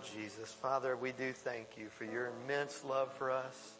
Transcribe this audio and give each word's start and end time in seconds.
Lord 0.00 0.12
Jesus. 0.16 0.50
Father, 0.50 0.96
we 0.96 1.12
do 1.12 1.32
thank 1.32 1.76
you 1.76 1.88
for 1.90 2.04
your 2.04 2.30
immense 2.44 2.84
love 2.84 3.12
for 3.12 3.30
us, 3.30 3.74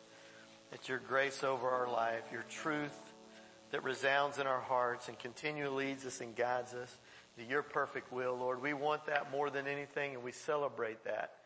that 0.70 0.86
your 0.86 0.98
grace 0.98 1.42
over 1.42 1.66
our 1.66 1.90
life, 1.90 2.24
your 2.30 2.44
truth 2.50 2.98
that 3.70 3.82
resounds 3.84 4.38
in 4.38 4.46
our 4.46 4.60
hearts 4.60 5.08
and 5.08 5.18
continually 5.18 5.86
leads 5.86 6.04
us 6.04 6.20
and 6.20 6.36
guides 6.36 6.74
us 6.74 6.98
to 7.38 7.44
your 7.44 7.62
perfect 7.62 8.12
will, 8.12 8.36
Lord. 8.36 8.60
We 8.60 8.74
want 8.74 9.06
that 9.06 9.30
more 9.30 9.48
than 9.48 9.66
anything 9.66 10.14
and 10.14 10.22
we 10.22 10.32
celebrate 10.32 11.04
that. 11.04 11.36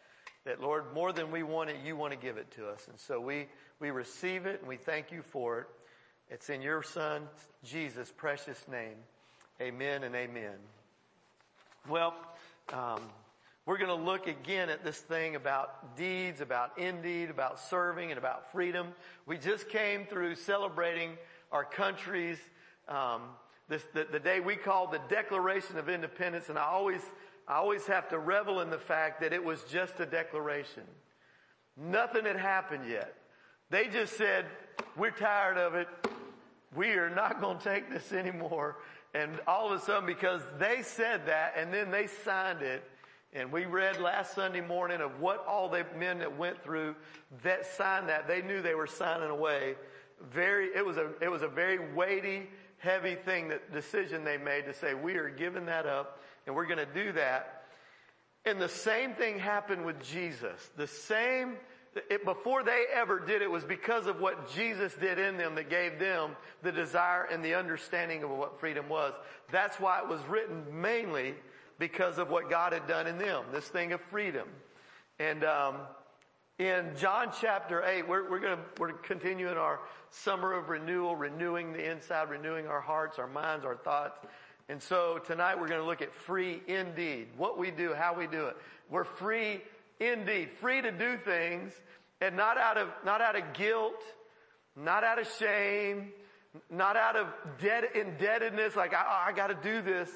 That 0.45 0.61
Lord, 0.61 0.93
more 0.93 1.13
than 1.13 1.31
we 1.31 1.45
want 1.45 1.71
it, 1.71 1.77
you 1.85 1.95
want 1.95 2.13
to 2.13 2.19
give 2.19 2.37
it 2.37 2.51
to 2.53 2.69
us. 2.69 2.89
And 2.89 2.99
so 2.99 3.21
we, 3.21 3.47
we 3.79 3.93
receive 3.93 4.45
it 4.45 4.59
and 4.59 4.69
we 4.69 4.77
thank 4.77 5.13
you 5.13 5.23
for 5.23 5.61
it. 5.61 5.67
It's 6.31 6.51
in 6.51 6.63
your 6.63 6.83
son, 6.83 7.29
Jesus' 7.63 8.11
precious 8.11 8.67
name. 8.67 8.97
Amen 9.61 10.03
and 10.03 10.17
amen. 10.17 10.57
Well, 11.89 12.15
um, 12.73 13.03
we're 13.67 13.79
going 13.79 13.97
to 13.97 14.05
look 14.05 14.27
again 14.27 14.69
at 14.69 14.85
this 14.85 14.99
thing 14.99 15.37
about 15.37 15.97
deeds, 15.97 16.41
about 16.41 16.79
indeed, 16.79 17.31
about 17.31 17.59
serving, 17.59 18.11
and 18.11 18.19
about 18.19 18.53
freedom. 18.53 18.89
We 19.27 19.39
just 19.39 19.71
came 19.71 20.05
through 20.05 20.35
celebrating 20.35 21.17
our 21.51 21.65
country's 21.65 22.39
um, 22.89 23.23
this, 23.69 23.83
the, 23.95 24.07
the 24.11 24.21
day 24.21 24.41
we 24.41 24.57
call 24.57 24.89
the 24.89 25.01
Declaration 25.09 25.79
of 25.79 25.89
Independence, 25.89 26.51
and 26.51 26.59
I 26.59 26.65
always 26.65 27.01
I 27.49 27.55
always 27.55 27.87
have 27.87 28.09
to 28.11 28.19
revel 28.19 28.61
in 28.61 28.71
the 28.71 28.79
fact 28.79 29.21
that 29.21 29.33
it 29.33 29.43
was 29.43 29.63
just 29.65 30.01
a 30.01 30.07
declaration. 30.07 30.83
Nothing 31.77 32.25
had 32.25 32.37
happened 32.37 32.89
yet. 32.89 33.15
They 33.71 33.89
just 33.89 34.19
said, 34.19 34.45
"We're 34.97 35.11
tired 35.11 35.57
of 35.57 35.75
it. 35.75 35.89
We 36.77 36.91
are 36.91 37.09
not 37.09 37.41
going 37.41 37.59
to 37.59 37.65
take 37.65 37.91
this 37.91 38.13
anymore." 38.13 38.77
And 39.15 39.41
all 39.47 39.73
of 39.73 39.81
a 39.81 39.85
sudden, 39.85 40.07
because 40.07 40.43
they 40.59 40.83
said 40.83 41.27
that, 41.27 41.55
and 41.57 41.73
then 41.73 41.91
they 41.91 42.09
signed 42.09 42.63
it, 42.63 42.85
and 43.35 43.51
we 43.51 43.65
read 43.65 44.01
last 44.01 44.35
Sunday 44.35 44.61
morning 44.61 45.01
of 45.01 45.21
what 45.21 45.45
all 45.47 45.69
the 45.69 45.85
men 45.99 46.19
that 46.21 46.39
went 46.39 46.63
through 46.63 46.95
that 47.43 47.67
signed 47.67 48.09
that, 48.09 48.29
they 48.29 48.43
knew 48.43 48.63
they 48.63 48.77
were 48.77 48.87
signing 48.87 49.29
away. 49.29 49.75
Very, 50.31 50.67
it 50.67 50.87
was 50.87 50.99
a, 50.99 51.11
it 51.21 51.29
was 51.29 51.43
a 51.43 51.49
very 51.49 51.93
weighty, 51.95 52.49
heavy 52.79 53.17
thing 53.17 53.49
that 53.49 53.73
decision 53.73 54.23
they 54.23 54.37
made 54.37 54.67
to 54.67 54.73
say, 54.73 54.95
we 54.95 55.17
are 55.17 55.29
giving 55.29 55.67
that 55.67 55.85
up 55.85 56.21
and 56.47 56.55
we're 56.55 56.67
going 56.67 56.79
to 56.79 56.87
do 56.87 57.11
that. 57.13 57.65
And 58.45 58.61
the 58.61 58.69
same 58.69 59.15
thing 59.15 59.41
happened 59.41 59.85
with 59.85 60.01
Jesus. 60.01 60.71
The 60.77 60.87
same, 60.87 61.55
it, 62.09 62.25
before 62.25 62.63
they 62.63 62.85
ever 62.95 63.19
did 63.19 63.43
it 63.43 63.51
was 63.51 63.65
because 63.65 64.07
of 64.07 64.21
what 64.21 64.55
Jesus 64.55 64.95
did 64.95 65.19
in 65.19 65.39
them 65.39 65.57
that 65.57 65.69
gave 65.69 65.99
them 65.99 66.37
the 66.63 66.71
desire 66.71 67.25
and 67.25 67.45
the 67.45 67.55
understanding 67.55 68.23
of 68.23 68.31
what 68.31 68.61
freedom 68.61 68.89
was. 68.89 69.13
That's 69.51 69.81
why 69.81 69.99
it 69.99 70.09
was 70.09 70.21
written 70.29 70.67
mainly 70.71 71.35
because 71.79 72.19
of 72.19 72.31
what 72.31 72.49
God 72.51 72.73
had 72.73 72.87
done 72.87 73.07
in 73.07 73.19
them, 73.19 73.45
this 73.53 73.67
thing 73.67 73.93
of 73.93 74.01
freedom. 74.01 74.49
And 75.19 75.45
um, 75.45 75.77
in 76.59 76.93
John 76.97 77.31
chapter 77.41 77.83
8, 77.85 78.09
we're, 78.09 78.31
we're 78.31 78.41
going 78.41 78.57
to 78.57 78.63
we're 78.79 78.93
continuing 78.93 79.57
our 79.57 79.81
summer 80.11 80.53
of 80.53 80.69
renewal, 80.69 81.17
renewing 81.17 81.73
the 81.73 81.91
inside, 81.91 82.31
renewing 82.31 82.67
our 82.67 82.81
hearts, 82.81 83.19
our 83.19 83.27
minds, 83.27 83.65
our 83.65 83.77
thoughts. 83.77 84.19
And 84.69 84.83
so 84.83 85.19
tonight 85.27 85.61
we're 85.61 85.69
going 85.69 85.81
to 85.81 85.87
look 85.87 86.01
at 86.01 86.15
free 86.15 86.63
indeed. 86.67 87.29
What 87.37 87.59
we 87.59 87.71
do, 87.71 87.93
how 87.93 88.15
we 88.15 88.27
do 88.27 88.47
it. 88.47 88.57
We're 88.89 89.05
free 89.05 89.61
indeed. 90.01 90.51
Free 90.61 90.81
to 90.81 90.91
do 90.91 91.17
things 91.19 91.73
and 92.21 92.37
not 92.37 92.57
out 92.57 92.79
of, 92.79 92.89
not 93.05 93.21
out 93.21 93.37
of 93.37 93.53
guilt, 93.53 94.01
not 94.77 95.05
out 95.05 95.19
of 95.19 95.29
shame, 95.39 96.13
not 96.71 96.97
out 96.97 97.17
of 97.17 97.27
debt, 97.61 97.95
indebtedness, 97.95 98.77
like 98.77 98.95
I, 98.95 99.27
I 99.29 99.33
gotta 99.33 99.57
do 99.61 99.83
this. 99.83 100.09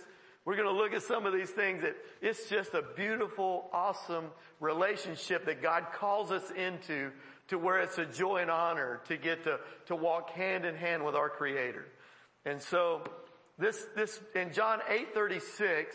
We're 0.49 0.57
going 0.57 0.75
to 0.75 0.83
look 0.83 0.95
at 0.95 1.03
some 1.03 1.27
of 1.27 1.35
these 1.35 1.51
things 1.51 1.83
that 1.83 1.95
it's 2.23 2.49
just 2.49 2.73
a 2.73 2.83
beautiful, 2.97 3.69
awesome 3.71 4.25
relationship 4.61 5.45
that 5.45 5.61
God 5.61 5.89
calls 5.93 6.33
us 6.33 6.51
into 6.53 7.11
to 7.49 7.59
where 7.59 7.81
it's 7.81 7.99
a 7.99 8.07
joy 8.07 8.39
and 8.39 8.51
honor 8.51 9.03
to 9.09 9.19
get 9.19 9.45
to, 9.45 9.61
to 9.89 9.95
walk 9.95 10.31
hand 10.31 10.65
in 10.65 10.75
hand 10.75 11.05
with 11.05 11.15
our 11.15 11.29
creator. 11.29 11.85
And 12.47 12.63
so 12.63 13.03
this, 13.59 13.89
this, 13.95 14.19
in 14.35 14.55
John 14.55 14.81
8:36, 14.89 15.89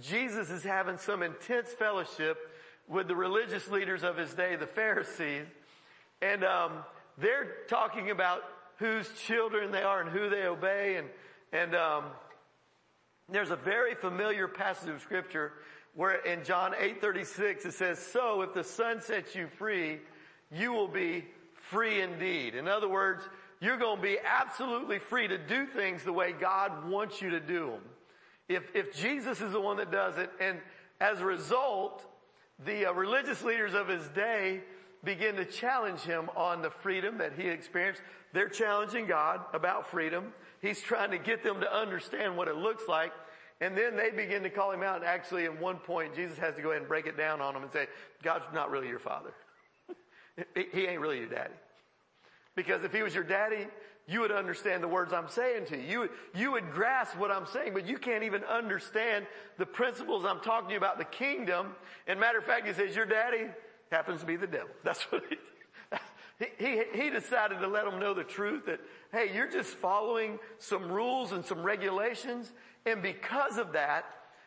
Jesus 0.00 0.50
is 0.50 0.62
having 0.62 0.98
some 0.98 1.24
intense 1.24 1.70
fellowship 1.70 2.38
with 2.86 3.08
the 3.08 3.16
religious 3.16 3.66
leaders 3.66 4.04
of 4.04 4.16
his 4.16 4.32
day, 4.34 4.54
the 4.54 4.68
Pharisees, 4.68 5.46
and 6.22 6.44
um, 6.44 6.84
they're 7.18 7.56
talking 7.68 8.12
about 8.12 8.42
whose 8.76 9.08
children 9.26 9.72
they 9.72 9.82
are 9.82 10.00
and 10.00 10.10
who 10.10 10.30
they 10.30 10.44
obey, 10.44 10.94
and 10.94 11.08
and 11.52 11.74
um, 11.74 12.04
there's 13.30 13.50
a 13.50 13.56
very 13.56 13.94
familiar 13.94 14.48
passage 14.48 14.88
of 14.88 15.00
scripture 15.00 15.52
where 15.94 16.16
in 16.24 16.44
John 16.44 16.74
8:36 16.76 17.64
it 17.64 17.72
says, 17.72 17.98
"So 17.98 18.42
if 18.42 18.54
the 18.54 18.64
Son 18.64 19.00
sets 19.00 19.34
you 19.34 19.48
free, 19.48 20.00
you 20.50 20.72
will 20.72 20.88
be 20.88 21.28
free 21.54 22.00
indeed." 22.00 22.54
In 22.54 22.68
other 22.68 22.88
words, 22.88 23.28
you're 23.60 23.76
going 23.76 23.96
to 23.96 24.02
be 24.02 24.18
absolutely 24.18 24.98
free 24.98 25.28
to 25.28 25.38
do 25.38 25.66
things 25.66 26.02
the 26.02 26.12
way 26.12 26.32
God 26.32 26.88
wants 26.88 27.20
you 27.20 27.30
to 27.30 27.40
do 27.40 27.70
them. 27.70 27.82
If, 28.48 28.74
if 28.74 28.96
Jesus 28.96 29.40
is 29.40 29.52
the 29.52 29.60
one 29.60 29.76
that 29.76 29.90
does 29.90 30.16
it, 30.16 30.30
and 30.40 30.60
as 31.00 31.20
a 31.20 31.24
result, 31.24 32.04
the 32.64 32.86
uh, 32.86 32.92
religious 32.92 33.42
leaders 33.42 33.74
of 33.74 33.88
his 33.88 34.06
day 34.08 34.62
begin 35.04 35.36
to 35.36 35.44
challenge 35.44 36.00
him 36.00 36.28
on 36.36 36.62
the 36.62 36.70
freedom 36.70 37.18
that 37.18 37.32
he 37.34 37.48
experienced. 37.48 38.02
They're 38.32 38.48
challenging 38.48 39.06
God 39.06 39.40
about 39.52 39.90
freedom. 39.90 40.32
He's 40.60 40.80
trying 40.80 41.10
to 41.12 41.18
get 41.18 41.42
them 41.42 41.60
to 41.60 41.74
understand 41.74 42.36
what 42.36 42.48
it 42.48 42.56
looks 42.56 42.86
like. 42.86 43.12
And 43.60 43.76
then 43.76 43.96
they 43.96 44.10
begin 44.10 44.42
to 44.42 44.50
call 44.50 44.72
him 44.72 44.82
out. 44.82 44.96
And 44.96 45.04
actually, 45.04 45.44
at 45.44 45.60
one 45.60 45.76
point, 45.76 46.14
Jesus 46.14 46.38
has 46.38 46.54
to 46.56 46.62
go 46.62 46.70
ahead 46.70 46.80
and 46.80 46.88
break 46.88 47.06
it 47.06 47.16
down 47.16 47.40
on 47.40 47.54
them 47.54 47.62
and 47.62 47.72
say, 47.72 47.86
God's 48.22 48.46
not 48.54 48.70
really 48.70 48.88
your 48.88 48.98
father. 48.98 49.32
he 50.72 50.86
ain't 50.86 51.00
really 51.00 51.18
your 51.18 51.28
daddy. 51.28 51.54
Because 52.56 52.84
if 52.84 52.92
he 52.92 53.02
was 53.02 53.14
your 53.14 53.24
daddy, 53.24 53.66
you 54.06 54.20
would 54.20 54.32
understand 54.32 54.82
the 54.82 54.88
words 54.88 55.12
I'm 55.12 55.28
saying 55.28 55.66
to 55.66 55.76
you. 55.76 55.82
You 55.82 55.98
would, 56.00 56.10
you 56.34 56.52
would 56.52 56.72
grasp 56.72 57.16
what 57.16 57.30
I'm 57.30 57.46
saying, 57.46 57.74
but 57.74 57.86
you 57.86 57.98
can't 57.98 58.24
even 58.24 58.42
understand 58.44 59.26
the 59.58 59.66
principles 59.66 60.24
I'm 60.24 60.40
talking 60.40 60.68
to 60.68 60.72
you 60.72 60.78
about 60.78 60.98
the 60.98 61.04
kingdom. 61.04 61.74
And 62.06 62.18
matter 62.18 62.38
of 62.38 62.44
fact, 62.44 62.66
he 62.66 62.72
says, 62.72 62.96
your 62.96 63.06
daddy 63.06 63.46
happens 63.92 64.20
to 64.20 64.26
be 64.26 64.36
the 64.36 64.46
devil. 64.46 64.70
That's 64.84 65.02
what 65.12 65.22
he, 66.38 66.46
he, 66.58 66.82
he 66.94 67.10
decided 67.10 67.60
to 67.60 67.68
let 67.68 67.84
them 67.84 68.00
know 68.00 68.14
the 68.14 68.24
truth 68.24 68.64
that, 68.66 68.80
hey, 69.12 69.30
you're 69.34 69.50
just 69.50 69.70
following 69.70 70.38
some 70.58 70.90
rules 70.90 71.32
and 71.32 71.44
some 71.44 71.62
regulations. 71.62 72.52
And 72.86 73.02
because 73.02 73.58
of 73.58 73.72
that, 73.72 74.04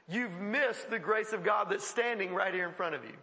you've 0.07 0.31
missed 0.31 0.89
the 0.89 0.99
grace 0.99 1.33
of 1.33 1.43
God 1.43 1.67
that's 1.69 1.85
standing 1.85 2.33
right 2.33 2.53
here 2.53 2.67
in 2.67 2.73
front 2.73 2.95
of 2.95 3.03
you. 3.03 3.13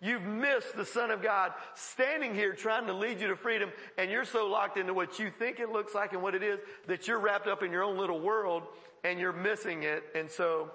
You've 0.00 0.22
missed 0.22 0.76
the 0.76 0.84
Son 0.84 1.10
of 1.10 1.22
God 1.22 1.52
standing 1.74 2.32
here 2.32 2.52
trying 2.52 2.86
to 2.86 2.92
lead 2.92 3.20
you 3.20 3.28
to 3.28 3.36
freedom 3.36 3.70
and 3.96 4.10
you're 4.10 4.24
so 4.24 4.46
locked 4.46 4.76
into 4.76 4.94
what 4.94 5.18
you 5.18 5.30
think 5.36 5.58
it 5.58 5.70
looks 5.70 5.92
like 5.92 6.12
and 6.12 6.22
what 6.22 6.36
it 6.36 6.42
is 6.42 6.60
that 6.86 7.08
you're 7.08 7.18
wrapped 7.18 7.48
up 7.48 7.64
in 7.64 7.72
your 7.72 7.82
own 7.82 7.98
little 7.98 8.20
world 8.20 8.62
and 9.02 9.18
you're 9.18 9.32
missing 9.32 9.82
it. 9.82 10.04
And 10.14 10.30
so, 10.30 10.70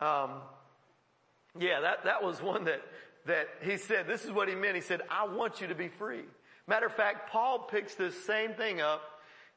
um, 0.00 0.30
yeah, 1.58 1.80
that, 1.80 2.04
that 2.04 2.22
was 2.22 2.40
one 2.40 2.64
that, 2.64 2.82
that 3.26 3.48
he 3.62 3.78
said, 3.78 4.06
this 4.06 4.24
is 4.24 4.30
what 4.30 4.48
he 4.48 4.54
meant. 4.54 4.76
He 4.76 4.80
said, 4.80 5.00
I 5.10 5.26
want 5.26 5.60
you 5.60 5.66
to 5.66 5.74
be 5.74 5.88
free. 5.88 6.22
Matter 6.68 6.86
of 6.86 6.94
fact, 6.94 7.30
Paul 7.30 7.60
picks 7.60 7.96
this 7.96 8.24
same 8.24 8.52
thing 8.52 8.80
up 8.80 9.02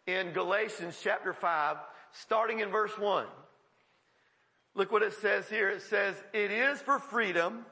in 0.08 0.32
Galatians 0.32 1.00
chapter 1.02 1.34
5, 1.34 1.78
starting 2.14 2.60
in 2.60 2.70
verse 2.70 2.98
1. 2.98 3.26
Look 4.76 4.92
what 4.92 5.04
it 5.04 5.14
says 5.14 5.50
here. 5.50 5.70
It 5.70 5.82
says, 5.84 6.16
it 6.34 6.52
is 6.52 6.80
for 6.80 7.00
freedom 7.00 7.66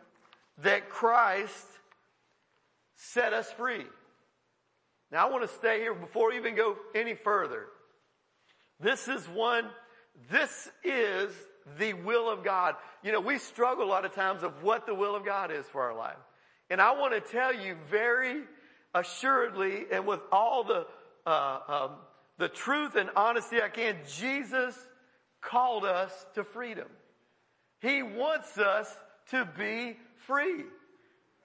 that 0.64 0.90
Christ 0.90 1.66
set 2.96 3.34
us 3.34 3.50
free. 3.54 3.86
Now 5.12 5.28
I 5.28 5.32
want 5.32 5.50
to 5.50 5.56
stay 5.56 5.80
here 5.80 5.94
before 5.94 6.30
we 6.30 6.38
even 6.38 6.56
go 6.56 6.76
any 6.94 7.16
further. 7.16 7.68
This 8.80 9.08
is 9.08 9.26
one, 9.28 9.66
this 10.30 10.70
is 10.84 11.34
the 11.78 11.94
will 11.94 12.30
of 12.30 12.44
God. 12.44 12.76
You 13.04 13.12
know, 13.12 13.20
we 13.20 13.38
struggle 13.38 13.86
a 13.86 13.90
lot 13.90 14.06
of 14.06 14.14
times 14.14 14.44
of 14.44 14.64
what 14.64 14.86
the 14.86 14.94
will 14.94 15.16
of 15.16 15.26
God 15.26 15.52
is 15.52 15.66
for 15.66 15.82
our 15.84 15.96
life. 15.96 16.18
And 16.70 16.82
I 16.82 16.92
want 16.92 17.14
to 17.14 17.32
tell 17.32 17.54
you 17.54 17.76
very 17.90 18.42
assuredly 18.94 19.86
and 19.92 20.06
with 20.06 20.22
all 20.32 20.64
the, 20.64 20.86
uh, 21.26 21.60
um, 21.68 21.92
the 22.40 22.48
truth 22.50 22.96
and 22.96 23.10
honesty 23.16 23.62
I 23.62 23.70
can, 23.70 23.98
Jesus 24.08 24.76
called 25.42 25.86
us 25.86 26.12
to 26.36 26.44
freedom. 26.44 26.88
He 27.82 28.02
wants 28.02 28.58
us 28.58 28.94
to 29.32 29.48
be 29.58 29.98
free. 30.26 30.64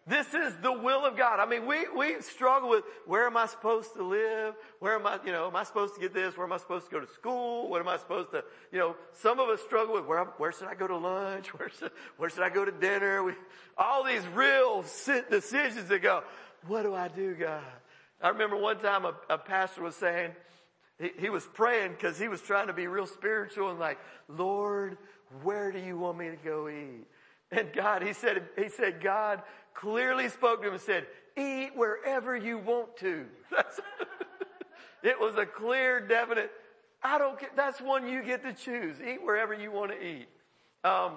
This 0.06 0.34
is 0.34 0.54
the 0.62 0.72
will 0.72 1.06
of 1.06 1.16
God. 1.16 1.40
I 1.40 1.46
mean, 1.46 1.66
we, 1.66 1.88
we 1.88 2.20
struggle 2.20 2.68
with 2.68 2.84
where 3.06 3.26
am 3.26 3.38
I 3.38 3.46
supposed 3.46 3.94
to 3.94 4.02
live? 4.02 4.54
Where 4.78 4.96
am 4.96 5.06
I, 5.06 5.18
you 5.24 5.32
know, 5.32 5.46
am 5.46 5.56
I 5.56 5.64
supposed 5.64 5.94
to 5.94 6.00
get 6.00 6.12
this? 6.12 6.36
Where 6.36 6.46
am 6.46 6.52
I 6.52 6.58
supposed 6.58 6.86
to 6.86 6.90
go 6.90 7.00
to 7.00 7.06
school? 7.14 7.70
What 7.70 7.80
am 7.80 7.88
I 7.88 7.96
supposed 7.96 8.30
to, 8.32 8.44
you 8.70 8.78
know, 8.78 8.96
some 9.12 9.40
of 9.40 9.48
us 9.48 9.60
struggle 9.62 9.94
with 9.94 10.04
where, 10.04 10.22
where 10.36 10.52
should 10.52 10.68
I 10.68 10.74
go 10.74 10.86
to 10.86 10.96
lunch? 10.96 11.48
Where 11.58 11.70
should, 11.70 11.90
where 12.18 12.28
should 12.28 12.42
I 12.42 12.50
go 12.50 12.66
to 12.66 12.72
dinner? 12.72 13.24
We, 13.24 13.32
all 13.78 14.04
these 14.04 14.26
real 14.34 14.84
decisions 15.30 15.88
that 15.88 16.02
go, 16.02 16.22
what 16.66 16.82
do 16.82 16.94
I 16.94 17.08
do, 17.08 17.34
God? 17.34 17.62
I 18.20 18.28
remember 18.28 18.56
one 18.56 18.78
time 18.78 19.06
a, 19.06 19.14
a 19.30 19.38
pastor 19.38 19.82
was 19.82 19.96
saying, 19.96 20.32
he, 21.00 21.10
he 21.18 21.30
was 21.30 21.46
praying 21.54 21.92
because 21.92 22.18
he 22.18 22.28
was 22.28 22.40
trying 22.40 22.68
to 22.68 22.72
be 22.72 22.86
real 22.86 23.06
spiritual 23.06 23.70
and 23.70 23.78
like, 23.78 23.98
Lord, 24.28 24.98
where 25.42 25.72
do 25.72 25.78
you 25.78 25.98
want 25.98 26.18
me 26.18 26.30
to 26.30 26.36
go 26.36 26.68
eat? 26.68 27.06
And 27.50 27.72
God, 27.72 28.02
he 28.02 28.12
said, 28.12 28.42
he 28.56 28.68
said, 28.68 29.00
God 29.00 29.42
clearly 29.74 30.28
spoke 30.28 30.62
to 30.62 30.68
him 30.68 30.74
and 30.74 30.82
said, 30.82 31.06
eat 31.36 31.70
wherever 31.74 32.36
you 32.36 32.58
want 32.58 32.96
to. 32.98 33.26
it 35.02 35.18
was 35.20 35.36
a 35.36 35.46
clear, 35.46 36.00
definite, 36.00 36.50
I 37.02 37.18
don't 37.18 37.38
care. 37.38 37.50
That's 37.54 37.80
one 37.80 38.08
you 38.08 38.22
get 38.22 38.42
to 38.44 38.52
choose. 38.52 38.96
Eat 39.00 39.22
wherever 39.22 39.52
you 39.52 39.70
want 39.70 39.90
to 39.92 40.02
eat. 40.02 40.28
Um, 40.82 41.12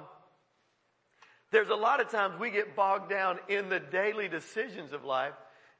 there's 1.52 1.70
a 1.70 1.76
lot 1.76 2.02
of 2.02 2.10
times 2.10 2.38
we 2.40 2.52
get 2.52 2.76
bogged 2.76 3.10
down 3.10 3.40
in 3.48 3.70
the 3.70 3.80
daily 3.80 4.28
decisions 4.28 4.92
of 4.92 5.06
life. 5.06 5.34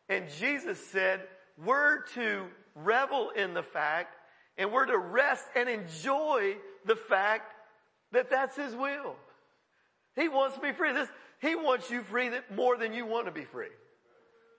And 0.08 0.26
Jesus 0.40 0.80
said, 0.88 1.22
we're 1.64 2.04
to 2.14 2.46
revel 2.76 3.32
in 3.32 3.54
the 3.54 3.64
fact 3.64 4.16
and 4.58 4.72
we're 4.72 4.86
to 4.86 4.98
rest 4.98 5.46
and 5.56 5.70
enjoy 5.70 6.56
the 6.86 6.96
fact 6.96 7.54
that 8.12 8.30
that's 8.30 8.56
His 8.56 8.76
will. 8.76 9.16
He 10.16 10.30
wants 10.30 10.58
be 10.58 10.72
free. 10.72 10.94
This, 10.94 11.10
he 11.40 11.56
wants 11.56 11.92
you 11.92 12.02
free 12.02 12.32
more 12.56 12.78
than 12.78 12.94
you 12.94 13.06
want 13.06 13.28
to 13.28 13.32
be 13.32 13.44
free. 13.44 13.68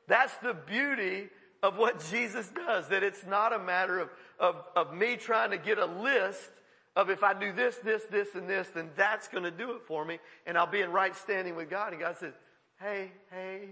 That's 0.06 0.35
the 0.37 0.55
beauty 0.55 1.29
of 1.62 1.77
what 1.77 2.05
Jesus 2.11 2.49
does, 2.49 2.89
that 2.89 3.03
it's 3.03 3.27
not 3.27 3.53
a 3.53 3.59
matter 3.59 3.99
of, 3.99 4.11
of, 4.39 4.56
of 4.77 4.95
me 4.95 5.17
trying 5.17 5.50
to 5.50 5.59
get 5.59 5.79
a 5.79 5.87
list 5.87 6.50
of 6.95 7.11
if 7.11 7.23
I 7.23 7.35
do 7.35 7.53
this, 7.53 7.77
this, 7.79 8.05
this, 8.11 8.29
and 8.35 8.49
this, 8.49 8.69
then 8.69 8.91
that's 8.97 9.29
going 9.29 9.45
to 9.45 9.50
do 9.50 9.73
it 9.73 9.83
for 9.87 10.05
me, 10.05 10.19
and 10.47 10.56
I'll 10.56 10.71
be 10.71 10.81
in 10.81 10.93
right 10.93 11.15
standing 11.17 11.56
with 11.56 11.69
God. 11.69 11.93
And 11.93 12.00
God 12.00 12.17
says, 12.19 12.35
hey, 12.81 13.11
hey, 13.31 13.69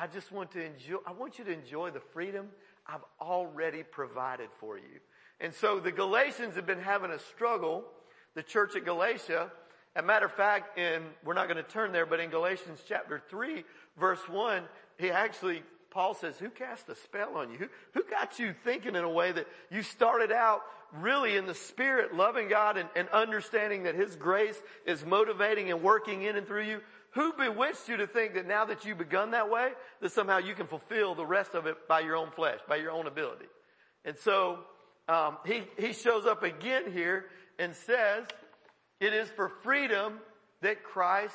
I 0.00 0.06
just 0.06 0.30
want 0.30 0.52
to 0.52 0.64
enjoy, 0.64 0.98
I 1.04 1.12
want 1.12 1.40
you 1.40 1.44
to 1.44 1.52
enjoy 1.52 1.90
the 1.90 1.98
freedom 2.00 2.48
I've 2.86 3.04
already 3.20 3.82
provided 3.82 4.48
for 4.60 4.78
you. 4.78 5.00
And 5.40 5.52
so 5.52 5.80
the 5.80 5.90
Galatians 5.90 6.54
have 6.54 6.66
been 6.66 6.80
having 6.80 7.10
a 7.10 7.18
struggle, 7.18 7.84
the 8.34 8.44
church 8.44 8.76
at 8.76 8.84
Galatia. 8.84 9.50
As 9.96 10.04
a 10.04 10.06
matter 10.06 10.26
of 10.26 10.32
fact, 10.32 10.78
in, 10.78 11.02
we're 11.24 11.34
not 11.34 11.48
going 11.48 11.62
to 11.62 11.68
turn 11.68 11.90
there, 11.90 12.06
but 12.06 12.20
in 12.20 12.30
Galatians 12.30 12.80
chapter 12.88 13.20
3, 13.28 13.64
verse 13.98 14.20
1, 14.28 14.62
he 14.98 15.10
actually, 15.10 15.62
Paul 15.90 16.14
says, 16.14 16.38
who 16.38 16.48
cast 16.48 16.88
a 16.88 16.94
spell 16.94 17.36
on 17.36 17.50
you? 17.50 17.58
Who, 17.58 17.68
who 17.94 18.04
got 18.08 18.38
you 18.38 18.54
thinking 18.64 18.94
in 18.94 19.02
a 19.02 19.10
way 19.10 19.32
that 19.32 19.48
you 19.68 19.82
started 19.82 20.30
out 20.30 20.62
really 20.92 21.36
in 21.36 21.46
the 21.46 21.54
spirit, 21.54 22.14
loving 22.14 22.48
God 22.48 22.76
and, 22.76 22.88
and 22.94 23.08
understanding 23.08 23.82
that 23.82 23.96
his 23.96 24.14
grace 24.14 24.60
is 24.86 25.04
motivating 25.04 25.70
and 25.72 25.82
working 25.82 26.22
in 26.22 26.36
and 26.36 26.46
through 26.46 26.64
you? 26.64 26.80
Who 27.18 27.32
bewitched 27.32 27.88
you 27.88 27.96
to 27.96 28.06
think 28.06 28.34
that 28.34 28.46
now 28.46 28.64
that 28.66 28.84
you've 28.84 28.98
begun 28.98 29.32
that 29.32 29.50
way, 29.50 29.72
that 30.00 30.12
somehow 30.12 30.38
you 30.38 30.54
can 30.54 30.68
fulfill 30.68 31.16
the 31.16 31.26
rest 31.26 31.56
of 31.56 31.66
it 31.66 31.88
by 31.88 31.98
your 31.98 32.14
own 32.14 32.30
flesh, 32.30 32.60
by 32.68 32.76
your 32.76 32.92
own 32.92 33.08
ability? 33.08 33.46
And 34.04 34.16
so, 34.16 34.60
um, 35.08 35.38
he, 35.44 35.64
he 35.76 35.94
shows 35.94 36.26
up 36.26 36.44
again 36.44 36.92
here 36.92 37.24
and 37.58 37.74
says, 37.74 38.24
it 39.00 39.12
is 39.12 39.28
for 39.30 39.48
freedom 39.48 40.20
that 40.62 40.84
Christ 40.84 41.34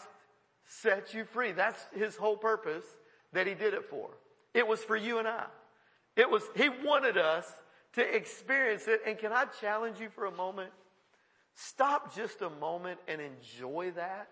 set 0.66 1.14
you 1.14 1.26
free. 1.26 1.52
That's 1.52 1.86
his 1.94 2.16
whole 2.16 2.38
purpose 2.38 2.86
that 3.34 3.46
he 3.46 3.54
did 3.54 3.74
it 3.74 3.90
for. 3.90 4.10
It 4.54 4.66
was 4.66 4.82
for 4.82 4.96
you 4.96 5.20
and 5.20 5.28
I. 5.28 5.48
It 6.16 6.30
was, 6.30 6.44
he 6.56 6.70
wanted 6.70 7.18
us 7.18 7.46
to 7.96 8.16
experience 8.16 8.88
it. 8.88 9.02
And 9.06 9.18
can 9.18 9.34
I 9.34 9.48
challenge 9.60 10.00
you 10.00 10.08
for 10.16 10.28
a 10.28 10.32
moment? 10.32 10.72
Stop 11.56 12.16
just 12.16 12.42
a 12.42 12.50
moment 12.50 13.00
and 13.10 13.20
enjoy 13.20 13.92
that. 13.98 14.30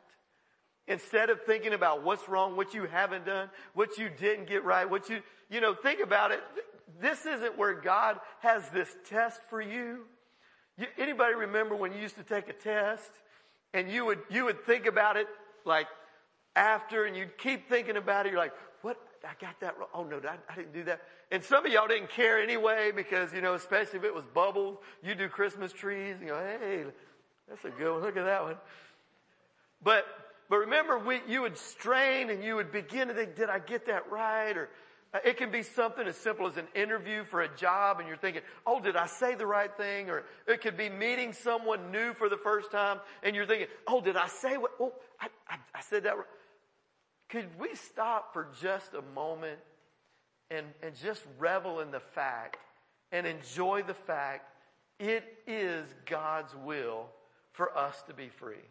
Instead 0.88 1.30
of 1.30 1.42
thinking 1.44 1.74
about 1.74 2.04
what's 2.04 2.28
wrong, 2.28 2.58
what 2.58 2.74
you 2.74 2.86
haven't 2.86 3.26
done, 3.26 3.50
what 3.74 3.98
you 3.98 4.10
didn't 4.10 4.48
get 4.48 4.64
right, 4.64 4.90
what 4.90 5.10
you, 5.10 5.22
you 5.50 5.62
know, 5.62 5.74
think 5.74 6.02
about 6.02 6.32
it. 6.32 6.42
This 7.00 7.26
isn't 7.26 7.58
where 7.58 7.74
God 7.74 8.20
has 8.40 8.68
this 8.70 8.90
test 9.08 9.42
for 9.50 9.62
you. 9.62 10.00
you. 10.78 10.88
Anybody 10.98 11.36
remember 11.36 11.76
when 11.76 11.94
you 11.94 12.00
used 12.00 12.18
to 12.18 12.24
take 12.24 12.50
a 12.50 12.54
test 12.54 13.12
and 13.74 13.90
you 13.90 14.06
would, 14.06 14.20
you 14.30 14.46
would 14.46 14.66
think 14.66 14.86
about 14.86 15.18
it 15.18 15.28
like 15.66 15.88
after 16.56 17.06
and 17.06 17.16
you'd 17.16 17.38
keep 17.38 17.70
thinking 17.70 17.96
about 17.96 18.26
it. 18.26 18.32
You're 18.32 18.42
like, 18.42 18.54
what? 18.82 18.98
I 19.24 19.34
got 19.40 19.60
that 19.60 19.78
wrong. 19.78 19.90
Oh 19.94 20.04
no, 20.04 20.20
I, 20.28 20.36
I 20.52 20.56
didn't 20.56 20.74
do 20.74 20.84
that. 20.86 21.02
And 21.32 21.44
some 21.44 21.66
of 21.66 21.72
y'all 21.72 21.88
didn't 21.88 22.10
care 22.10 22.40
anyway 22.40 22.92
because, 22.94 23.34
you 23.34 23.40
know, 23.40 23.54
especially 23.54 24.00
if 24.00 24.06
it 24.06 24.14
was 24.14 24.26
bubbles, 24.34 24.80
you 25.02 25.16
do 25.16 25.30
Christmas 25.30 25.72
trees 25.72 26.16
and 26.16 26.24
you 26.24 26.30
go, 26.30 26.40
hey, 26.60 26.84
that's 27.48 27.64
a 27.64 27.70
good 27.70 27.94
one. 27.94 28.02
Look 28.02 28.18
at 28.18 28.26
that 28.26 28.44
one. 28.44 28.58
But, 29.82 30.06
but 30.52 30.58
remember 30.58 31.00
we, 31.00 31.22
you 31.30 31.44
would 31.44 31.58
strain 31.58 32.30
and 32.30 32.44
you 32.44 32.58
would 32.58 32.74
begin 32.74 33.08
to 33.08 33.14
think, 33.14 33.38
did 33.38 33.50
I 33.50 33.60
get 33.60 33.86
that 33.86 34.12
right? 34.12 34.58
Or 34.58 34.68
uh, 35.14 35.20
it 35.24 35.38
can 35.38 35.50
be 35.50 35.64
something 35.64 36.06
as 36.06 36.18
simple 36.18 36.46
as 36.46 36.58
an 36.58 36.68
interview 36.76 37.24
for 37.24 37.40
a 37.40 37.48
job 37.56 38.00
and 38.00 38.08
you're 38.10 38.18
thinking, 38.18 38.42
oh, 38.68 38.82
did 38.82 38.98
I 38.98 39.06
say 39.06 39.34
the 39.34 39.46
right 39.46 39.74
thing? 39.78 40.10
Or 40.10 40.26
it 40.48 40.60
could 40.60 40.76
be 40.76 40.90
meeting 40.90 41.32
someone 41.32 41.90
new 41.90 42.14
for 42.14 42.28
the 42.28 42.36
first 42.36 42.70
time 42.70 43.00
and 43.24 43.34
you're 43.34 43.46
thinking, 43.46 43.68
oh, 43.88 44.02
did 44.02 44.18
I 44.18 44.28
say 44.28 44.58
what? 44.58 44.72
Oh, 44.78 44.92
I, 45.22 45.28
I, 45.50 45.56
I 45.74 45.82
said 45.84 46.04
that 46.04 46.18
right. 46.18 46.28
Could 47.30 47.48
we 47.58 47.74
stop 47.76 48.34
for 48.34 48.50
just 48.62 48.94
a 48.94 49.02
moment 49.16 49.60
and, 50.50 50.66
and 50.84 50.94
just 51.02 51.24
revel 51.40 51.80
in 51.80 51.92
the 51.92 52.02
fact 52.02 52.58
and 53.14 53.26
enjoy 53.26 53.84
the 53.84 53.94
fact 53.94 54.50
it 55.00 55.24
is 55.48 55.88
God's 56.06 56.54
will 56.54 57.08
for 57.54 57.78
us 57.78 58.02
to 58.04 58.14
be 58.14 58.28
free. 58.28 58.64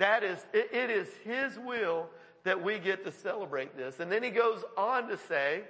That 0.00 0.24
is, 0.24 0.38
it, 0.54 0.70
it 0.72 0.90
is 0.90 1.08
His 1.24 1.58
will 1.58 2.08
that 2.44 2.62
we 2.62 2.78
get 2.78 3.04
to 3.04 3.12
celebrate 3.12 3.76
this. 3.76 4.00
And 4.00 4.10
then 4.10 4.22
he 4.22 4.30
goes 4.30 4.64
on 4.76 5.08
to 5.08 5.18
say, 5.28 5.62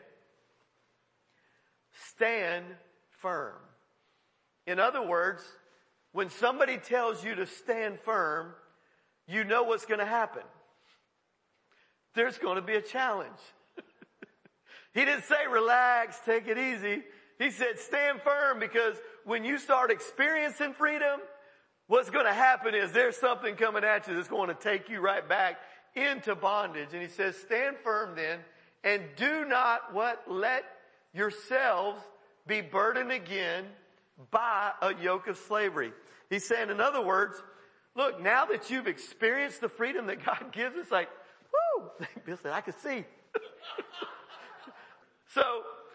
stand 2.10 2.64
firm. 3.18 3.56
In 4.68 4.78
other 4.78 5.02
words, 5.02 5.42
when 6.12 6.30
somebody 6.30 6.78
tells 6.78 7.24
you 7.24 7.34
to 7.34 7.46
stand 7.46 7.98
firm, 8.04 8.52
you 9.26 9.42
know 9.42 9.64
what's 9.64 9.84
going 9.84 9.98
to 9.98 10.06
happen. 10.06 10.42
There's 12.14 12.38
going 12.38 12.56
to 12.56 12.62
be 12.62 12.74
a 12.74 12.82
challenge. 12.82 13.38
he 14.94 15.04
didn't 15.04 15.24
say 15.24 15.48
relax, 15.50 16.20
take 16.24 16.46
it 16.46 16.56
easy. 16.56 17.02
He 17.40 17.50
said 17.50 17.80
stand 17.80 18.20
firm 18.22 18.60
because 18.60 18.94
when 19.24 19.44
you 19.44 19.58
start 19.58 19.90
experiencing 19.90 20.74
freedom, 20.74 21.18
what's 21.90 22.08
going 22.08 22.24
to 22.24 22.32
happen 22.32 22.72
is 22.72 22.92
there's 22.92 23.16
something 23.16 23.56
coming 23.56 23.82
at 23.82 24.06
you 24.06 24.14
that's 24.14 24.28
going 24.28 24.46
to 24.46 24.54
take 24.54 24.88
you 24.88 25.00
right 25.00 25.28
back 25.28 25.58
into 25.96 26.36
bondage. 26.36 26.90
And 26.92 27.02
he 27.02 27.08
says, 27.08 27.36
stand 27.36 27.78
firm 27.82 28.14
then 28.14 28.38
and 28.84 29.02
do 29.16 29.44
not 29.44 29.92
what? 29.92 30.22
Let 30.28 30.62
yourselves 31.12 32.00
be 32.46 32.60
burdened 32.60 33.10
again 33.10 33.64
by 34.30 34.70
a 34.80 34.94
yoke 35.02 35.26
of 35.26 35.36
slavery. 35.36 35.92
He's 36.30 36.46
saying, 36.46 36.70
in 36.70 36.80
other 36.80 37.04
words, 37.04 37.42
look, 37.96 38.22
now 38.22 38.44
that 38.44 38.70
you've 38.70 38.86
experienced 38.86 39.60
the 39.60 39.68
freedom 39.68 40.06
that 40.06 40.24
God 40.24 40.46
gives 40.52 40.76
us, 40.76 40.92
like, 40.92 41.08
whoo, 41.52 41.90
Bill 42.24 42.38
said, 42.40 42.52
I 42.52 42.60
can 42.60 42.74
see. 42.74 43.04
so, 45.34 45.42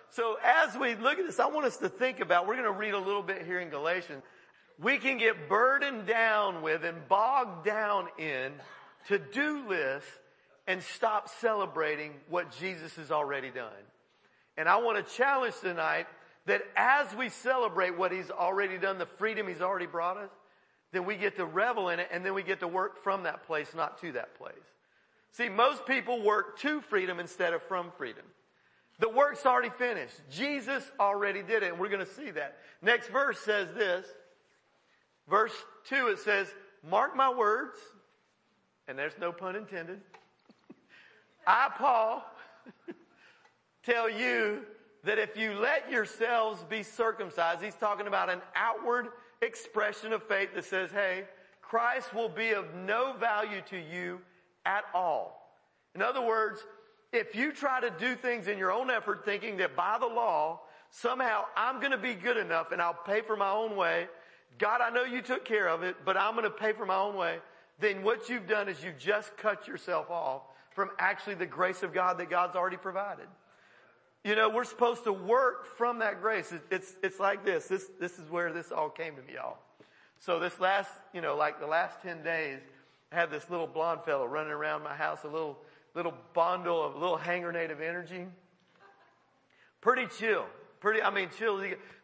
so 0.10 0.38
as 0.44 0.76
we 0.76 0.96
look 0.96 1.20
at 1.20 1.26
this, 1.26 1.40
I 1.40 1.48
want 1.48 1.68
us 1.68 1.78
to 1.78 1.88
think 1.88 2.20
about, 2.20 2.48
we're 2.48 2.58
going 2.58 2.66
to 2.66 2.78
read 2.78 2.94
a 2.94 3.00
little 3.00 3.24
bit 3.24 3.46
here 3.46 3.62
in 3.62 3.70
Galatians. 3.70 4.24
We 4.82 4.98
can 4.98 5.18
get 5.18 5.48
burdened 5.48 6.06
down 6.06 6.62
with 6.62 6.84
and 6.84 7.08
bogged 7.08 7.66
down 7.66 8.08
in 8.18 8.54
to-do 9.08 9.68
lists 9.70 10.10
and 10.68 10.82
stop 10.82 11.30
celebrating 11.30 12.14
what 12.30 12.52
Jesus 12.58 12.96
has 12.96 13.12
already 13.12 13.52
done. 13.52 13.72
And 14.58 14.68
I 14.68 14.78
want 14.78 15.06
to 15.06 15.14
challenge 15.14 15.56
tonight 15.62 16.08
that 16.46 16.62
as 16.76 17.14
we 17.16 17.30
celebrate 17.30 17.98
what 17.98 18.12
he's 18.12 18.30
already 18.30 18.78
done, 18.78 18.98
the 18.98 19.06
freedom 19.06 19.48
he's 19.48 19.62
already 19.62 19.86
brought 19.86 20.18
us, 20.18 20.30
then 20.92 21.06
we 21.06 21.16
get 21.16 21.36
to 21.38 21.46
revel 21.46 21.90
in 21.90 22.00
it 22.00 22.08
and 22.12 22.26
then 22.26 22.34
we 22.34 22.44
get 22.44 22.60
to 22.60 22.68
work 22.68 23.04
from 23.04 23.24
that 23.24 23.46
place, 23.46 23.74
not 23.76 24.00
to 24.02 24.12
that 24.14 24.38
place. 24.38 24.56
See, 25.32 25.50
most 25.50 25.86
people 25.86 26.22
work 26.24 26.60
to 26.60 26.82
freedom 26.82 27.20
instead 27.20 27.54
of 27.54 27.62
from 27.64 27.92
freedom. 27.98 28.24
The 29.00 29.10
work's 29.10 29.46
already 29.46 29.72
finished. 29.78 30.16
Jesus 30.32 30.90
already 30.98 31.42
did 31.44 31.64
it, 31.64 31.72
and 31.72 31.80
we're 31.80 31.90
going 31.90 32.06
to 32.06 32.12
see 32.14 32.32
that. 32.32 32.58
Next 32.82 33.10
verse 33.10 33.38
says 33.40 33.68
this. 33.74 34.06
Verse 35.30 35.54
2, 35.90 36.08
it 36.08 36.20
says, 36.20 36.48
Mark 36.88 37.16
my 37.16 37.34
words, 37.34 37.78
and 38.88 38.98
there's 38.98 39.18
no 39.20 39.32
pun 39.32 39.56
intended. 39.56 40.02
I, 41.48 41.70
Paul, 41.78 42.26
tell 43.84 44.10
you 44.10 44.62
that 45.04 45.20
if 45.20 45.38
you 45.38 45.54
let 45.54 45.92
yourselves 45.92 46.64
be 46.70 46.84
circumcised, 46.84 47.62
he's 47.62 47.76
talking 47.76 48.08
about 48.08 48.30
an 48.30 48.42
outward 48.56 49.10
expression 49.42 50.14
of 50.14 50.24
faith 50.24 50.50
that 50.56 50.66
says, 50.66 50.92
hey, 50.92 51.26
Christ 51.62 52.14
will 52.14 52.30
be 52.30 52.52
of 52.52 52.74
no 52.74 53.14
value 53.14 53.62
to 53.70 53.78
you 53.78 54.20
at 54.66 54.84
all. 54.94 55.58
In 55.94 56.02
other 56.02 56.22
words, 56.22 56.62
if 57.12 57.36
you 57.36 57.52
try 57.52 57.80
to 57.80 57.90
do 57.90 58.16
things 58.16 58.48
in 58.48 58.58
your 58.58 58.72
own 58.72 58.90
effort 58.90 59.24
thinking 59.26 59.58
that 59.58 59.76
by 59.76 59.98
the 60.00 60.08
law, 60.08 60.62
somehow 60.90 61.46
I'm 61.56 61.80
going 61.80 61.92
to 61.92 61.98
be 61.98 62.14
good 62.14 62.38
enough 62.38 62.72
and 62.72 62.82
I'll 62.82 62.98
pay 63.06 63.22
for 63.22 63.38
my 63.38 63.52
own 63.52 63.76
way. 63.76 64.08
God, 64.58 64.82
I 64.82 64.90
know 64.90 65.04
you 65.04 65.22
took 65.22 65.46
care 65.46 65.68
of 65.68 65.84
it, 65.84 65.98
but 66.06 66.18
I'm 66.18 66.34
going 66.34 66.44
to 66.44 66.50
pay 66.50 66.74
for 66.74 66.86
my 66.86 66.98
own 66.98 67.16
way 67.16 67.40
then 67.80 68.04
what 68.04 68.30
you've 68.30 68.48
done 68.48 68.70
is 68.70 68.84
you've 68.84 68.98
just 68.98 69.36
cut 69.38 69.68
yourself 69.68 70.10
off 70.10 70.44
from 70.72 70.90
actually 70.98 71.36
the 71.36 71.46
grace 71.46 71.84
of 71.84 71.94
God 71.94 72.18
that 72.20 72.30
God's 72.30 72.56
already 72.56 72.78
provided. 72.78 73.28
You 74.24 74.36
know, 74.36 74.50
we're 74.50 74.64
supposed 74.64 75.04
to 75.04 75.14
work 75.14 75.66
from 75.78 76.00
that 76.00 76.22
grace. 76.22 76.54
It's, 76.72 76.94
it's 77.04 77.20
like 77.20 77.46
this. 77.46 77.68
This, 77.68 77.86
this 78.00 78.18
is 78.18 78.30
where 78.30 78.52
this 78.52 78.72
all 78.72 78.90
came 78.90 79.16
to 79.16 79.22
me, 79.22 79.34
y'all. 79.36 79.58
So 80.20 80.40
this 80.40 80.60
last, 80.60 80.90
you 81.14 81.22
know, 81.22 81.36
like 81.36 81.60
the 81.60 81.68
last 81.68 82.02
10 82.02 82.24
days 82.24 82.60
I 83.12 83.16
had 83.16 83.30
this 83.30 83.50
little 83.50 83.68
blonde 83.68 84.02
fellow 84.06 84.26
running 84.26 84.52
around 84.52 84.84
my 84.84 84.96
house, 84.96 85.20
a 85.24 85.28
little, 85.28 85.58
little 85.94 86.14
bundle 86.34 86.84
of, 86.84 86.96
little 86.96 87.18
grenade 87.18 87.72
of 87.72 87.82
energy. 87.82 88.26
Pretty 89.82 90.08
chill. 90.18 90.46
Pretty, 90.80 91.02
I 91.02 91.12
mean, 91.12 91.30
chill. 91.38 91.62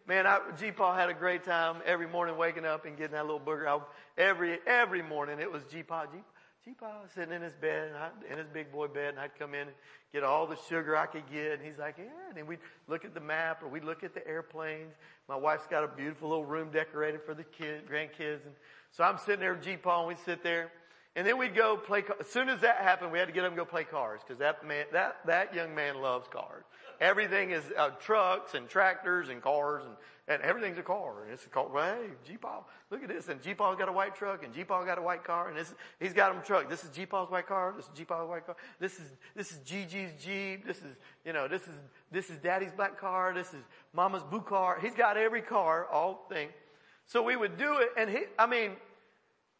Man, 0.07 0.25
I, 0.25 0.39
G. 0.59 0.71
Paul 0.71 0.93
had 0.93 1.09
a 1.09 1.13
great 1.13 1.43
time 1.43 1.77
every 1.85 2.07
morning 2.07 2.35
waking 2.37 2.65
up 2.65 2.85
and 2.85 2.97
getting 2.97 3.13
that 3.13 3.25
little 3.25 3.39
booger. 3.39 3.67
I, 3.67 3.79
every, 4.17 4.57
every 4.65 5.01
morning 5.03 5.39
it 5.39 5.51
was 5.51 5.63
G. 5.71 5.83
Paul, 5.83 6.05
G. 6.11 6.17
G. 6.65 6.71
Paul 6.79 7.05
sitting 7.13 7.33
in 7.33 7.41
his 7.41 7.53
bed, 7.53 7.89
and 7.89 7.97
I, 7.97 8.09
in 8.31 8.37
his 8.37 8.47
big 8.47 8.71
boy 8.71 8.87
bed, 8.87 9.09
and 9.09 9.19
I'd 9.19 9.37
come 9.37 9.53
in 9.53 9.61
and 9.61 9.71
get 10.13 10.23
all 10.23 10.47
the 10.47 10.57
sugar 10.69 10.97
I 10.97 11.05
could 11.05 11.29
get. 11.31 11.53
And 11.53 11.61
he's 11.63 11.77
like, 11.77 11.95
yeah. 11.97 12.05
And 12.29 12.37
then 12.37 12.45
we'd 12.45 12.59
look 12.87 13.05
at 13.05 13.13
the 13.13 13.19
map 13.19 13.63
or 13.63 13.67
we'd 13.67 13.83
look 13.83 14.03
at 14.03 14.13
the 14.13 14.27
airplanes. 14.27 14.93
My 15.29 15.35
wife's 15.35 15.67
got 15.67 15.83
a 15.83 15.87
beautiful 15.87 16.29
little 16.29 16.45
room 16.45 16.69
decorated 16.71 17.21
for 17.23 17.33
the 17.33 17.43
kids, 17.43 17.83
grandkids. 17.89 18.45
And 18.45 18.55
so 18.91 19.03
I'm 19.03 19.17
sitting 19.17 19.39
there 19.39 19.53
with 19.53 19.63
G. 19.63 19.77
Paul 19.77 20.01
and 20.01 20.07
we'd 20.09 20.25
sit 20.25 20.43
there. 20.43 20.71
And 21.15 21.27
then 21.27 21.37
we'd 21.37 21.55
go 21.55 21.75
play, 21.75 22.03
as 22.21 22.27
soon 22.27 22.47
as 22.47 22.61
that 22.61 22.77
happened, 22.77 23.11
we 23.11 23.19
had 23.19 23.27
to 23.27 23.33
get 23.33 23.43
and 23.43 23.55
go 23.55 23.65
play 23.65 23.83
cars 23.83 24.21
because 24.25 24.39
that 24.39 24.65
man, 24.65 24.85
that, 24.93 25.17
that 25.25 25.53
young 25.53 25.75
man 25.75 26.01
loves 26.01 26.27
cars. 26.29 26.63
Everything 27.01 27.51
is 27.51 27.63
uh, 27.77 27.89
trucks 27.99 28.53
and 28.53 28.69
tractors 28.69 29.27
and 29.27 29.41
cars 29.41 29.83
and, 29.83 29.95
and 30.29 30.41
everything's 30.41 30.77
a 30.77 30.83
car. 30.83 31.23
And 31.23 31.33
it's 31.33 31.45
a 31.45 31.49
car. 31.49 31.67
Well, 31.67 31.95
hey, 31.95 32.11
G-Paul, 32.25 32.65
look 32.91 33.03
at 33.03 33.09
this. 33.09 33.27
And 33.27 33.41
G-Paul's 33.41 33.77
got 33.77 33.89
a 33.89 33.91
white 33.91 34.15
truck 34.15 34.45
and 34.45 34.53
G-Paul 34.53 34.85
got 34.85 34.99
a 34.99 35.01
white 35.01 35.25
car 35.25 35.49
and 35.49 35.57
this, 35.57 35.73
he's 35.99 36.13
got 36.13 36.31
him 36.31 36.39
a 36.39 36.45
truck. 36.45 36.69
This 36.69 36.85
is 36.85 36.91
G-Paul's 36.91 37.29
white 37.29 37.47
car. 37.47 37.73
This 37.75 37.87
is 37.87 37.91
G-Paul's 37.93 38.29
white 38.29 38.45
car. 38.45 38.55
This 38.79 38.93
is, 38.93 39.11
this 39.35 39.51
is 39.51 39.57
Gigi's 39.65 40.13
Jeep. 40.23 40.65
This 40.65 40.77
is, 40.77 40.95
you 41.25 41.33
know, 41.33 41.49
this 41.49 41.63
is, 41.63 41.75
this 42.09 42.29
is 42.29 42.37
daddy's 42.37 42.71
black 42.71 42.97
car. 42.97 43.33
This 43.33 43.49
is 43.49 43.63
mama's 43.93 44.23
blue 44.23 44.41
car. 44.41 44.77
He's 44.81 44.95
got 44.95 45.17
every 45.17 45.41
car, 45.41 45.87
all 45.87 46.25
thing. 46.29 46.47
So 47.05 47.21
we 47.21 47.35
would 47.35 47.57
do 47.57 47.79
it 47.79 47.89
and 47.97 48.09
he, 48.09 48.19
I 48.39 48.47
mean, 48.47 48.77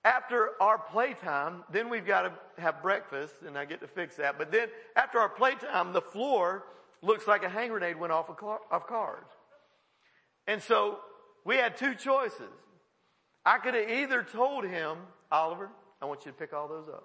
after 0.04 0.52
our 0.60 0.78
playtime, 0.78 1.64
then 1.72 1.90
we've 1.90 2.06
got 2.06 2.24
to 2.24 2.62
have 2.62 2.82
breakfast, 2.82 3.36
and 3.46 3.58
I 3.58 3.66
get 3.66 3.82
to 3.82 3.88
fix 3.88 4.16
that. 4.16 4.38
But 4.38 4.52
then 4.52 4.70
after 4.96 5.20
our 5.20 5.30
playtime, 5.30 5.94
the 5.94 6.02
floor 6.02 6.64
looks 7.02 7.28
like 7.28 7.44
a 7.44 7.50
hand 7.50 7.72
grenade 7.72 8.00
went 8.00 8.12
off 8.12 8.30
of, 8.30 8.38
car, 8.38 8.60
of. 8.72 8.84
And 10.48 10.62
so 10.62 11.00
we 11.46 11.56
had 11.56 11.78
two 11.78 11.96
choices. 11.96 12.50
I 13.46 13.58
could 13.58 13.74
have 13.74 13.90
either 13.90 14.24
told 14.24 14.66
him, 14.66 14.98
Oliver, 15.32 15.70
I 16.02 16.06
want 16.06 16.26
you 16.26 16.32
to 16.32 16.38
pick 16.38 16.54
all 16.54 16.68
those 16.68 16.88
up. 16.90 17.04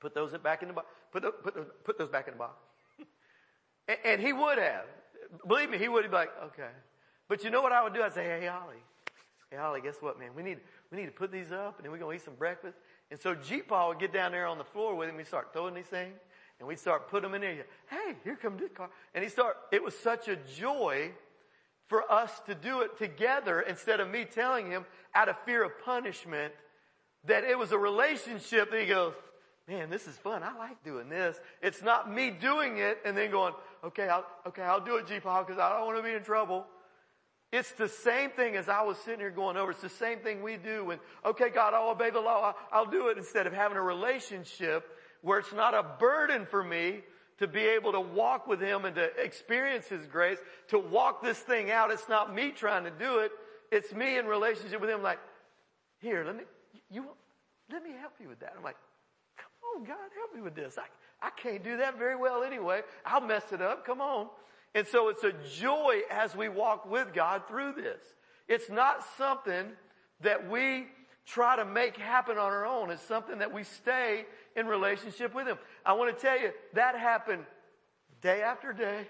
Put 0.00 0.14
those 0.14 0.36
back 0.38 0.62
in 0.62 0.68
the 0.68 0.74
box. 0.74 0.86
Put, 1.12 1.22
the, 1.22 1.30
put, 1.30 1.54
those, 1.54 1.66
put 1.84 1.98
those 1.98 2.08
back 2.08 2.28
in 2.28 2.34
the 2.34 2.38
box. 2.38 2.56
and, 3.88 3.98
and, 4.04 4.20
he 4.20 4.32
would 4.32 4.58
have. 4.58 4.84
Believe 5.46 5.70
me, 5.70 5.78
he 5.78 5.88
would 5.88 6.04
be 6.04 6.10
like, 6.10 6.30
okay. 6.46 6.70
But 7.28 7.42
you 7.42 7.50
know 7.50 7.62
what 7.62 7.72
I 7.72 7.82
would 7.82 7.94
do? 7.94 8.02
I'd 8.02 8.12
say, 8.12 8.24
hey, 8.24 8.48
Ollie. 8.48 8.76
Hey, 9.50 9.56
Ollie, 9.56 9.80
guess 9.80 9.96
what, 10.00 10.18
man? 10.18 10.30
We 10.36 10.42
need, 10.42 10.58
we 10.94 11.00
need 11.00 11.06
to 11.06 11.12
put 11.12 11.32
these 11.32 11.50
up 11.50 11.76
and 11.76 11.84
then 11.84 11.92
we're 11.92 11.98
going 11.98 12.16
to 12.16 12.22
eat 12.22 12.24
some 12.24 12.34
breakfast. 12.34 12.76
And 13.10 13.20
so 13.20 13.36
Paul 13.66 13.88
would 13.88 13.98
get 13.98 14.12
down 14.12 14.32
there 14.32 14.46
on 14.46 14.58
the 14.58 14.64
floor 14.64 14.94
with 14.94 15.08
him. 15.08 15.16
We'd 15.16 15.26
start 15.26 15.52
throwing 15.52 15.74
these 15.74 15.86
things 15.86 16.14
and 16.58 16.68
we'd 16.68 16.78
start 16.78 17.08
putting 17.08 17.30
them 17.30 17.34
in 17.34 17.40
there. 17.40 17.66
Hey, 17.90 18.14
here 18.22 18.36
comes 18.36 18.60
this 18.60 18.70
car. 18.72 18.90
And 19.14 19.24
he 19.24 19.30
start, 19.30 19.56
it 19.72 19.82
was 19.82 19.96
such 19.96 20.28
a 20.28 20.36
joy 20.56 21.12
for 21.88 22.10
us 22.10 22.40
to 22.46 22.54
do 22.54 22.80
it 22.82 22.96
together 22.98 23.60
instead 23.60 24.00
of 24.00 24.08
me 24.08 24.24
telling 24.24 24.70
him 24.70 24.84
out 25.14 25.28
of 25.28 25.36
fear 25.44 25.64
of 25.64 25.72
punishment 25.84 26.54
that 27.26 27.44
it 27.44 27.58
was 27.58 27.72
a 27.72 27.78
relationship 27.78 28.70
that 28.70 28.80
he 28.80 28.86
goes, 28.86 29.14
man, 29.66 29.90
this 29.90 30.06
is 30.06 30.16
fun. 30.16 30.42
I 30.42 30.56
like 30.56 30.82
doing 30.84 31.08
this. 31.08 31.38
It's 31.62 31.82
not 31.82 32.12
me 32.12 32.30
doing 32.30 32.78
it 32.78 32.98
and 33.04 33.16
then 33.16 33.30
going, 33.30 33.54
okay, 33.82 34.08
I'll, 34.08 34.26
okay, 34.46 34.62
I'll 34.62 34.84
do 34.84 34.96
it, 34.96 35.06
G 35.06 35.20
Paul, 35.20 35.44
because 35.44 35.58
I 35.58 35.76
don't 35.76 35.86
want 35.86 35.98
to 35.98 36.02
be 36.02 36.14
in 36.14 36.22
trouble. 36.22 36.66
It's 37.54 37.70
the 37.70 37.88
same 37.88 38.30
thing 38.30 38.56
as 38.56 38.68
I 38.68 38.82
was 38.82 38.98
sitting 38.98 39.20
here 39.20 39.30
going 39.30 39.56
over. 39.56 39.70
It's 39.70 39.80
the 39.80 39.88
same 39.88 40.18
thing 40.18 40.42
we 40.42 40.56
do 40.56 40.86
when, 40.86 40.98
okay, 41.24 41.50
God, 41.50 41.72
I'll 41.72 41.90
obey 41.90 42.10
the 42.10 42.18
law. 42.18 42.54
I'll 42.72 42.90
do 42.90 43.10
it 43.10 43.16
instead 43.16 43.46
of 43.46 43.52
having 43.52 43.76
a 43.76 43.82
relationship 43.82 44.84
where 45.22 45.38
it's 45.38 45.52
not 45.52 45.72
a 45.72 45.84
burden 46.00 46.46
for 46.46 46.64
me 46.64 47.02
to 47.38 47.46
be 47.46 47.60
able 47.60 47.92
to 47.92 48.00
walk 48.00 48.48
with 48.48 48.60
Him 48.60 48.84
and 48.84 48.96
to 48.96 49.04
experience 49.22 49.86
His 49.86 50.04
grace, 50.06 50.38
to 50.70 50.80
walk 50.80 51.22
this 51.22 51.38
thing 51.38 51.70
out. 51.70 51.92
It's 51.92 52.08
not 52.08 52.34
me 52.34 52.50
trying 52.50 52.82
to 52.84 52.90
do 52.90 53.18
it. 53.20 53.30
It's 53.70 53.92
me 53.92 54.18
in 54.18 54.26
relationship 54.26 54.80
with 54.80 54.90
Him 54.90 55.04
like, 55.04 55.20
here, 56.00 56.24
let 56.24 56.36
me, 56.36 56.42
you, 56.90 57.04
let 57.70 57.84
me 57.84 57.90
help 58.00 58.14
you 58.20 58.28
with 58.28 58.40
that. 58.40 58.54
I'm 58.58 58.64
like, 58.64 58.78
come 59.38 59.80
on, 59.80 59.84
God, 59.86 60.10
help 60.16 60.34
me 60.34 60.42
with 60.42 60.56
this. 60.56 60.76
I, 60.76 60.86
I 61.24 61.30
can't 61.30 61.62
do 61.62 61.76
that 61.76 62.00
very 62.00 62.16
well 62.16 62.42
anyway. 62.42 62.80
I'll 63.06 63.20
mess 63.20 63.44
it 63.52 63.62
up. 63.62 63.86
Come 63.86 64.00
on. 64.00 64.26
And 64.74 64.86
so 64.86 65.08
it's 65.08 65.22
a 65.22 65.32
joy 65.56 66.00
as 66.10 66.34
we 66.34 66.48
walk 66.48 66.90
with 66.90 67.12
God 67.12 67.42
through 67.46 67.74
this. 67.74 68.02
It's 68.48 68.68
not 68.68 69.04
something 69.16 69.66
that 70.20 70.50
we 70.50 70.86
try 71.26 71.56
to 71.56 71.64
make 71.64 71.96
happen 71.96 72.36
on 72.36 72.52
our 72.52 72.66
own. 72.66 72.90
It's 72.90 73.02
something 73.02 73.38
that 73.38 73.52
we 73.52 73.62
stay 73.62 74.26
in 74.56 74.66
relationship 74.66 75.34
with 75.34 75.46
Him. 75.46 75.58
I 75.86 75.94
want 75.94 76.16
to 76.16 76.20
tell 76.20 76.38
you, 76.38 76.50
that 76.74 76.96
happened 76.96 77.44
day 78.20 78.42
after 78.42 78.72
day, 78.72 79.06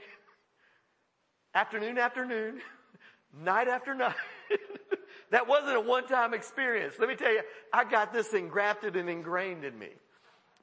afternoon 1.55 1.99
after 1.99 2.25
noon, 2.25 2.61
night 3.43 3.69
after 3.69 3.95
night. 3.95 4.15
that 5.31 5.49
wasn't 5.49 5.77
a 5.77 5.81
one-time 5.81 6.35
experience. 6.35 6.95
Let 6.99 7.09
me 7.09 7.17
tell 7.17 7.33
you, 7.33 7.43
I 7.73 7.85
got 7.85 8.13
this 8.13 8.35
engrafted 8.35 8.97
and 8.97 9.09
ingrained 9.09 9.65
in 9.65 9.79
me. 9.79 9.91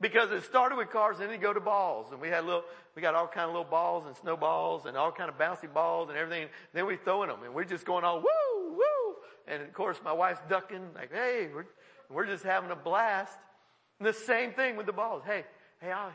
Because 0.02 0.32
it 0.32 0.44
started 0.44 0.78
with 0.78 0.90
cars 0.90 1.20
and 1.20 1.30
then 1.30 1.36
you 1.36 1.42
go 1.42 1.54
to 1.54 1.60
balls. 1.60 2.12
And 2.12 2.20
we 2.20 2.28
had 2.28 2.44
little, 2.44 2.64
we 2.96 3.04
got 3.04 3.14
all 3.14 3.28
kind 3.28 3.46
of 3.46 3.52
little 3.52 3.70
balls 3.70 4.08
and 4.08 4.16
snowballs 4.18 4.88
and 4.88 4.98
all 4.98 5.12
kind 5.12 5.30
of 5.30 5.38
bouncy 5.38 5.72
balls 5.72 6.10
and 6.10 6.18
everything. 6.18 6.50
Then 6.74 6.88
we 6.88 6.98
throwing 6.98 7.30
them 7.30 7.44
and 7.44 7.54
we're 7.54 7.66
just 7.66 7.86
going 7.86 8.04
all 8.04 8.18
woo, 8.18 8.72
woo. 8.72 9.16
And 9.48 9.62
of 9.62 9.72
course 9.74 10.00
my 10.04 10.12
wife's 10.12 10.42
ducking 10.50 10.90
like, 10.96 11.14
hey, 11.14 11.50
we're, 11.54 11.68
we're 12.10 12.26
just 12.26 12.44
having 12.44 12.72
a 12.72 12.76
blast. 12.76 13.38
And 14.00 14.08
the 14.08 14.14
same 14.14 14.54
thing 14.54 14.76
with 14.76 14.88
the 14.88 14.92
balls. 14.92 15.22
Hey, 15.24 15.46
hey, 15.80 15.92
Ollie, 15.92 16.14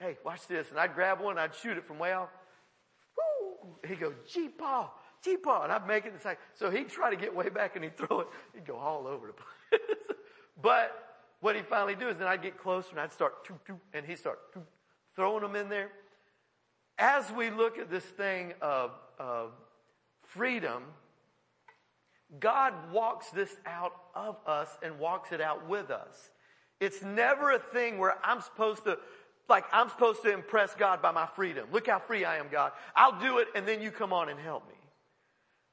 hey, 0.00 0.16
watch 0.24 0.46
this. 0.48 0.70
And 0.70 0.80
I'd 0.80 0.94
grab 0.94 1.20
one 1.20 1.38
I'd 1.38 1.54
shoot 1.54 1.76
it 1.76 1.86
from 1.86 1.98
way 1.98 2.14
off. 2.14 2.30
Woo! 3.18 3.76
He'd 3.86 4.00
go, 4.00 4.14
gee, 4.32 4.48
Paul, 4.48 4.98
gee, 5.22 5.36
Paul. 5.36 5.64
And 5.64 5.72
I'd 5.72 5.86
make 5.86 6.06
it. 6.06 6.14
It's 6.16 6.26
so 6.54 6.70
he'd 6.70 6.88
try 6.88 7.10
to 7.10 7.16
get 7.16 7.36
way 7.36 7.50
back 7.50 7.76
and 7.76 7.84
he'd 7.84 7.98
throw 7.98 8.20
it. 8.20 8.28
He'd 8.54 8.64
go 8.64 8.78
all 8.78 9.06
over 9.06 9.26
the 9.26 9.34
place. 9.34 9.98
but 10.62 11.13
what 11.44 11.56
he'd 11.56 11.66
finally 11.66 11.94
do 11.94 12.08
is 12.08 12.16
then 12.16 12.26
I'd 12.26 12.40
get 12.40 12.56
closer 12.56 12.88
and 12.92 13.00
I'd 13.00 13.12
start, 13.12 13.34
and 13.92 14.06
he'd 14.06 14.18
start 14.18 14.38
throwing 15.14 15.42
them 15.42 15.54
in 15.54 15.68
there. 15.68 15.90
As 16.96 17.30
we 17.32 17.50
look 17.50 17.76
at 17.76 17.90
this 17.90 18.02
thing 18.02 18.54
of, 18.62 18.92
of 19.18 19.50
freedom, 20.22 20.84
God 22.40 22.72
walks 22.90 23.28
this 23.28 23.54
out 23.66 23.92
of 24.14 24.38
us 24.46 24.70
and 24.82 24.98
walks 24.98 25.32
it 25.32 25.42
out 25.42 25.68
with 25.68 25.90
us. 25.90 26.30
It's 26.80 27.02
never 27.02 27.50
a 27.50 27.58
thing 27.58 27.98
where 27.98 28.14
I'm 28.24 28.40
supposed 28.40 28.84
to, 28.84 28.98
like 29.46 29.66
I'm 29.70 29.90
supposed 29.90 30.22
to 30.22 30.32
impress 30.32 30.74
God 30.74 31.02
by 31.02 31.10
my 31.10 31.26
freedom. 31.36 31.68
Look 31.70 31.88
how 31.88 31.98
free 31.98 32.24
I 32.24 32.38
am, 32.38 32.46
God. 32.50 32.72
I'll 32.96 33.20
do 33.20 33.36
it 33.36 33.48
and 33.54 33.68
then 33.68 33.82
you 33.82 33.90
come 33.90 34.14
on 34.14 34.30
and 34.30 34.40
help 34.40 34.66
me. 34.66 34.76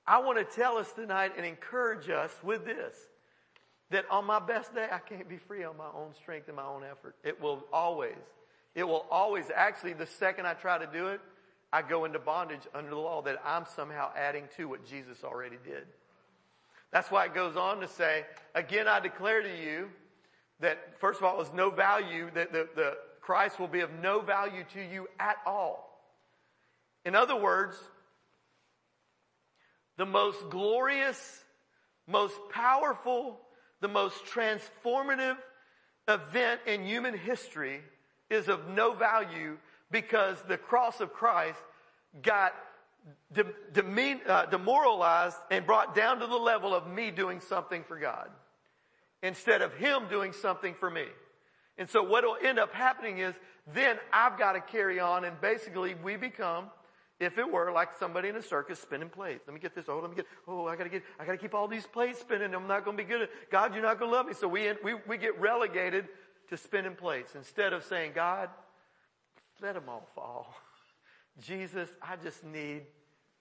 I 0.06 0.20
want 0.20 0.38
to 0.38 0.44
tell 0.44 0.78
us 0.78 0.92
tonight 0.92 1.32
and 1.38 1.46
encourage 1.46 2.10
us 2.10 2.32
with 2.44 2.66
this 2.66 2.94
that 3.92 4.06
on 4.10 4.26
my 4.26 4.40
best 4.40 4.74
day, 4.74 4.88
I 4.92 5.00
can't 5.00 5.30
be 5.30 5.38
free 5.38 5.64
on 5.64 5.78
my 5.78 5.90
own 5.96 6.14
strength 6.16 6.48
and 6.48 6.56
my 6.56 6.66
own 6.66 6.84
effort. 6.84 7.16
It 7.24 7.42
will 7.42 7.64
always, 7.72 8.16
it 8.74 8.84
will 8.86 9.06
always, 9.12 9.46
actually, 9.54 9.94
the 9.94 10.06
second 10.06 10.48
I 10.48 10.54
try 10.54 10.78
to 10.78 10.88
do 10.88 11.08
it, 11.08 11.22
I 11.74 11.82
go 11.82 12.06
into 12.06 12.20
bondage 12.20 12.62
under 12.74 12.90
the 12.90 12.98
law 12.98 13.22
that 13.22 13.42
I'm 13.46 13.66
somehow 13.76 14.12
adding 14.16 14.48
to 14.58 14.66
what 14.66 14.86
Jesus 14.86 15.24
already 15.24 15.58
did. 15.64 15.86
That's 16.92 17.10
why 17.10 17.26
it 17.26 17.34
goes 17.34 17.56
on 17.56 17.80
to 17.80 17.88
say, 17.88 18.26
again, 18.56 18.88
I 18.88 19.00
declare 19.00 19.42
to 19.42 19.58
you 19.64 19.90
that, 20.60 21.00
first 21.00 21.20
of 21.20 21.26
all, 21.26 21.38
there's 21.38 21.54
no 21.54 21.70
value, 21.70 22.30
that 22.34 22.52
the, 22.52 22.68
the 22.76 22.98
Christ 23.22 23.60
will 23.60 23.68
be 23.68 23.80
of 23.82 23.92
no 24.02 24.20
value 24.22 24.64
to 24.74 24.82
you 24.82 25.08
at 25.20 25.38
all. 25.46 25.88
In 27.06 27.16
other 27.16 27.36
words, 27.36 27.78
the 29.98 30.06
most 30.06 30.50
glorious, 30.50 31.42
most 32.08 32.36
powerful, 32.52 33.40
the 33.82 33.88
most 33.88 34.26
transformative 34.26 35.38
event 36.08 36.62
in 36.66 36.86
human 36.86 37.18
history 37.18 37.82
is 38.30 38.48
of 38.48 38.70
no 38.70 38.94
value 38.94 39.58
because 39.92 40.42
the 40.48 40.58
cross 40.58 41.02
of 41.02 41.14
Christ 41.14 41.60
got 42.22 42.54
de- 43.34 43.46
demean- 43.74 44.22
uh, 44.28 44.46
demoralized 44.46 45.38
and 45.50 45.66
brought 45.66 45.96
down 45.96 46.20
to 46.20 46.28
the 46.28 46.38
level 46.38 46.74
of 46.74 46.88
me 46.88 47.12
doing 47.12 47.42
something 47.42 47.84
for 47.84 47.98
God 47.98 48.30
instead 49.24 49.62
of 49.62 49.74
Him 49.74 50.08
doing 50.10 50.34
something 50.34 50.74
for 50.80 50.90
me. 50.90 51.06
And 51.78 51.90
so 51.90 52.04
what 52.04 52.24
will 52.24 52.38
end 52.42 52.60
up 52.60 52.74
happening 52.74 53.20
is 53.20 53.34
then 53.74 53.98
I've 54.14 54.38
got 54.38 54.54
to 54.54 54.62
carry 54.62 55.00
on 55.00 55.26
and 55.26 55.40
basically 55.42 55.96
we 55.96 56.16
become 56.16 56.66
if 57.22 57.38
it 57.38 57.50
were 57.50 57.72
like 57.72 57.90
somebody 57.98 58.30
in 58.30 58.36
a 58.36 58.42
circus 58.42 58.80
spinning 58.80 59.10
plates. 59.10 59.44
Let 59.48 59.54
me 59.54 59.60
get 59.60 59.76
this. 59.76 59.86
Oh, 59.88 60.00
let 60.00 60.10
me 60.10 60.16
get, 60.16 60.26
oh, 60.48 60.68
I 60.68 60.76
gotta 60.76 60.90
get, 60.90 61.04
I 61.20 61.26
gotta 61.26 61.38
keep 61.38 61.54
all 61.54 61.68
these 61.68 61.86
plates 61.86 62.20
spinning. 62.20 62.54
I'm 62.54 62.68
not 62.68 62.84
gonna 62.84 62.98
be 62.98 63.04
good 63.04 63.24
at, 63.24 63.30
God, 63.50 63.74
you're 63.74 63.84
not 63.84 64.00
gonna 64.00 64.12
love 64.12 64.26
me. 64.26 64.34
So 64.34 64.48
we, 64.48 64.72
we, 64.84 64.96
we 65.08 65.18
get 65.18 65.40
relegated 65.40 66.08
to 66.50 66.58
spinning 66.58 66.96
plates 66.96 67.36
instead 67.36 67.74
of 67.74 67.84
saying, 67.84 68.12
God, 68.16 68.50
let 69.62 69.76
them 69.76 69.84
all 69.88 70.08
fall. 70.16 70.54
Jesus, 71.40 71.90
I 72.02 72.16
just 72.18 72.44
need 72.44 72.84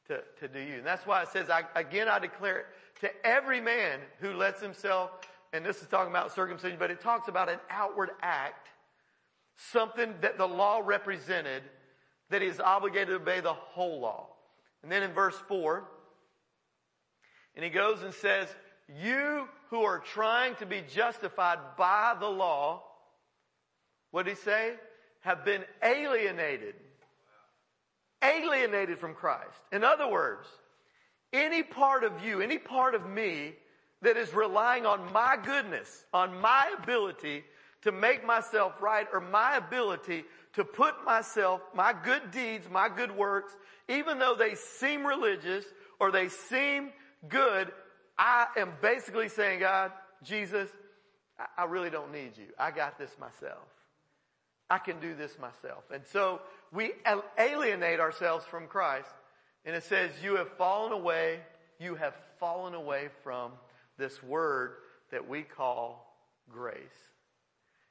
to, 0.08 0.20
to 0.40 0.48
do 0.48 0.60
you. 0.60 0.74
And 0.74 0.86
that's 0.86 1.06
why 1.06 1.22
it 1.22 1.28
says, 1.28 1.50
I, 1.50 1.64
again, 1.74 2.08
I 2.08 2.18
declare 2.18 2.58
it 2.58 2.66
to 3.00 3.26
every 3.26 3.60
man 3.60 4.00
who 4.20 4.32
lets 4.34 4.60
himself 4.60 5.10
and 5.52 5.64
this 5.64 5.82
is 5.82 5.88
talking 5.88 6.10
about 6.10 6.32
circumcision, 6.32 6.78
but 6.78 6.90
it 6.90 7.00
talks 7.00 7.28
about 7.28 7.48
an 7.48 7.58
outward 7.70 8.10
act, 8.22 8.68
something 9.56 10.14
that 10.20 10.38
the 10.38 10.46
law 10.46 10.80
represented 10.84 11.62
that 12.30 12.42
he 12.42 12.48
is 12.48 12.60
obligated 12.60 13.08
to 13.08 13.16
obey 13.16 13.40
the 13.40 13.52
whole 13.52 14.00
law. 14.00 14.28
And 14.82 14.90
then 14.90 15.02
in 15.02 15.12
verse 15.12 15.36
4, 15.48 15.84
and 17.54 17.64
he 17.64 17.70
goes 17.70 18.02
and 18.02 18.14
says, 18.14 18.48
you 19.02 19.48
who 19.68 19.82
are 19.82 19.98
trying 19.98 20.54
to 20.56 20.66
be 20.66 20.82
justified 20.88 21.58
by 21.76 22.16
the 22.18 22.28
law, 22.28 22.82
what 24.10 24.24
did 24.24 24.36
he 24.36 24.42
say? 24.42 24.74
Have 25.20 25.44
been 25.44 25.64
alienated. 25.82 26.74
Alienated 28.24 28.98
from 28.98 29.14
Christ. 29.14 29.60
In 29.72 29.84
other 29.84 30.08
words, 30.08 30.48
any 31.32 31.62
part 31.62 32.04
of 32.04 32.24
you, 32.24 32.40
any 32.40 32.58
part 32.58 32.94
of 32.94 33.08
me 33.08 33.54
that 34.02 34.16
is 34.16 34.32
relying 34.34 34.86
on 34.86 35.12
my 35.12 35.36
goodness, 35.42 36.04
on 36.12 36.40
my 36.40 36.74
ability 36.82 37.44
to 37.82 37.92
make 37.92 38.24
myself 38.24 38.80
right 38.80 39.06
or 39.12 39.20
my 39.20 39.56
ability 39.56 40.24
to 40.54 40.64
put 40.64 41.04
myself, 41.04 41.60
my 41.74 41.92
good 41.92 42.30
deeds, 42.30 42.68
my 42.70 42.88
good 42.88 43.16
works, 43.16 43.52
even 43.88 44.18
though 44.18 44.34
they 44.34 44.54
seem 44.54 45.06
religious 45.06 45.64
or 45.98 46.10
they 46.10 46.28
seem 46.28 46.90
good, 47.28 47.70
I 48.18 48.46
am 48.56 48.72
basically 48.82 49.28
saying, 49.28 49.60
God, 49.60 49.92
Jesus, 50.22 50.68
I 51.56 51.64
really 51.64 51.90
don't 51.90 52.12
need 52.12 52.36
you. 52.36 52.46
I 52.58 52.70
got 52.70 52.98
this 52.98 53.10
myself. 53.18 53.64
I 54.68 54.78
can 54.78 55.00
do 55.00 55.14
this 55.14 55.36
myself. 55.38 55.84
And 55.92 56.04
so 56.12 56.40
we 56.72 56.92
alienate 57.38 57.98
ourselves 57.98 58.44
from 58.44 58.66
Christ. 58.66 59.08
And 59.64 59.74
it 59.74 59.84
says, 59.84 60.10
you 60.22 60.36
have 60.36 60.48
fallen 60.56 60.92
away, 60.92 61.40
you 61.78 61.94
have 61.94 62.14
fallen 62.38 62.74
away 62.74 63.08
from 63.22 63.52
this 63.98 64.22
word 64.22 64.72
that 65.10 65.28
we 65.28 65.42
call 65.42 66.14
grace. 66.48 66.76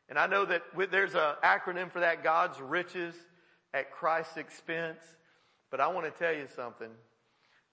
And 0.09 0.17
I 0.17 0.25
know 0.25 0.43
that 0.45 0.63
there's 0.91 1.13
an 1.13 1.35
acronym 1.43 1.91
for 1.91 1.99
that, 1.99 2.23
God's 2.23 2.59
riches 2.59 3.13
at 3.73 3.91
Christ's 3.91 4.37
expense. 4.37 4.99
But 5.69 5.79
I 5.79 5.87
want 5.87 6.11
to 6.11 6.19
tell 6.19 6.33
you 6.33 6.47
something. 6.55 6.89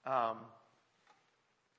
Um, 0.05 0.37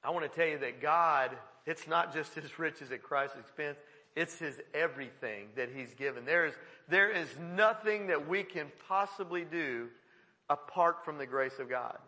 I 0.02 0.10
want 0.10 0.30
to 0.30 0.36
tell 0.36 0.48
you 0.48 0.58
that 0.58 0.82
God, 0.82 1.30
it's 1.64 1.86
not 1.86 2.12
just 2.12 2.34
His 2.34 2.58
riches 2.58 2.90
at 2.90 3.02
Christ's 3.02 3.38
expense. 3.38 3.78
It's 4.16 4.38
His 4.38 4.60
everything 4.74 5.46
that 5.56 5.68
He's 5.74 5.94
given. 5.94 6.24
There 6.24 6.46
is, 6.46 6.54
there 6.88 7.10
is 7.10 7.28
nothing 7.54 8.08
that 8.08 8.28
we 8.28 8.42
can 8.42 8.66
possibly 8.88 9.44
do 9.44 9.88
apart 10.50 11.04
from 11.04 11.18
the 11.18 11.26
grace 11.26 11.58
of 11.60 11.70
God. 11.70 11.98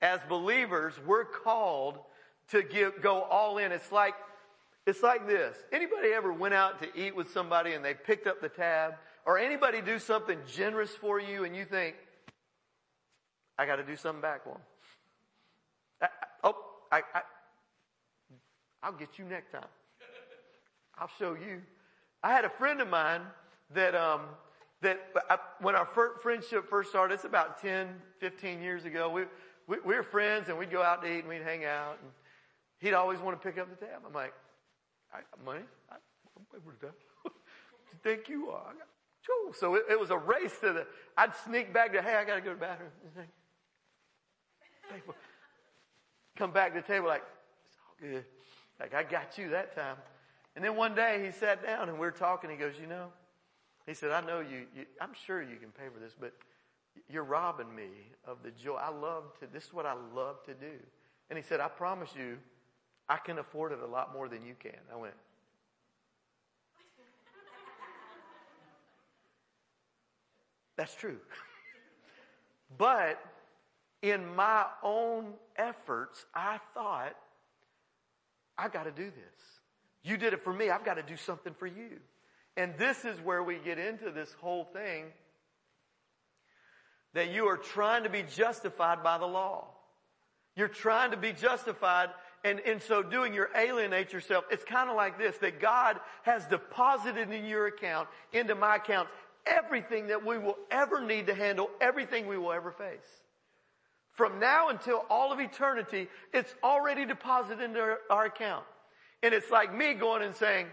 As 0.00 0.20
believers, 0.28 0.94
we're 1.04 1.24
called 1.24 1.98
to 2.50 2.62
give, 2.62 3.02
go 3.02 3.22
all 3.22 3.58
in. 3.58 3.72
It's 3.72 3.90
like, 3.90 4.14
it's 4.88 5.02
like 5.02 5.26
this. 5.26 5.54
Anybody 5.70 6.14
ever 6.14 6.32
went 6.32 6.54
out 6.54 6.80
to 6.80 6.88
eat 6.98 7.14
with 7.14 7.30
somebody 7.30 7.74
and 7.74 7.84
they 7.84 7.92
picked 7.92 8.26
up 8.26 8.40
the 8.40 8.48
tab? 8.48 8.94
Or 9.26 9.38
anybody 9.38 9.82
do 9.82 9.98
something 9.98 10.38
generous 10.50 10.90
for 10.92 11.20
you 11.20 11.44
and 11.44 11.54
you 11.54 11.66
think, 11.66 11.94
I 13.58 13.66
gotta 13.66 13.82
do 13.82 13.96
something 13.96 14.22
back 14.22 14.44
for 14.44 14.54
them. 16.00 16.10
Oh, 16.42 16.54
I, 16.90 17.02
I, 17.14 17.20
I'll 18.82 18.92
get 18.92 19.18
you 19.18 19.26
next 19.26 19.52
time. 19.52 19.66
I'll 20.98 21.10
show 21.18 21.34
you. 21.34 21.60
I 22.22 22.32
had 22.32 22.46
a 22.46 22.50
friend 22.50 22.80
of 22.80 22.88
mine 22.88 23.20
that, 23.74 23.94
um, 23.94 24.22
that 24.80 24.98
I, 25.28 25.36
when 25.60 25.76
our 25.76 25.86
friendship 26.22 26.70
first 26.70 26.88
started, 26.88 27.12
it's 27.12 27.24
about 27.24 27.60
10, 27.60 27.88
15 28.20 28.62
years 28.62 28.86
ago, 28.86 29.10
we, 29.10 29.24
we, 29.66 29.76
we 29.84 29.94
were 29.96 30.02
friends 30.02 30.48
and 30.48 30.56
we'd 30.56 30.70
go 30.70 30.82
out 30.82 31.02
to 31.02 31.12
eat 31.12 31.18
and 31.18 31.28
we'd 31.28 31.42
hang 31.42 31.66
out 31.66 31.98
and 32.00 32.10
he'd 32.78 32.94
always 32.94 33.18
want 33.18 33.38
to 33.38 33.46
pick 33.46 33.58
up 33.58 33.68
the 33.68 33.84
tab. 33.84 34.00
I'm 34.06 34.14
like, 34.14 34.32
I 35.12 35.18
got 35.18 35.44
money. 35.44 35.64
I, 35.90 35.94
I'm 35.94 36.44
paying 36.50 36.62
for 36.62 36.72
the 36.78 36.86
tab. 36.86 36.94
you 37.24 37.98
think 38.02 38.28
you 38.28 38.50
are? 38.50 38.74
So 39.54 39.74
it, 39.74 39.84
it, 39.90 40.00
was 40.00 40.10
a 40.10 40.16
race 40.16 40.58
to 40.60 40.72
the, 40.72 40.86
I'd 41.16 41.34
sneak 41.44 41.72
back 41.72 41.92
to, 41.92 42.02
hey, 42.02 42.14
I 42.14 42.24
got 42.24 42.36
to 42.36 42.40
go 42.40 42.50
to 42.50 42.54
the 42.54 42.60
bathroom. 42.60 42.90
Come 46.36 46.50
back 46.50 46.74
to 46.74 46.80
the 46.80 46.86
table 46.86 47.08
like, 47.08 47.24
it's 47.66 47.76
all 47.84 47.96
good. 48.00 48.24
Like, 48.80 48.94
I 48.94 49.02
got 49.02 49.36
you 49.36 49.50
that 49.50 49.74
time. 49.74 49.96
And 50.56 50.64
then 50.64 50.76
one 50.76 50.94
day 50.94 51.22
he 51.24 51.30
sat 51.32 51.62
down 51.62 51.88
and 51.88 51.98
we 51.98 52.06
are 52.06 52.12
talking. 52.12 52.48
He 52.48 52.56
goes, 52.56 52.74
you 52.80 52.86
know, 52.86 53.08
he 53.86 53.94
said, 53.94 54.12
I 54.12 54.20
know 54.20 54.40
you, 54.40 54.66
you, 54.74 54.86
I'm 55.00 55.14
sure 55.26 55.42
you 55.42 55.56
can 55.56 55.70
pay 55.70 55.88
for 55.92 56.00
this, 56.00 56.14
but 56.18 56.32
you're 57.08 57.24
robbing 57.24 57.74
me 57.74 57.88
of 58.24 58.38
the 58.42 58.50
joy. 58.50 58.74
I 58.74 58.90
love 58.90 59.24
to, 59.40 59.46
this 59.52 59.64
is 59.64 59.72
what 59.72 59.86
I 59.86 59.94
love 60.14 60.42
to 60.44 60.54
do. 60.54 60.72
And 61.30 61.36
he 61.36 61.42
said, 61.42 61.60
I 61.60 61.68
promise 61.68 62.10
you, 62.16 62.38
I 63.08 63.16
can 63.16 63.38
afford 63.38 63.72
it 63.72 63.78
a 63.80 63.86
lot 63.86 64.12
more 64.12 64.28
than 64.28 64.44
you 64.44 64.54
can. 64.58 64.78
I 64.92 64.96
went, 64.96 65.14
That's 70.78 70.94
true. 70.94 71.18
but 72.78 73.20
in 74.00 74.34
my 74.36 74.64
own 74.82 75.34
efforts, 75.56 76.24
I 76.32 76.60
thought, 76.72 77.16
I 78.56 78.68
got 78.68 78.84
to 78.84 78.92
do 78.92 79.04
this. 79.04 79.60
You 80.04 80.16
did 80.16 80.32
it 80.32 80.44
for 80.44 80.52
me. 80.52 80.70
I've 80.70 80.84
got 80.84 80.94
to 80.94 81.02
do 81.02 81.16
something 81.16 81.52
for 81.52 81.66
you. 81.66 81.98
And 82.56 82.74
this 82.78 83.04
is 83.04 83.20
where 83.20 83.42
we 83.42 83.58
get 83.58 83.78
into 83.78 84.10
this 84.10 84.32
whole 84.40 84.64
thing 84.64 85.06
that 87.14 87.32
you 87.32 87.46
are 87.46 87.56
trying 87.56 88.04
to 88.04 88.08
be 88.08 88.22
justified 88.22 89.02
by 89.02 89.18
the 89.18 89.26
law. 89.26 89.66
You're 90.54 90.68
trying 90.68 91.10
to 91.10 91.16
be 91.16 91.32
justified 91.32 92.10
and 92.48 92.60
in 92.60 92.80
so 92.80 93.02
doing, 93.02 93.34
you 93.34 93.46
alienate 93.54 94.12
yourself. 94.12 94.44
It's 94.50 94.64
kind 94.64 94.88
of 94.88 94.96
like 94.96 95.18
this, 95.18 95.36
that 95.38 95.60
God 95.60 96.00
has 96.22 96.46
deposited 96.46 97.30
in 97.30 97.44
your 97.44 97.66
account, 97.66 98.08
into 98.32 98.54
my 98.54 98.76
account, 98.76 99.08
everything 99.46 100.08
that 100.08 100.24
we 100.24 100.38
will 100.38 100.56
ever 100.70 101.00
need 101.00 101.26
to 101.26 101.34
handle, 101.34 101.70
everything 101.80 102.26
we 102.26 102.38
will 102.38 102.52
ever 102.52 102.70
face. 102.70 102.98
From 104.12 104.40
now 104.40 104.68
until 104.68 105.04
all 105.10 105.32
of 105.32 105.38
eternity, 105.38 106.08
it's 106.32 106.54
already 106.64 107.04
deposited 107.04 107.62
into 107.62 107.96
our, 108.10 108.24
account. 108.24 108.64
And 109.22 109.32
it's 109.32 109.50
like 109.50 109.74
me 109.74 109.94
going 109.94 110.22
and 110.22 110.34
saying, 110.34 110.66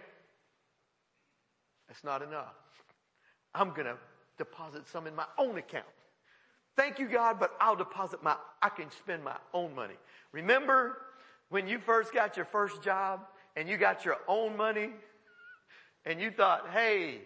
that's 1.88 2.04
not 2.04 2.22
enough. 2.22 2.56
I'm 3.54 3.72
gonna 3.74 3.98
deposit 4.38 4.88
some 4.90 5.08
in 5.08 5.16
my 5.16 5.26
own 5.38 5.58
account. 5.58 5.86
Thank 6.76 7.00
you, 7.00 7.08
God, 7.08 7.40
but 7.40 7.56
I'll 7.62 7.76
deposit 7.76 8.24
my, 8.24 8.36
I 8.62 8.70
can 8.70 8.92
spend 8.92 9.24
my 9.24 9.38
own 9.54 9.76
money. 9.76 9.96
Remember 10.32 10.98
when 11.50 11.68
you 11.68 11.80
first 11.80 12.14
got 12.14 12.38
your 12.38 12.46
first 12.46 12.82
job 12.84 13.22
and 13.56 13.70
you 13.70 13.78
got 13.78 14.06
your 14.06 14.18
own 14.28 14.58
money 14.58 14.90
and 16.06 16.20
you 16.20 16.32
thought, 16.32 16.70
hey, 16.72 17.22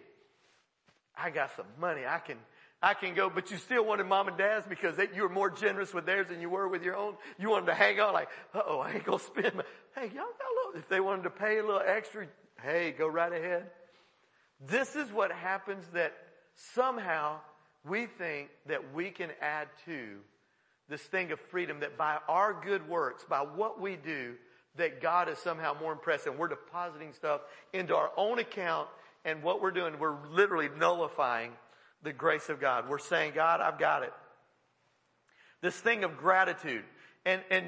I 1.16 1.30
got 1.30 1.54
some 1.56 1.66
money. 1.78 2.02
I 2.08 2.18
can, 2.18 2.36
I 2.82 2.94
can 2.94 3.14
go, 3.14 3.28
but 3.28 3.50
you 3.50 3.58
still 3.58 3.84
wanted 3.84 4.06
mom 4.06 4.28
and 4.28 4.38
dad's 4.38 4.66
because 4.66 4.96
they, 4.96 5.08
you 5.14 5.22
were 5.22 5.28
more 5.28 5.50
generous 5.50 5.92
with 5.92 6.06
theirs 6.06 6.28
than 6.28 6.40
you 6.40 6.48
were 6.48 6.68
with 6.68 6.82
your 6.82 6.96
own. 6.96 7.14
You 7.38 7.50
wanted 7.50 7.66
to 7.66 7.74
hang 7.74 8.00
on 8.00 8.12
like, 8.12 8.28
oh, 8.54 8.78
I 8.78 8.92
ain't 8.92 9.04
gonna 9.04 9.18
spend 9.18 9.54
my, 9.54 9.64
hey, 9.94 10.06
y'all 10.06 10.14
got 10.14 10.24
a 10.24 10.54
little, 10.66 10.80
if 10.80 10.88
they 10.88 11.00
wanted 11.00 11.24
to 11.24 11.30
pay 11.30 11.58
a 11.58 11.62
little 11.62 11.82
extra, 11.84 12.26
hey, 12.62 12.92
go 12.92 13.06
right 13.06 13.32
ahead. 13.32 13.66
This 14.66 14.96
is 14.96 15.10
what 15.10 15.32
happens 15.32 15.84
that 15.94 16.12
somehow 16.74 17.38
we 17.84 18.06
think 18.06 18.50
that 18.66 18.94
we 18.94 19.10
can 19.10 19.30
add 19.40 19.68
to 19.86 20.18
this 20.90 21.00
thing 21.02 21.32
of 21.32 21.40
freedom 21.40 21.80
that 21.80 21.96
by 21.96 22.18
our 22.28 22.52
good 22.52 22.88
works, 22.88 23.24
by 23.28 23.38
what 23.38 23.80
we 23.80 23.96
do, 23.96 24.34
that 24.76 25.00
God 25.00 25.28
is 25.28 25.38
somehow 25.38 25.74
more 25.78 25.92
impressed 25.92 26.26
and 26.26 26.38
we're 26.38 26.48
depositing 26.48 27.12
stuff 27.12 27.40
into 27.72 27.94
our 27.94 28.10
own 28.16 28.38
account 28.38 28.88
and 29.24 29.42
what 29.42 29.62
we're 29.62 29.70
doing, 29.70 29.98
we're 29.98 30.16
literally 30.28 30.68
nullifying 30.78 31.52
the 32.02 32.12
grace 32.12 32.48
of 32.48 32.60
God. 32.60 32.88
We're 32.88 32.98
saying, 32.98 33.32
God, 33.34 33.60
I've 33.60 33.78
got 33.78 34.02
it. 34.02 34.12
This 35.60 35.76
thing 35.76 36.04
of 36.04 36.16
gratitude. 36.16 36.84
And, 37.24 37.42
and 37.50 37.66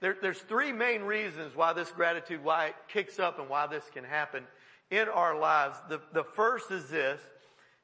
there, 0.00 0.16
there's 0.20 0.38
three 0.38 0.72
main 0.72 1.02
reasons 1.02 1.56
why 1.56 1.72
this 1.72 1.90
gratitude, 1.90 2.44
why 2.44 2.66
it 2.66 2.74
kicks 2.88 3.18
up 3.18 3.38
and 3.38 3.48
why 3.48 3.66
this 3.66 3.84
can 3.92 4.04
happen 4.04 4.44
in 4.90 5.08
our 5.08 5.38
lives. 5.38 5.76
The, 5.88 6.00
the 6.12 6.24
first 6.24 6.70
is 6.70 6.88
this, 6.88 7.20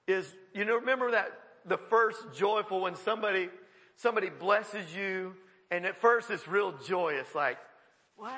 is, 0.07 0.33
you 0.55 0.65
know, 0.65 0.77
remember 0.77 1.11
that 1.13 1.33
the 1.67 1.79
first 1.79 2.19
joyful 2.35 2.83
when 2.83 2.95
somebody, 2.95 3.49
somebody 4.01 4.31
blesses 4.31 4.95
you 4.95 5.35
and 5.71 5.87
at 5.87 6.01
first 6.01 6.31
it's 6.31 6.49
real 6.49 6.73
joyous, 6.87 7.35
like, 7.35 7.59
wow, 8.19 8.33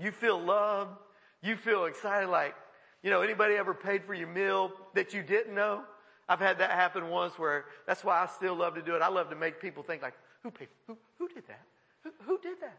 you 0.00 0.12
feel 0.12 0.40
loved, 0.40 0.96
you 1.42 1.56
feel 1.56 1.86
excited, 1.86 2.28
like, 2.28 2.54
you 3.02 3.10
know, 3.10 3.22
anybody 3.22 3.54
ever 3.54 3.74
paid 3.74 4.04
for 4.04 4.14
your 4.14 4.28
meal 4.28 4.72
that 4.94 5.12
you 5.12 5.22
didn't 5.22 5.54
know? 5.54 5.82
I've 6.28 6.38
had 6.38 6.58
that 6.58 6.70
happen 6.70 7.08
once 7.08 7.38
where 7.38 7.64
that's 7.86 8.04
why 8.04 8.22
I 8.22 8.26
still 8.26 8.54
love 8.54 8.76
to 8.76 8.82
do 8.82 8.94
it. 8.94 9.02
I 9.02 9.08
love 9.08 9.30
to 9.30 9.36
make 9.36 9.60
people 9.60 9.82
think 9.82 10.02
like, 10.02 10.14
who 10.42 10.50
paid, 10.50 10.68
who, 10.86 10.96
who 11.18 11.28
did 11.28 11.46
that? 11.48 11.62
Who, 12.04 12.10
who 12.20 12.38
did 12.38 12.60
that? 12.60 12.78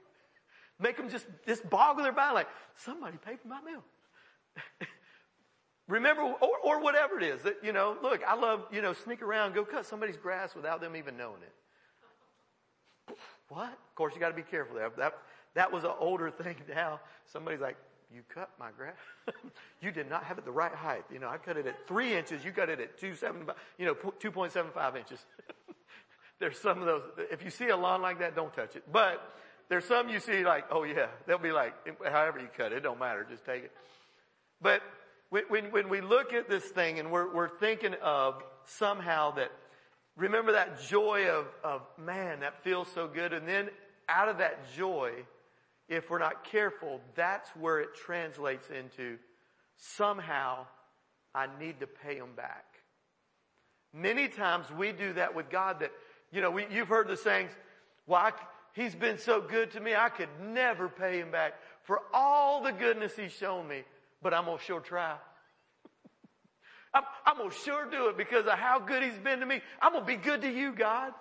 Make 0.80 0.98
them 0.98 1.10
just, 1.10 1.26
just 1.46 1.70
boggle 1.70 2.04
their 2.04 2.14
mind 2.14 2.36
like, 2.36 2.48
somebody 2.76 3.18
paid 3.18 3.40
for 3.42 3.50
my 3.50 3.62
meal. 3.62 3.84
Remember, 5.88 6.22
or, 6.22 6.58
or 6.64 6.80
whatever 6.80 7.20
it 7.20 7.24
is 7.24 7.42
that, 7.42 7.58
you 7.62 7.74
know, 7.74 7.98
look, 8.02 8.22
I 8.26 8.36
love, 8.36 8.66
you 8.72 8.82
know, 8.82 8.94
sneak 8.94 9.22
around, 9.22 9.54
go 9.54 9.66
cut 9.66 9.86
somebody's 9.86 10.18
grass 10.18 10.56
without 10.56 10.80
them 10.80 10.96
even 10.96 11.18
knowing 11.18 11.42
it. 11.42 11.52
What? 13.52 13.68
Of 13.68 13.96
course, 13.96 14.14
you 14.16 14.22
got 14.22 14.30
to 14.30 14.36
be 14.36 14.44
careful 14.44 14.78
there. 14.78 14.90
That, 14.98 15.14
that 15.56 15.74
was 15.74 15.84
an 15.84 15.92
older 16.00 16.32
thing 16.32 16.56
now. 16.74 17.02
Somebody's 17.26 17.60
like, 17.60 17.76
you 18.14 18.22
cut 18.34 18.50
my 18.58 18.72
grass. 18.72 18.96
you 19.82 19.92
did 19.92 20.10
not 20.10 20.24
have 20.24 20.38
it 20.38 20.46
the 20.46 20.52
right 20.52 20.74
height. 20.74 21.04
You 21.12 21.20
know, 21.20 21.28
I 21.28 21.38
cut 21.38 21.58
it 21.58 21.68
at 21.68 21.86
three 21.86 22.16
inches. 22.16 22.46
You 22.46 22.52
cut 22.52 22.70
it 22.70 22.80
at 22.80 22.98
two 22.98 23.14
seven, 23.14 23.44
you 23.78 23.86
know, 23.86 23.96
2.75 23.96 24.98
inches. 24.98 25.20
there's 26.40 26.58
some 26.60 26.80
of 26.80 26.86
those. 26.86 27.04
If 27.30 27.44
you 27.44 27.50
see 27.50 27.68
a 27.68 27.78
lawn 27.78 28.02
like 28.02 28.20
that, 28.20 28.36
don't 28.36 28.54
touch 28.54 28.78
it. 28.78 28.84
But 28.90 29.22
there's 29.68 29.86
some 29.86 30.08
you 30.08 30.20
see 30.20 30.46
like, 30.46 30.66
oh 30.72 30.84
yeah, 30.84 31.08
they'll 31.28 31.38
be 31.38 31.52
like, 31.52 31.74
however 32.10 32.40
you 32.40 32.48
cut 32.56 32.72
it, 32.72 32.78
it 32.78 32.84
don't 32.84 33.00
matter. 33.00 33.26
Just 33.30 33.46
take 33.46 33.66
it. 33.66 33.72
But 34.62 34.82
when, 35.30 35.44
when, 35.50 35.72
when 35.72 35.90
we 35.90 36.00
look 36.00 36.34
at 36.34 36.50
this 36.50 36.64
thing 36.64 37.00
and 37.00 37.12
we're, 37.12 37.34
we're 37.34 37.50
thinking 37.60 37.96
of 38.02 38.44
somehow 38.66 39.32
that, 39.32 39.52
remember 40.16 40.54
that 40.54 40.82
joy 40.82 41.30
of, 41.30 41.46
of 41.64 41.82
man, 41.98 42.42
that 42.42 42.64
feels 42.64 42.88
so 42.94 43.08
good. 43.08 43.34
And 43.34 43.48
then 43.48 43.70
out 44.10 44.30
of 44.30 44.38
that 44.40 44.74
joy, 44.76 45.12
if 45.88 46.10
we're 46.10 46.20
not 46.20 46.44
careful, 46.44 47.02
that's 47.16 47.50
where 47.56 47.80
it 47.80 47.90
translates 47.96 48.70
into 48.70 49.18
somehow 49.78 50.66
I 51.34 51.48
need 51.60 51.80
to 51.80 51.88
pay 51.88 52.16
him 52.16 52.30
back. 52.36 52.66
Many 53.94 54.28
times 54.28 54.68
we 54.72 54.92
do 54.92 55.14
that 55.14 55.36
with 55.36 55.50
God 55.50 55.80
that, 55.82 55.92
you 56.32 56.42
know, 56.42 56.52
we, 56.52 56.66
you've 56.72 56.88
heard 56.88 57.08
the 57.08 57.18
sayings, 57.18 57.52
well, 58.08 58.22
I, 58.22 58.32
he's 58.74 58.96
been 58.96 59.18
so 59.18 59.42
good 59.42 59.72
to 59.72 59.80
me, 59.80 59.96
I 59.96 60.10
could 60.10 60.30
never 60.42 60.88
pay 60.88 61.20
him 61.20 61.32
back 61.32 61.54
for 61.84 62.02
all 62.14 62.62
the 62.62 62.72
goodness 62.72 63.16
he's 63.16 63.32
shown 63.32 63.68
me, 63.68 63.84
but 64.22 64.34
I'm 64.34 64.46
gonna 64.46 64.60
sure 64.60 64.80
try. 64.80 65.16
I'm, 66.94 67.04
I'm 67.26 67.38
gonna 67.38 67.52
sure 67.52 67.90
do 67.90 68.10
it 68.10 68.18
because 68.18 68.46
of 68.46 68.54
how 68.54 68.80
good 68.80 69.04
he's 69.04 69.18
been 69.18 69.40
to 69.40 69.46
me. 69.46 69.62
I'm 69.82 69.94
gonna 69.94 70.06
be 70.06 70.18
good 70.18 70.42
to 70.42 70.52
you, 70.52 70.74
God. 70.74 71.14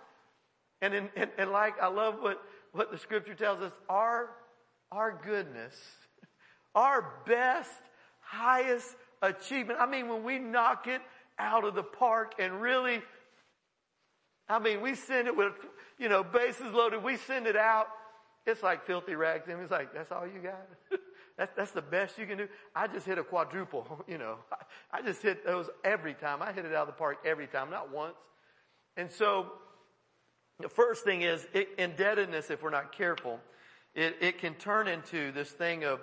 And, 0.83 0.95
in, 0.95 1.09
and, 1.17 1.31
and 1.39 1.51
like, 1.51 1.81
I 1.81 1.89
love 1.89 2.17
what, 2.21 2.43
what 2.73 2.91
the 2.91 2.99
scripture 2.99 3.35
tells 3.35 3.61
us, 3.61 3.73
our, 3.89 4.31
our 4.91 5.21
goodness, 5.25 5.75
our 6.75 7.23
best, 7.27 7.71
highest 8.21 8.97
achievement. 9.23 9.79
I 9.81 9.87
mean, 9.87 10.09
when 10.09 10.25
we 10.25 10.39
knock 10.39 10.87
it 10.87 11.03
out 11.39 11.65
of 11.65 11.75
the 11.75 11.83
park 11.83 12.35
and 12.39 12.61
really, 12.61 13.03
I 14.49 14.59
mean, 14.59 14.81
we 14.81 14.95
send 14.95 15.29
it 15.29 15.37
with, 15.37 15.53
you 15.99 16.09
know, 16.09 16.25
bases 16.25 16.73
loaded, 16.73 17.03
we 17.03 17.17
send 17.17 17.47
it 17.47 17.57
out. 17.57 17.87
It's 18.47 18.63
like 18.63 18.87
filthy 18.87 19.15
rags. 19.15 19.49
And 19.49 19.61
it's 19.61 19.71
like, 19.71 19.93
that's 19.93 20.11
all 20.11 20.27
you 20.27 20.41
got? 20.43 20.67
that's, 21.41 21.57
that's 21.57 21.71
the 21.71 21.81
best 21.81 22.19
you 22.19 22.27
can 22.27 22.37
do. 22.37 22.49
I 22.77 22.87
just 22.87 23.07
hit 23.07 23.17
a 23.17 23.25
quadruple, 23.25 24.05
you 24.07 24.19
know. 24.19 24.37
I, 24.53 24.99
I 24.99 25.03
just 25.03 25.23
hit 25.23 25.43
those 25.43 25.71
every 25.83 26.13
time. 26.13 26.43
I 26.43 26.53
hit 26.53 26.67
it 26.67 26.75
out 26.75 26.83
of 26.83 26.89
the 26.89 26.93
park 26.93 27.21
every 27.25 27.47
time, 27.47 27.71
not 27.71 27.91
once. 27.91 28.17
And 28.99 29.11
so, 29.11 29.47
the 30.59 30.69
first 30.69 31.03
thing 31.03 31.23
is 31.23 31.47
it, 31.55 31.71
indebtedness, 31.79 32.51
if 32.51 32.63
we're 32.63 32.69
not 32.69 32.93
careful, 32.93 33.41
it, 33.95 34.17
it 34.21 34.39
can 34.39 34.53
turn 34.53 34.87
into 34.87 35.33
this 35.33 35.51
thing 35.51 35.85
of 35.85 36.01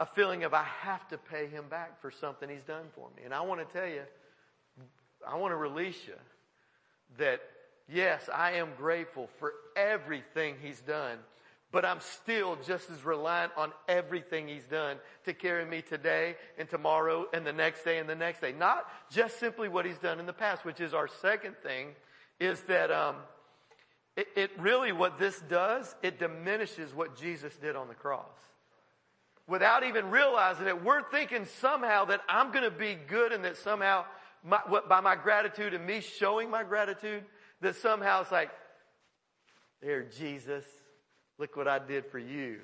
a 0.00 0.06
feeling 0.06 0.42
of 0.42 0.52
I 0.52 0.64
have 0.80 1.06
to 1.10 1.18
pay 1.18 1.46
him 1.46 1.66
back 1.70 2.00
for 2.00 2.10
something 2.10 2.48
he's 2.48 2.64
done 2.64 2.86
for 2.96 3.08
me. 3.16 3.22
And 3.24 3.32
I 3.32 3.42
want 3.42 3.60
to 3.60 3.78
tell 3.78 3.88
you, 3.88 4.02
I 5.24 5.36
want 5.36 5.52
to 5.52 5.56
release 5.56 5.98
you 6.04 6.14
that 7.18 7.40
yes, 7.88 8.28
I 8.34 8.54
am 8.54 8.70
grateful 8.76 9.28
for 9.38 9.52
everything 9.76 10.56
he's 10.60 10.80
done, 10.80 11.18
but 11.72 11.86
I'm 11.86 12.00
still 12.00 12.56
just 12.66 12.90
as 12.90 13.02
reliant 13.04 13.52
on 13.56 13.72
everything 13.88 14.46
he's 14.46 14.64
done 14.64 14.98
to 15.24 15.32
carry 15.32 15.64
me 15.64 15.80
today 15.80 16.36
and 16.58 16.68
tomorrow 16.68 17.26
and 17.32 17.46
the 17.46 17.52
next 17.52 17.82
day 17.82 17.98
and 17.98 18.08
the 18.08 18.14
next 18.14 18.42
day. 18.42 18.52
Not 18.52 18.86
just 19.10 19.40
simply 19.40 19.68
what 19.68 19.86
he's 19.86 19.98
done 19.98 20.20
in 20.20 20.26
the 20.26 20.34
past, 20.34 20.64
which 20.64 20.80
is 20.80 20.92
our 20.92 21.08
second 21.08 21.56
thing, 21.62 21.88
is 22.38 22.60
that 22.62 22.90
um, 22.90 23.16
it, 24.16 24.28
it 24.36 24.50
really 24.58 24.92
what 24.92 25.18
this 25.18 25.40
does, 25.48 25.94
it 26.02 26.18
diminishes 26.18 26.94
what 26.94 27.16
Jesus 27.16 27.56
did 27.56 27.74
on 27.74 27.88
the 27.88 27.94
cross. 27.94 28.26
Without 29.48 29.82
even 29.82 30.10
realizing 30.10 30.66
it, 30.66 30.84
we're 30.84 31.02
thinking 31.10 31.46
somehow 31.60 32.04
that 32.04 32.20
I'm 32.28 32.52
going 32.52 32.64
to 32.64 32.70
be 32.70 32.96
good 33.08 33.32
and 33.32 33.44
that 33.44 33.56
somehow 33.56 34.04
my, 34.44 34.60
what, 34.68 34.88
by 34.88 35.00
my 35.00 35.16
gratitude 35.16 35.72
and 35.72 35.86
me 35.86 36.00
showing 36.00 36.50
my 36.50 36.64
gratitude, 36.64 37.24
that 37.62 37.76
somehow 37.76 38.22
it's 38.22 38.30
like, 38.30 38.50
there, 39.80 40.02
Jesus, 40.02 40.64
look 41.38 41.56
what 41.56 41.68
I 41.68 41.78
did 41.78 42.06
for 42.06 42.18
you. 42.18 42.60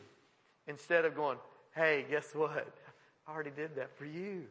Instead 0.67 1.05
of 1.05 1.15
going, 1.15 1.39
hey, 1.75 2.07
guess 2.11 2.35
what? 2.35 2.69
I 3.27 3.33
already 3.33 3.51
did 3.51 3.77
that 3.77 3.97
for 3.97 4.05
you. 4.05 4.45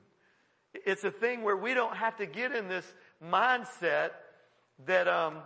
It's 0.73 1.03
a 1.03 1.11
thing 1.11 1.43
where 1.43 1.57
we 1.57 1.73
don't 1.73 1.95
have 1.95 2.17
to 2.17 2.25
get 2.25 2.51
in 2.51 2.67
this 2.67 2.85
mindset 3.23 4.11
that, 4.85 5.07
um, 5.07 5.37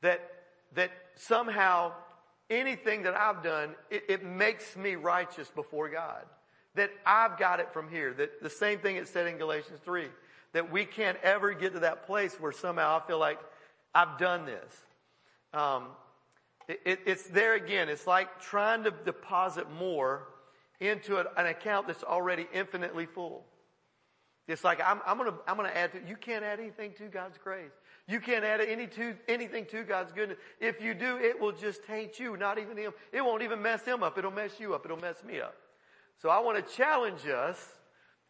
that, 0.00 0.20
that 0.74 0.90
somehow 1.16 1.92
anything 2.48 3.02
that 3.02 3.14
I've 3.14 3.42
done, 3.42 3.74
it, 3.90 4.04
it 4.08 4.24
makes 4.24 4.76
me 4.76 4.94
righteous 4.94 5.50
before 5.50 5.88
God 5.88 6.24
that 6.74 6.90
I've 7.04 7.38
got 7.38 7.60
it 7.60 7.72
from 7.72 7.88
here. 7.88 8.12
That 8.14 8.42
the 8.42 8.50
same 8.50 8.78
thing 8.78 8.96
it 8.96 9.08
said 9.08 9.26
in 9.26 9.38
Galatians 9.38 9.80
3. 9.84 10.06
That 10.52 10.70
we 10.72 10.84
can't 10.84 11.18
ever 11.22 11.52
get 11.52 11.74
to 11.74 11.80
that 11.80 12.06
place 12.06 12.34
where 12.40 12.52
somehow 12.52 13.00
I 13.00 13.06
feel 13.06 13.18
like 13.18 13.38
I've 13.94 14.18
done 14.18 14.46
this. 14.46 14.74
Um, 15.52 15.84
it, 16.70 16.80
it, 16.84 17.00
it's 17.04 17.24
there 17.24 17.54
again. 17.54 17.88
It's 17.88 18.06
like 18.06 18.40
trying 18.40 18.84
to 18.84 18.92
deposit 19.04 19.70
more 19.72 20.28
into 20.78 21.18
an 21.18 21.46
account 21.46 21.88
that's 21.88 22.04
already 22.04 22.46
infinitely 22.52 23.06
full. 23.06 23.44
It's 24.46 24.62
like 24.62 24.80
I'm, 24.84 25.00
I'm, 25.04 25.18
gonna 25.18 25.34
I'm 25.48 25.56
gonna 25.56 25.70
add 25.70 25.92
to. 25.92 25.98
You 26.08 26.16
can't 26.16 26.44
add 26.44 26.60
anything 26.60 26.92
to 26.98 27.04
God's 27.04 27.38
grace. 27.38 27.72
You 28.06 28.20
can't 28.20 28.44
add 28.44 28.60
any 28.60 28.86
to 28.88 29.16
anything 29.28 29.66
to 29.66 29.82
God's 29.82 30.12
goodness. 30.12 30.38
If 30.60 30.80
you 30.80 30.94
do, 30.94 31.18
it 31.18 31.40
will 31.40 31.52
just 31.52 31.84
taint 31.84 32.18
you, 32.18 32.36
not 32.36 32.58
even 32.58 32.76
Him. 32.76 32.92
It 33.12 33.20
won't 33.20 33.42
even 33.42 33.62
mess 33.62 33.84
Him 33.84 34.02
up. 34.02 34.16
It'll 34.16 34.30
mess 34.30 34.52
you 34.60 34.74
up. 34.74 34.84
It'll 34.84 34.96
mess 34.96 35.22
me 35.24 35.40
up. 35.40 35.54
So 36.22 36.28
I 36.28 36.38
want 36.40 36.64
to 36.64 36.74
challenge 36.74 37.26
us 37.26 37.58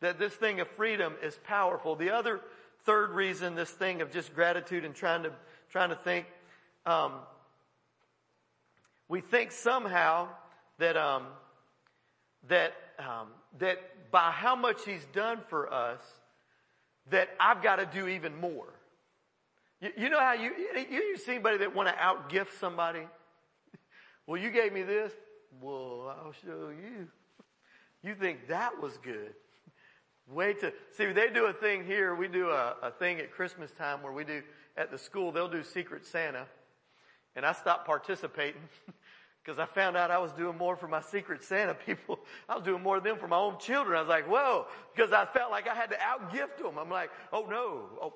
that 0.00 0.18
this 0.18 0.32
thing 0.32 0.60
of 0.60 0.68
freedom 0.68 1.14
is 1.22 1.38
powerful. 1.44 1.94
The 1.94 2.10
other 2.10 2.40
third 2.84 3.10
reason, 3.10 3.54
this 3.54 3.70
thing 3.70 4.00
of 4.00 4.10
just 4.10 4.34
gratitude 4.34 4.84
and 4.84 4.94
trying 4.94 5.24
to 5.24 5.32
trying 5.70 5.90
to 5.90 5.96
think, 5.96 6.26
um, 6.86 7.12
we 9.10 9.20
think 9.20 9.50
somehow 9.50 10.28
that 10.78 10.96
um, 10.96 11.24
that 12.48 12.72
um, 12.98 13.26
that 13.58 14.10
by 14.12 14.30
how 14.30 14.54
much 14.54 14.84
He's 14.86 15.04
done 15.12 15.40
for 15.48 15.70
us, 15.70 16.00
that 17.10 17.28
I've 17.40 17.60
got 17.60 17.76
to 17.76 17.86
do 17.86 18.06
even 18.06 18.40
more. 18.40 18.72
You, 19.80 19.90
you 19.96 20.10
know 20.10 20.20
how 20.20 20.34
you 20.34 20.52
you, 20.74 20.86
you 20.90 21.16
see 21.18 21.32
anybody 21.32 21.58
that 21.58 21.74
want 21.74 21.88
to 21.88 21.94
outgift 21.94 22.58
somebody? 22.58 23.02
Well, 24.26 24.40
you 24.40 24.50
gave 24.52 24.72
me 24.72 24.84
this. 24.84 25.12
Well, 25.60 26.14
I'll 26.24 26.34
show 26.44 26.68
you. 26.68 27.08
You 28.04 28.14
think 28.14 28.46
that 28.46 28.80
was 28.80 28.96
good. 28.98 29.34
Wait 30.28 30.60
to, 30.60 30.72
see, 30.92 31.06
they 31.06 31.30
do 31.30 31.46
a 31.46 31.52
thing 31.52 31.84
here. 31.84 32.14
We 32.14 32.28
do 32.28 32.50
a, 32.50 32.76
a 32.80 32.90
thing 32.92 33.18
at 33.18 33.32
Christmas 33.32 33.72
time 33.72 34.04
where 34.04 34.12
we 34.12 34.22
do, 34.22 34.42
at 34.76 34.92
the 34.92 34.98
school, 34.98 35.32
they'll 35.32 35.48
do 35.48 35.64
Secret 35.64 36.06
Santa. 36.06 36.46
And 37.36 37.44
I 37.46 37.52
stopped 37.52 37.86
participating 37.86 38.60
because 39.42 39.58
I 39.58 39.66
found 39.66 39.96
out 39.96 40.10
I 40.10 40.18
was 40.18 40.32
doing 40.32 40.58
more 40.58 40.76
for 40.76 40.88
my 40.88 41.00
Secret 41.00 41.42
Santa 41.42 41.74
people. 41.74 42.20
I 42.48 42.56
was 42.56 42.64
doing 42.64 42.82
more 42.82 43.00
than 43.00 43.12
them 43.12 43.18
for 43.18 43.28
my 43.28 43.38
own 43.38 43.58
children. 43.58 43.96
I 43.96 44.00
was 44.00 44.08
like, 44.08 44.28
whoa, 44.28 44.66
because 44.94 45.12
I 45.12 45.26
felt 45.26 45.50
like 45.50 45.68
I 45.68 45.74
had 45.74 45.90
to 45.90 45.96
outgift 45.96 46.62
them. 46.62 46.78
I'm 46.78 46.90
like, 46.90 47.10
oh 47.32 47.46
no, 47.48 47.86
oh, 48.02 48.14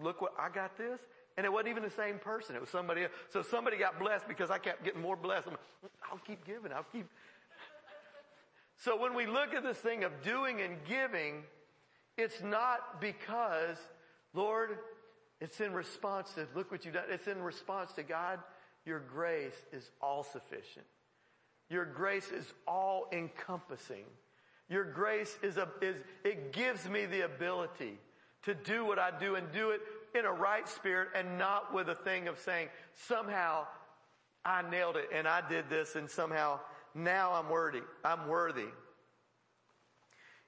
look 0.00 0.20
what, 0.20 0.32
I 0.38 0.48
got 0.48 0.76
this. 0.76 1.00
And 1.36 1.44
it 1.44 1.52
wasn't 1.52 1.68
even 1.68 1.82
the 1.82 1.90
same 1.90 2.18
person. 2.18 2.54
It 2.54 2.60
was 2.60 2.70
somebody 2.70 3.04
else. 3.04 3.12
So 3.30 3.42
somebody 3.42 3.76
got 3.76 3.98
blessed 3.98 4.28
because 4.28 4.50
I 4.50 4.58
kept 4.58 4.84
getting 4.84 5.00
more 5.00 5.16
blessed. 5.16 5.48
I'm, 5.48 5.56
I'll 6.10 6.18
keep 6.18 6.44
giving. 6.44 6.72
I'll 6.72 6.86
keep, 6.92 7.08
so 8.76 9.00
when 9.00 9.14
we 9.14 9.26
look 9.26 9.52
at 9.52 9.64
this 9.64 9.78
thing 9.78 10.04
of 10.04 10.22
doing 10.22 10.60
and 10.60 10.76
giving, 10.84 11.42
it's 12.16 12.40
not 12.40 13.00
because, 13.00 13.76
Lord, 14.32 14.78
it's 15.40 15.60
in 15.60 15.72
response 15.72 16.32
to, 16.34 16.46
look 16.54 16.70
what 16.70 16.84
you've 16.84 16.94
done. 16.94 17.04
It's 17.10 17.26
in 17.26 17.42
response 17.42 17.92
to 17.94 18.04
God. 18.04 18.38
Your 18.84 19.00
grace 19.00 19.56
is 19.72 19.90
all 20.02 20.22
sufficient. 20.22 20.86
Your 21.70 21.84
grace 21.84 22.30
is 22.30 22.52
all 22.66 23.06
encompassing. 23.12 24.04
Your 24.68 24.84
grace 24.84 25.38
is 25.42 25.56
a, 25.56 25.68
is, 25.80 25.96
it 26.24 26.52
gives 26.52 26.88
me 26.88 27.06
the 27.06 27.22
ability 27.22 27.98
to 28.44 28.54
do 28.54 28.84
what 28.84 28.98
I 28.98 29.10
do 29.18 29.36
and 29.36 29.50
do 29.52 29.70
it 29.70 29.80
in 30.14 30.24
a 30.24 30.32
right 30.32 30.68
spirit 30.68 31.08
and 31.14 31.38
not 31.38 31.72
with 31.72 31.88
a 31.88 31.94
thing 31.94 32.28
of 32.28 32.38
saying, 32.38 32.68
somehow 33.08 33.66
I 34.44 34.68
nailed 34.68 34.96
it 34.96 35.08
and 35.12 35.26
I 35.26 35.46
did 35.48 35.70
this 35.70 35.96
and 35.96 36.08
somehow 36.08 36.60
now 36.94 37.32
I'm 37.32 37.48
worthy. 37.48 37.82
I'm 38.04 38.28
worthy. 38.28 38.66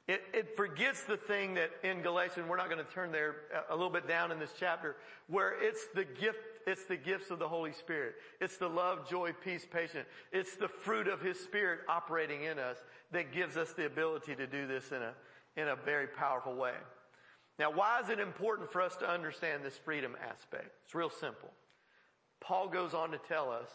It, 0.09 0.23
it, 0.33 0.57
forgets 0.57 1.03
the 1.03 1.17
thing 1.17 1.55
that 1.55 1.71
in 1.83 2.01
Galatians, 2.01 2.47
we're 2.49 2.57
not 2.57 2.71
going 2.71 2.85
to 2.85 2.93
turn 2.93 3.11
there 3.11 3.35
uh, 3.53 3.63
a 3.71 3.75
little 3.75 3.91
bit 3.91 4.07
down 4.07 4.31
in 4.31 4.39
this 4.39 4.53
chapter, 4.57 4.95
where 5.27 5.61
it's 5.61 5.87
the 5.97 6.05
gift, 6.05 6.39
it's 6.67 6.85
the 6.85 6.97
gifts 6.97 7.31
of 7.31 7.39
the 7.39 7.49
Holy 7.49 7.73
Spirit. 7.73 8.15
It's 8.41 8.57
the 8.57 8.69
love, 8.69 9.09
joy, 9.09 9.33
peace, 9.45 9.67
patience. 9.71 10.07
It's 10.33 10.57
the 10.57 10.69
fruit 10.69 11.09
of 11.09 11.21
His 11.21 11.39
Spirit 11.39 11.81
operating 11.89 12.45
in 12.45 12.59
us 12.59 12.77
that 13.13 13.33
gives 13.33 13.57
us 13.57 13.73
the 13.73 13.87
ability 13.87 14.35
to 14.37 14.47
do 14.47 14.67
this 14.67 14.91
in 14.91 15.03
a, 15.03 15.13
in 15.57 15.69
a 15.69 15.77
very 15.77 16.07
powerful 16.07 16.55
way. 16.55 16.75
Now, 17.59 17.71
why 17.71 18.01
is 18.03 18.11
it 18.11 18.21
important 18.21 18.71
for 18.71 18.83
us 18.83 18.97
to 18.97 19.09
understand 19.09 19.65
this 19.65 19.77
freedom 19.77 20.17
aspect? 20.29 20.71
It's 20.85 20.95
real 20.95 21.11
simple. 21.11 21.51
Paul 22.41 22.69
goes 22.69 22.93
on 22.93 23.13
to 23.13 23.19
tell 23.19 23.51
us 23.51 23.69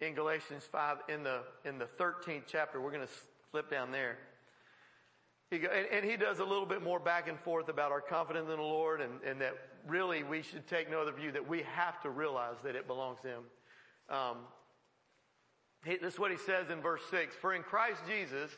in 0.00 0.14
Galatians 0.14 0.62
5, 0.70 0.98
in 1.08 1.24
the, 1.24 1.40
in 1.64 1.78
the 1.78 1.88
13th 1.98 2.42
chapter, 2.46 2.80
we're 2.80 2.92
going 2.92 3.06
to 3.06 3.12
Flip 3.50 3.70
down 3.70 3.92
there. 3.92 4.18
He 5.50 5.56
and, 5.56 5.86
and, 5.90 6.04
he 6.04 6.16
does 6.16 6.40
a 6.40 6.44
little 6.44 6.66
bit 6.66 6.82
more 6.82 7.00
back 7.00 7.26
and 7.26 7.38
forth 7.40 7.68
about 7.68 7.90
our 7.90 8.02
confidence 8.02 8.50
in 8.50 8.56
the 8.56 8.62
Lord 8.62 9.00
and, 9.00 9.12
and, 9.26 9.40
that 9.40 9.54
really 9.86 10.22
we 10.22 10.42
should 10.42 10.66
take 10.66 10.90
no 10.90 11.00
other 11.00 11.12
view, 11.12 11.32
that 11.32 11.48
we 11.48 11.62
have 11.74 12.02
to 12.02 12.10
realize 12.10 12.56
that 12.64 12.76
it 12.76 12.86
belongs 12.86 13.18
to 13.22 13.28
Him. 13.28 13.42
Um, 14.10 14.36
he, 15.84 15.96
this 15.96 16.14
is 16.14 16.20
what 16.20 16.30
he 16.30 16.36
says 16.36 16.70
in 16.70 16.80
verse 16.80 17.02
6. 17.10 17.34
For 17.36 17.54
in 17.54 17.62
Christ 17.62 18.00
Jesus, 18.06 18.50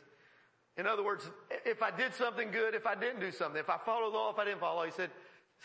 in 0.76 0.86
other 0.86 1.04
words, 1.04 1.30
if 1.64 1.82
I 1.82 1.90
did 1.90 2.14
something 2.14 2.50
good, 2.50 2.74
if 2.74 2.86
I 2.86 2.94
didn't 2.94 3.20
do 3.20 3.30
something, 3.30 3.60
if 3.60 3.70
I 3.70 3.78
followed 3.78 4.12
the 4.12 4.18
law, 4.18 4.32
if 4.32 4.38
I 4.38 4.44
didn't 4.44 4.60
follow, 4.60 4.84
he 4.84 4.90
said, 4.90 5.10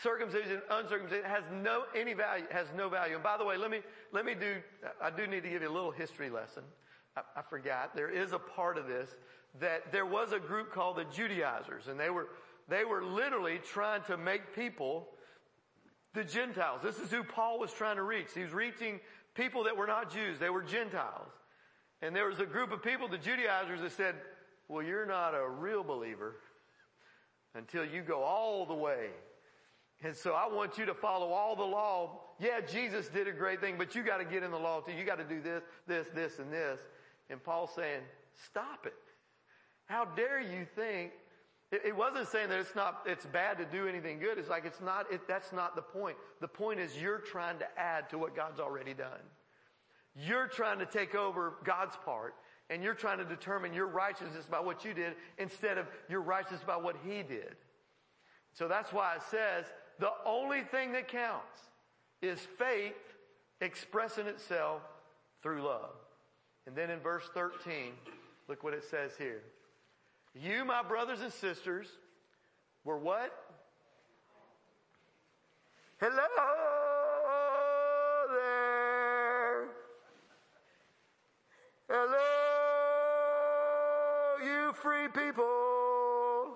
circumcision, 0.02 0.60
uncircumcision 0.70 1.24
has 1.24 1.44
no, 1.52 1.84
any 1.94 2.12
value, 2.12 2.44
has 2.50 2.66
no 2.76 2.88
value. 2.88 3.14
And 3.14 3.22
by 3.22 3.36
the 3.38 3.44
way, 3.44 3.56
let 3.56 3.70
me, 3.70 3.80
let 4.12 4.24
me 4.24 4.34
do, 4.34 4.56
I 5.02 5.10
do 5.10 5.26
need 5.26 5.42
to 5.42 5.48
give 5.48 5.62
you 5.62 5.68
a 5.68 5.72
little 5.72 5.90
history 5.90 6.28
lesson. 6.28 6.64
I, 7.16 7.22
I 7.36 7.42
forgot. 7.42 7.94
There 7.94 8.10
is 8.10 8.32
a 8.32 8.38
part 8.38 8.76
of 8.76 8.86
this 8.86 9.14
that 9.60 9.92
there 9.92 10.06
was 10.06 10.32
a 10.32 10.38
group 10.38 10.72
called 10.72 10.96
the 10.96 11.04
Judaizers 11.04 11.88
and 11.88 11.98
they 11.98 12.10
were, 12.10 12.28
they 12.68 12.84
were 12.84 13.04
literally 13.04 13.58
trying 13.72 14.02
to 14.02 14.16
make 14.16 14.54
people 14.54 15.08
the 16.14 16.24
Gentiles. 16.24 16.80
This 16.82 16.98
is 16.98 17.10
who 17.10 17.22
Paul 17.22 17.58
was 17.58 17.72
trying 17.72 17.96
to 17.96 18.02
reach. 18.02 18.28
He 18.34 18.42
was 18.42 18.52
reaching 18.52 19.00
people 19.34 19.64
that 19.64 19.76
were 19.76 19.86
not 19.86 20.12
Jews. 20.12 20.38
They 20.38 20.50
were 20.50 20.62
Gentiles. 20.62 21.28
And 22.02 22.14
there 22.14 22.26
was 22.26 22.40
a 22.40 22.46
group 22.46 22.72
of 22.72 22.82
people, 22.82 23.08
the 23.08 23.18
Judaizers, 23.18 23.80
that 23.80 23.92
said, 23.92 24.14
well, 24.68 24.82
you're 24.82 25.06
not 25.06 25.34
a 25.34 25.48
real 25.48 25.84
believer 25.84 26.36
until 27.54 27.84
you 27.84 28.02
go 28.02 28.22
all 28.22 28.66
the 28.66 28.74
way. 28.74 29.08
And 30.02 30.14
so 30.14 30.32
I 30.32 30.46
want 30.46 30.76
you 30.76 30.86
to 30.86 30.94
follow 30.94 31.32
all 31.32 31.56
the 31.56 31.64
law. 31.64 32.20
Yeah, 32.38 32.60
Jesus 32.60 33.08
did 33.08 33.28
a 33.28 33.32
great 33.32 33.60
thing, 33.60 33.76
but 33.78 33.94
you 33.94 34.02
got 34.02 34.18
to 34.18 34.24
get 34.24 34.42
in 34.42 34.50
the 34.50 34.58
law 34.58 34.80
too. 34.80 34.92
You 34.92 35.04
got 35.04 35.18
to 35.18 35.24
do 35.24 35.40
this, 35.40 35.62
this, 35.86 36.06
this, 36.14 36.38
and 36.38 36.52
this. 36.52 36.80
And 37.30 37.42
Paul's 37.42 37.70
saying, 37.74 38.02
stop 38.44 38.86
it. 38.86 38.94
How 39.86 40.04
dare 40.04 40.40
you 40.40 40.66
think 40.74 41.12
it, 41.72 41.96
wasn't 41.96 42.28
saying 42.28 42.48
that 42.50 42.60
it's 42.60 42.76
not, 42.76 43.02
it's 43.06 43.26
bad 43.26 43.58
to 43.58 43.64
do 43.64 43.88
anything 43.88 44.20
good. 44.20 44.38
It's 44.38 44.48
like 44.48 44.64
it's 44.64 44.80
not, 44.80 45.10
it, 45.10 45.26
that's 45.26 45.52
not 45.52 45.74
the 45.74 45.82
point. 45.82 46.16
The 46.40 46.48
point 46.48 46.78
is 46.78 46.96
you're 46.96 47.18
trying 47.18 47.58
to 47.58 47.66
add 47.76 48.08
to 48.10 48.18
what 48.18 48.36
God's 48.36 48.60
already 48.60 48.94
done. 48.94 49.20
You're 50.14 50.46
trying 50.46 50.78
to 50.78 50.86
take 50.86 51.14
over 51.16 51.54
God's 51.64 51.96
part 52.04 52.34
and 52.70 52.82
you're 52.82 52.94
trying 52.94 53.18
to 53.18 53.24
determine 53.24 53.74
your 53.74 53.88
righteousness 53.88 54.46
by 54.48 54.60
what 54.60 54.84
you 54.84 54.94
did 54.94 55.14
instead 55.38 55.76
of 55.76 55.86
your 56.08 56.20
righteousness 56.20 56.62
by 56.64 56.76
what 56.76 56.96
he 57.04 57.22
did. 57.22 57.56
So 58.52 58.68
that's 58.68 58.92
why 58.92 59.16
it 59.16 59.22
says 59.28 59.66
the 59.98 60.12
only 60.24 60.62
thing 60.62 60.92
that 60.92 61.08
counts 61.08 61.58
is 62.22 62.38
faith 62.58 62.94
expressing 63.60 64.26
itself 64.26 64.82
through 65.42 65.62
love. 65.62 65.94
And 66.66 66.76
then 66.76 66.90
in 66.90 67.00
verse 67.00 67.28
13, 67.34 67.92
look 68.48 68.62
what 68.62 68.72
it 68.72 68.84
says 68.84 69.12
here. 69.18 69.42
You, 70.38 70.66
my 70.66 70.82
brothers 70.82 71.22
and 71.22 71.32
sisters, 71.32 71.86
were 72.84 72.98
what? 72.98 73.32
Hello 75.98 76.26
there. 78.28 79.68
Hello, 81.88 82.18
you 84.44 84.74
free 84.74 85.08
people. 85.08 86.52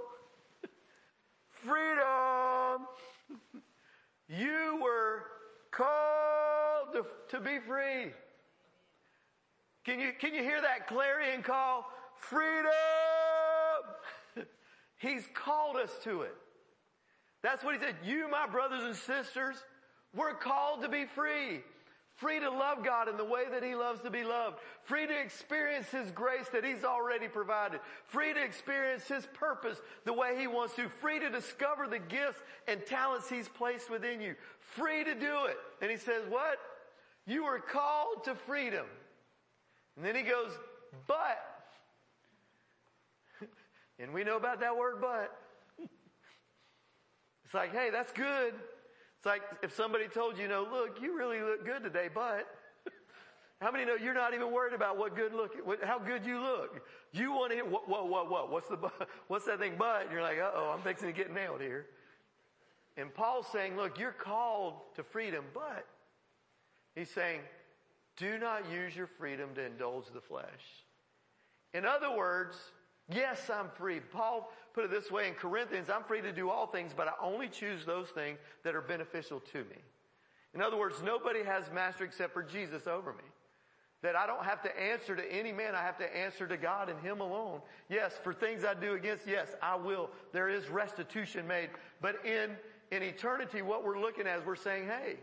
Freedom. 1.49 2.87
You 4.29 4.79
were 4.83 5.23
called 5.71 6.97
to, 7.31 7.41
be 7.41 7.59
free. 7.67 8.13
Can 9.85 10.01
you, 10.01 10.13
can 10.21 10.35
you 10.35 10.43
hear 10.43 10.61
that 10.61 10.87
clarion 10.87 11.43
call? 11.43 11.87
Freedom! 12.17 13.20
He's 15.01 15.27
called 15.35 15.77
us 15.77 15.91
to 16.05 16.23
it. 16.23 16.35
That's 17.43 17.65
what 17.65 17.75
he 17.75 17.81
said. 17.81 17.97
You, 18.05 18.31
my 18.31 18.47
brothers 18.47 18.85
and 18.85 18.95
sisters, 18.95 19.57
we're 20.15 20.35
called 20.35 20.83
to 20.83 20.89
be 20.89 21.07
free. 21.07 21.63
Free 22.17 22.39
to 22.39 22.51
love 22.51 22.85
God 22.85 23.09
in 23.09 23.17
the 23.17 23.25
way 23.25 23.45
that 23.51 23.63
He 23.63 23.75
loves 23.75 24.03
to 24.03 24.11
be 24.11 24.25
loved. 24.25 24.59
Free 24.83 25.07
to 25.07 25.21
experience 25.21 25.89
His 25.89 26.11
grace 26.11 26.49
that 26.53 26.67
He's 26.67 26.85
already 26.85 27.29
provided. 27.29 27.81
Free 28.09 28.35
to 28.35 28.45
experience 28.45 29.05
His 29.09 29.27
purpose 29.33 29.81
the 30.05 30.13
way 30.13 30.39
He 30.39 30.47
wants 30.47 30.77
to. 30.77 30.91
Free 31.01 31.19
to 31.19 31.31
discover 31.31 31.89
the 31.89 31.99
gifts 31.99 32.43
and 32.69 32.85
talents 32.85 33.31
He's 33.31 33.49
placed 33.49 33.91
within 33.91 34.21
you. 34.21 34.35
Free 34.59 35.03
to 35.03 35.15
do 35.15 35.47
it. 35.47 35.57
And 35.81 35.91
He 35.91 35.97
says, 35.97 36.25
what? 36.29 36.59
You 37.27 37.45
are 37.45 37.59
called 37.59 38.25
to 38.25 38.35
freedom. 38.35 38.85
And 39.97 40.05
then 40.05 40.15
He 40.15 40.23
goes, 40.23 40.51
but 41.07 41.39
and 44.01 44.13
we 44.13 44.25
know 44.25 44.37
about 44.37 44.61
that 44.61 44.77
word 44.77 45.01
but. 45.01 45.37
It's 47.51 47.55
like, 47.55 47.73
hey, 47.73 47.91
that's 47.91 48.13
good. 48.13 48.55
It's 49.17 49.27
like 49.27 49.43
if 49.61 49.75
somebody 49.75 50.07
told 50.07 50.37
you, 50.37 50.45
you 50.45 50.49
know, 50.49 50.69
look, 50.71 51.03
you 51.03 51.19
really 51.19 51.41
look 51.41 51.65
good 51.67 51.83
today, 51.83 52.09
but 52.15 52.47
how 53.61 53.73
many 53.73 53.85
know 53.85 53.97
you're 53.97 54.15
not 54.15 54.35
even 54.35 54.53
worried 54.53 54.73
about 54.73 54.97
what 54.97 55.17
good 55.17 55.35
look, 55.35 55.55
what, 55.65 55.83
how 55.83 55.99
good 55.99 56.25
you 56.25 56.41
look? 56.41 56.81
You 57.13 57.33
want 57.33 57.53
to 57.53 57.63
what, 57.63 57.89
what, 57.89 58.09
what, 58.09 58.31
what? 58.31 58.53
What's 58.53 58.69
the, 58.69 58.77
what's 59.27 59.47
that 59.47 59.59
thing 59.59 59.75
but? 59.77 60.03
And 60.03 60.13
you're 60.13 60.23
like, 60.23 60.39
uh 60.39 60.53
oh, 60.55 60.73
I'm 60.73 60.81
fixing 60.83 61.09
to 61.09 61.13
get 61.13 61.35
nailed 61.35 61.61
here. 61.61 61.87
And 62.97 63.13
Paul's 63.13 63.49
saying, 63.53 63.77
look, 63.77 63.99
you're 63.99 64.13
called 64.13 64.75
to 64.95 65.03
freedom, 65.03 65.45
but 65.53 65.87
he's 66.95 67.11
saying, 67.11 67.41
do 68.17 68.39
not 68.39 68.71
use 68.71 68.95
your 68.95 69.09
freedom 69.09 69.51
to 69.57 69.67
indulge 69.67 70.05
the 70.15 70.21
flesh. 70.21 70.47
In 71.75 71.85
other 71.85 72.17
words, 72.17 72.57
Yes, 73.13 73.51
I'm 73.53 73.69
free. 73.77 74.01
Paul 74.01 74.53
put 74.73 74.85
it 74.85 74.91
this 74.91 75.11
way 75.11 75.29
in 75.29 75.35
Corinthians, 75.35 75.91
I'm 75.91 76.05
free 76.05 76.21
to 76.23 76.33
do 76.33 76.51
all 76.51 76.67
things, 76.67 76.93
but 76.97 77.09
I 77.09 77.13
only 77.21 77.49
choose 77.49 77.85
those 77.85 78.09
things 78.09 78.39
that 78.63 78.75
are 78.75 78.81
beneficial 78.81 79.41
to 79.53 79.59
me. 79.59 79.77
In 80.55 80.63
other 80.63 80.77
words, 80.77 80.97
nobody 81.05 81.43
has 81.45 81.71
master 81.73 82.05
except 82.05 82.33
for 82.33 82.43
Jesus 82.43 82.87
over 82.87 83.13
me. 83.13 83.25
That 84.03 84.17
I 84.17 84.27
don't 84.27 84.45
have 84.45 84.63
to 84.63 84.81
answer 84.81 85.15
to 85.15 85.33
any 85.33 85.53
man, 85.53 85.75
I 85.75 85.83
have 85.83 85.99
to 85.99 86.17
answer 86.17 86.47
to 86.47 86.57
God 86.57 86.89
and 86.89 86.99
Him 87.01 87.21
alone. 87.21 87.61
Yes, 87.89 88.19
for 88.23 88.33
things 88.33 88.65
I 88.65 88.75
do 88.75 88.95
against, 88.95 89.27
yes, 89.27 89.55
I 89.61 89.77
will. 89.77 90.09
There 90.33 90.49
is 90.49 90.69
restitution 90.71 91.47
made. 91.47 91.69
But 92.01 92.25
in, 92.25 92.57
in 92.91 93.03
eternity, 93.03 93.61
what 93.61 93.85
we're 93.85 94.01
looking 94.01 94.27
at 94.27 94.39
is 94.39 94.47
we're 94.47 94.57
saying, 94.57 94.87
hey, 94.87 95.17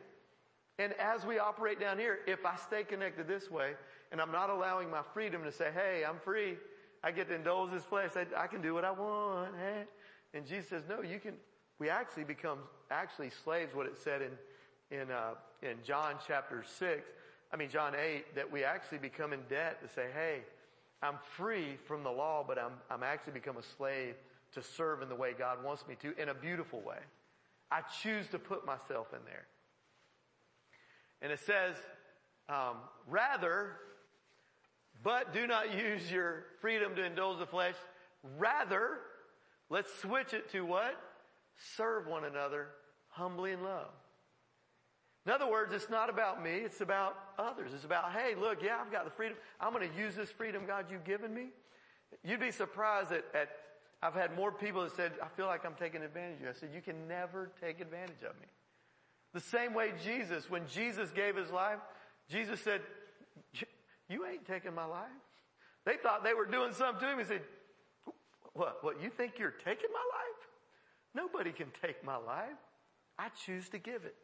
and 0.77 0.93
as 0.93 1.25
we 1.25 1.39
operate 1.39 1.79
down 1.79 1.97
here, 1.97 2.19
if 2.27 2.45
I 2.45 2.55
stay 2.55 2.83
connected 2.83 3.27
this 3.27 3.49
way, 3.49 3.73
and 4.11 4.21
I'm 4.21 4.31
not 4.31 4.51
allowing 4.51 4.91
my 4.91 5.01
freedom 5.13 5.43
to 5.43 5.51
say, 5.51 5.71
hey, 5.73 6.03
I'm 6.07 6.19
free, 6.19 6.57
I 7.03 7.11
get 7.11 7.29
to 7.29 7.35
indulge 7.35 7.71
this 7.71 7.83
flesh. 7.83 8.11
I, 8.15 8.25
I 8.35 8.47
can 8.47 8.61
do 8.61 8.73
what 8.73 8.83
I 8.83 8.91
want. 8.91 9.53
Eh? 9.55 9.83
And 10.33 10.45
Jesus 10.45 10.69
says, 10.69 10.83
no, 10.89 11.01
you 11.01 11.19
can, 11.19 11.33
we 11.79 11.89
actually 11.89 12.23
become 12.23 12.59
actually 12.91 13.31
slaves, 13.43 13.75
what 13.75 13.85
it 13.85 13.97
said 14.03 14.21
in, 14.21 14.99
in, 14.99 15.11
uh, 15.11 15.35
in 15.61 15.77
John 15.85 16.15
chapter 16.27 16.63
six, 16.77 17.07
I 17.51 17.55
mean, 17.55 17.69
John 17.69 17.93
8, 17.95 18.35
that 18.35 18.51
we 18.51 18.63
actually 18.63 18.97
become 18.97 19.31
in 19.31 19.39
debt 19.49 19.81
to 19.81 19.87
say, 19.93 20.07
hey, 20.13 20.41
I'm 21.01 21.15
free 21.37 21.77
from 21.85 22.03
the 22.03 22.09
law, 22.09 22.43
but 22.45 22.57
I'm, 22.57 22.73
I'm 22.89 23.03
actually 23.03 23.33
become 23.33 23.57
a 23.57 23.63
slave 23.77 24.15
to 24.53 24.61
serve 24.61 25.01
in 25.01 25.09
the 25.09 25.15
way 25.15 25.33
God 25.37 25.63
wants 25.63 25.87
me 25.87 25.95
to 26.01 26.19
in 26.21 26.29
a 26.29 26.33
beautiful 26.33 26.81
way. 26.81 26.97
I 27.71 27.81
choose 28.01 28.27
to 28.29 28.39
put 28.39 28.65
myself 28.65 29.07
in 29.13 29.19
there. 29.25 29.45
And 31.21 31.31
it 31.31 31.39
says, 31.39 31.75
um, 32.49 32.77
rather, 33.07 33.75
but 35.03 35.33
do 35.33 35.47
not 35.47 35.73
use 35.73 36.11
your 36.11 36.45
freedom 36.61 36.95
to 36.95 37.03
indulge 37.03 37.39
the 37.39 37.45
flesh. 37.45 37.75
Rather, 38.37 38.99
let's 39.69 39.89
switch 40.01 40.33
it 40.33 40.51
to 40.51 40.65
what? 40.65 40.95
Serve 41.75 42.07
one 42.07 42.23
another 42.23 42.67
humbly 43.09 43.51
in 43.51 43.63
love. 43.63 43.89
In 45.25 45.33
other 45.33 45.49
words, 45.49 45.73
it's 45.73 45.89
not 45.89 46.09
about 46.09 46.41
me, 46.41 46.51
it's 46.51 46.79
about 46.79 47.17
others. 47.37 47.71
It's 47.73 47.83
about, 47.83 48.13
hey, 48.13 48.33
look, 48.39 48.63
yeah, 48.63 48.77
I've 48.79 48.91
got 48.91 49.03
the 49.03 49.11
freedom. 49.11 49.37
I'm 49.59 49.73
going 49.73 49.89
to 49.89 49.97
use 49.97 50.15
this 50.15 50.31
freedom, 50.31 50.63
God, 50.65 50.85
you've 50.89 51.03
given 51.03 51.33
me. 51.33 51.47
You'd 52.23 52.39
be 52.39 52.51
surprised 52.51 53.09
that 53.09 53.25
at, 53.33 53.49
I've 54.01 54.13
had 54.13 54.35
more 54.37 54.53
people 54.53 54.83
that 54.83 54.95
said, 54.95 55.11
I 55.21 55.27
feel 55.35 55.47
like 55.47 55.65
I'm 55.65 55.73
taking 55.73 56.01
advantage 56.01 56.37
of 56.37 56.41
you. 56.43 56.49
I 56.49 56.53
said, 56.53 56.69
you 56.73 56.81
can 56.81 57.07
never 57.09 57.51
take 57.59 57.81
advantage 57.81 58.21
of 58.23 58.39
me. 58.39 58.47
The 59.33 59.41
same 59.41 59.73
way 59.73 59.91
Jesus, 60.01 60.49
when 60.49 60.63
Jesus 60.67 61.11
gave 61.11 61.35
his 61.35 61.51
life, 61.51 61.79
Jesus 62.29 62.61
said, 62.61 62.81
you 64.09 64.25
ain't 64.25 64.45
taking 64.45 64.73
my 64.73 64.85
life. 64.85 65.07
They 65.85 65.95
thought 65.97 66.23
they 66.23 66.33
were 66.33 66.45
doing 66.45 66.73
something 66.73 67.01
to 67.01 67.13
him. 67.13 67.19
He 67.19 67.25
said, 67.25 67.41
what, 68.53 68.83
what, 68.83 69.01
you 69.01 69.09
think 69.09 69.33
you're 69.37 69.51
taking 69.51 69.89
my 69.93 69.99
life? 69.99 70.47
Nobody 71.15 71.51
can 71.51 71.67
take 71.81 72.03
my 72.03 72.17
life. 72.17 72.57
I 73.17 73.29
choose 73.45 73.69
to 73.69 73.77
give 73.77 74.03
it. 74.05 74.15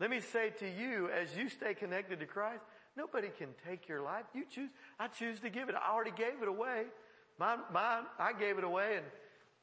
Let 0.00 0.10
me 0.10 0.20
say 0.20 0.50
to 0.58 0.68
you, 0.68 1.08
as 1.08 1.36
you 1.36 1.48
stay 1.48 1.74
connected 1.74 2.20
to 2.20 2.26
Christ, 2.26 2.62
nobody 2.96 3.28
can 3.38 3.48
take 3.68 3.88
your 3.88 4.02
life. 4.02 4.24
You 4.34 4.44
choose, 4.50 4.70
I 4.98 5.06
choose 5.08 5.40
to 5.40 5.50
give 5.50 5.68
it. 5.68 5.74
I 5.74 5.92
already 5.92 6.10
gave 6.10 6.42
it 6.42 6.48
away. 6.48 6.84
Mine, 7.38 7.58
mine, 7.72 8.04
I 8.18 8.32
gave 8.32 8.58
it 8.58 8.64
away 8.64 8.96
in, 8.96 9.02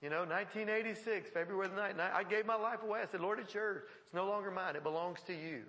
you 0.02 0.10
know, 0.10 0.20
1986, 0.20 1.30
February 1.32 1.68
the 1.68 1.76
9th. 1.76 2.00
I 2.14 2.24
gave 2.24 2.46
my 2.46 2.56
life 2.56 2.82
away. 2.84 3.02
I 3.02 3.08
said, 3.12 3.22
Lord, 3.22 3.40
it's 3.40 3.54
yours. 3.54 3.84
It's 4.06 4.14
no 4.14 4.26
longer 4.26 4.52
mine. 4.52 4.76
It 4.76 4.84
belongs 4.84 5.20
to 5.28 5.34
you. 5.34 5.64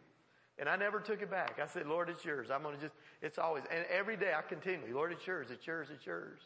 And 0.58 0.68
I 0.68 0.76
never 0.76 1.00
took 1.00 1.22
it 1.22 1.30
back. 1.30 1.58
I 1.62 1.66
said, 1.66 1.86
Lord, 1.86 2.08
it's 2.08 2.24
yours. 2.24 2.50
I'm 2.50 2.62
going 2.62 2.76
to 2.76 2.80
just, 2.80 2.94
it's 3.22 3.38
always, 3.38 3.62
and 3.70 3.84
every 3.90 4.16
day 4.16 4.32
I 4.36 4.42
continually, 4.42 4.92
Lord, 4.92 5.12
it's 5.12 5.26
yours, 5.26 5.48
it's 5.50 5.66
yours, 5.66 5.88
it's 5.94 6.04
yours. 6.04 6.40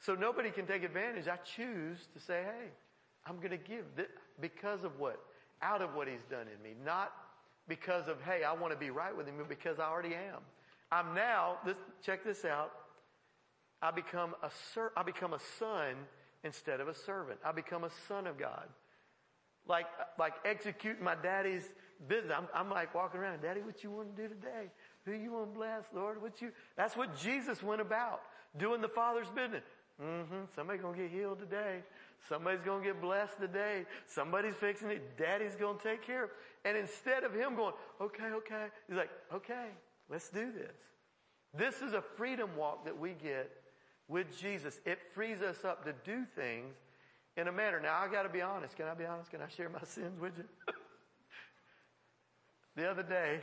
So 0.00 0.14
nobody 0.14 0.50
can 0.50 0.66
take 0.66 0.82
advantage. 0.82 1.28
I 1.28 1.36
choose 1.36 1.98
to 2.14 2.20
say, 2.20 2.42
hey, 2.42 2.70
I'm 3.26 3.36
going 3.36 3.50
to 3.50 3.58
give 3.58 3.84
because 4.40 4.82
of 4.82 4.98
what? 4.98 5.20
Out 5.60 5.82
of 5.82 5.94
what 5.94 6.08
he's 6.08 6.22
done 6.30 6.46
in 6.54 6.62
me. 6.62 6.74
Not 6.84 7.12
because 7.68 8.08
of, 8.08 8.16
hey, 8.22 8.42
I 8.42 8.54
want 8.54 8.72
to 8.72 8.78
be 8.78 8.90
right 8.90 9.14
with 9.14 9.26
him, 9.26 9.34
but 9.36 9.48
because 9.48 9.78
I 9.78 9.84
already 9.84 10.14
am. 10.14 10.40
I'm 10.90 11.14
now, 11.14 11.58
this, 11.66 11.76
check 12.02 12.24
this 12.24 12.46
out. 12.46 12.72
I 13.82 13.90
become 13.90 14.34
a 14.42 14.50
ser, 14.74 14.90
I 14.96 15.02
become 15.02 15.34
a 15.34 15.38
son 15.58 15.94
instead 16.44 16.80
of 16.80 16.88
a 16.88 16.94
servant. 16.94 17.38
I 17.44 17.52
become 17.52 17.84
a 17.84 17.90
son 18.08 18.26
of 18.26 18.38
God. 18.38 18.68
Like, 19.68 19.86
like 20.18 20.34
executing 20.46 21.04
my 21.04 21.14
daddy's 21.14 21.64
business. 22.08 22.32
I'm, 22.36 22.48
I'm 22.54 22.70
like 22.70 22.94
walking 22.94 23.20
around, 23.20 23.42
Daddy, 23.42 23.60
what 23.60 23.84
you 23.84 23.90
want 23.90 24.16
to 24.16 24.22
do 24.22 24.28
today? 24.28 24.70
Who 25.04 25.12
you 25.12 25.32
want 25.32 25.52
to 25.52 25.58
bless, 25.58 25.84
Lord? 25.94 26.20
What 26.20 26.40
you, 26.42 26.50
that's 26.76 26.96
what 26.96 27.16
Jesus 27.16 27.62
went 27.62 27.80
about. 27.80 28.20
Doing 28.56 28.80
the 28.80 28.88
Father's 28.88 29.28
business. 29.28 29.64
Mm-hmm. 30.02 30.44
Somebody's 30.54 30.82
gonna 30.82 30.96
get 30.96 31.10
healed 31.10 31.38
today. 31.38 31.82
Somebody's 32.28 32.62
gonna 32.64 32.82
get 32.82 33.00
blessed 33.00 33.38
today. 33.38 33.84
Somebody's 34.06 34.54
fixing 34.54 34.90
it. 34.90 35.18
Daddy's 35.18 35.56
gonna 35.56 35.78
take 35.82 36.02
care 36.02 36.24
of. 36.24 36.30
And 36.64 36.76
instead 36.76 37.24
of 37.24 37.34
him 37.34 37.54
going, 37.54 37.74
okay, 38.00 38.30
okay, 38.32 38.66
he's 38.88 38.96
like, 38.96 39.10
okay, 39.32 39.66
let's 40.08 40.28
do 40.30 40.52
this. 40.52 40.72
This 41.54 41.82
is 41.82 41.92
a 41.92 42.02
freedom 42.16 42.50
walk 42.56 42.84
that 42.84 42.98
we 42.98 43.10
get 43.22 43.50
with 44.08 44.38
Jesus. 44.38 44.80
It 44.86 44.98
frees 45.14 45.42
us 45.42 45.64
up 45.64 45.84
to 45.84 45.94
do 46.04 46.24
things 46.34 46.74
in 47.36 47.48
a 47.48 47.52
manner. 47.52 47.80
Now 47.80 47.98
I 48.00 48.08
gotta 48.10 48.28
be 48.28 48.42
honest. 48.42 48.76
Can 48.76 48.86
I 48.86 48.94
be 48.94 49.04
honest? 49.04 49.30
Can 49.30 49.42
I 49.42 49.48
share 49.48 49.68
my 49.68 49.80
sins 49.84 50.18
with 50.20 50.32
you? 50.38 50.44
the 52.76 52.90
other 52.90 53.02
day, 53.02 53.40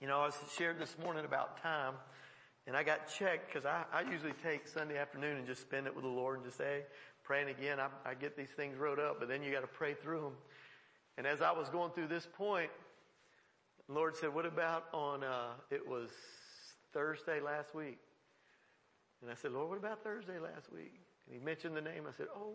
you 0.00 0.06
know, 0.06 0.20
I 0.20 0.26
was 0.26 0.36
shared 0.56 0.78
this 0.78 0.96
morning 1.02 1.26
about 1.26 1.62
time 1.62 1.94
and 2.66 2.74
I 2.76 2.82
got 2.82 3.12
checked 3.12 3.52
because 3.52 3.66
I, 3.66 3.84
I 3.92 4.00
usually 4.10 4.32
take 4.42 4.66
Sunday 4.66 4.96
afternoon 4.96 5.36
and 5.36 5.46
just 5.46 5.60
spend 5.60 5.86
it 5.86 5.94
with 5.94 6.04
the 6.04 6.10
Lord 6.10 6.36
and 6.36 6.44
just 6.44 6.56
say, 6.56 6.84
praying 7.22 7.48
again. 7.48 7.78
I, 7.78 7.88
I 8.08 8.14
get 8.14 8.36
these 8.36 8.48
things 8.56 8.78
wrote 8.78 8.98
up, 8.98 9.18
but 9.18 9.28
then 9.28 9.42
you 9.42 9.52
got 9.52 9.60
to 9.60 9.66
pray 9.66 9.94
through 9.94 10.20
them. 10.20 10.32
And 11.18 11.26
as 11.26 11.42
I 11.42 11.52
was 11.52 11.68
going 11.68 11.92
through 11.92 12.08
this 12.08 12.26
point, 12.26 12.70
the 13.88 13.92
Lord 13.92 14.16
said, 14.16 14.32
what 14.32 14.46
about 14.46 14.86
on, 14.94 15.22
uh, 15.22 15.50
it 15.70 15.86
was 15.86 16.08
Thursday 16.94 17.40
last 17.40 17.74
week. 17.74 17.98
And 19.20 19.30
I 19.30 19.34
said, 19.34 19.52
Lord, 19.52 19.68
what 19.68 19.78
about 19.78 20.02
Thursday 20.02 20.38
last 20.38 20.72
week? 20.72 20.94
And 21.26 21.38
he 21.38 21.44
mentioned 21.44 21.76
the 21.76 21.82
name. 21.82 22.04
I 22.08 22.16
said, 22.16 22.26
oh. 22.34 22.54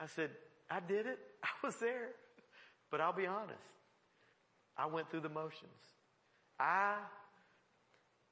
I 0.00 0.06
said, 0.06 0.30
I 0.70 0.80
did 0.80 1.06
it. 1.06 1.18
I 1.42 1.66
was 1.66 1.76
there. 1.76 2.08
But 2.90 3.02
I'll 3.02 3.12
be 3.12 3.26
honest. 3.26 3.75
I 4.78 4.86
went 4.86 5.10
through 5.10 5.20
the 5.20 5.28
motions. 5.28 5.70
I, 6.58 6.96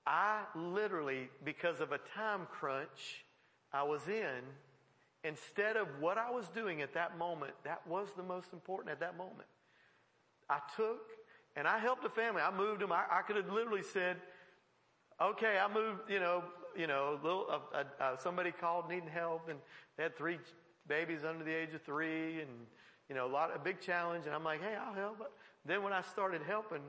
I 0.06 0.42
literally, 0.54 1.28
because 1.44 1.80
of 1.80 1.92
a 1.92 1.98
time 2.14 2.46
crunch 2.50 3.24
I 3.72 3.82
was 3.82 4.06
in, 4.08 4.42
instead 5.24 5.76
of 5.76 5.88
what 6.00 6.18
I 6.18 6.30
was 6.30 6.46
doing 6.48 6.82
at 6.82 6.94
that 6.94 7.18
moment, 7.18 7.52
that 7.64 7.86
was 7.86 8.08
the 8.16 8.22
most 8.22 8.52
important 8.52 8.90
at 8.90 9.00
that 9.00 9.16
moment. 9.16 9.48
I 10.48 10.58
took 10.76 11.00
and 11.56 11.66
I 11.66 11.78
helped 11.78 12.02
the 12.02 12.10
family. 12.10 12.42
I 12.42 12.54
moved 12.54 12.80
them. 12.80 12.92
I, 12.92 13.04
I 13.10 13.22
could 13.22 13.36
have 13.36 13.50
literally 13.50 13.82
said, 13.82 14.16
okay, 15.20 15.58
I 15.58 15.72
moved, 15.72 16.10
you 16.10 16.20
know, 16.20 16.44
you 16.76 16.86
know, 16.86 17.18
little, 17.22 17.46
uh, 17.72 17.84
uh, 18.00 18.16
somebody 18.16 18.50
called 18.50 18.88
needing 18.88 19.08
help 19.08 19.48
and 19.48 19.58
they 19.96 20.02
had 20.02 20.16
three 20.16 20.38
babies 20.88 21.24
under 21.24 21.44
the 21.44 21.54
age 21.54 21.72
of 21.72 21.82
three 21.82 22.40
and, 22.40 22.50
you 23.08 23.14
know, 23.14 23.26
a 23.26 23.32
lot, 23.32 23.54
a 23.54 23.58
big 23.58 23.80
challenge. 23.80 24.26
And 24.26 24.34
I'm 24.34 24.44
like, 24.44 24.60
hey, 24.60 24.74
I'll 24.74 24.94
help. 24.94 25.18
Then 25.64 25.82
when 25.82 25.92
I 25.92 26.02
started 26.02 26.42
helping, 26.46 26.82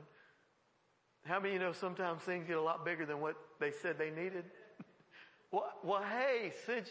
how 1.24 1.40
many 1.40 1.54
you 1.54 1.60
know 1.60 1.72
sometimes 1.72 2.22
things 2.22 2.46
get 2.46 2.56
a 2.56 2.62
lot 2.62 2.84
bigger 2.84 3.06
than 3.06 3.20
what 3.20 3.36
they 3.58 3.70
said 3.70 3.98
they 3.98 4.10
needed? 4.10 4.44
well, 5.52 5.72
well, 5.82 6.02
hey, 6.02 6.52
since, 6.66 6.88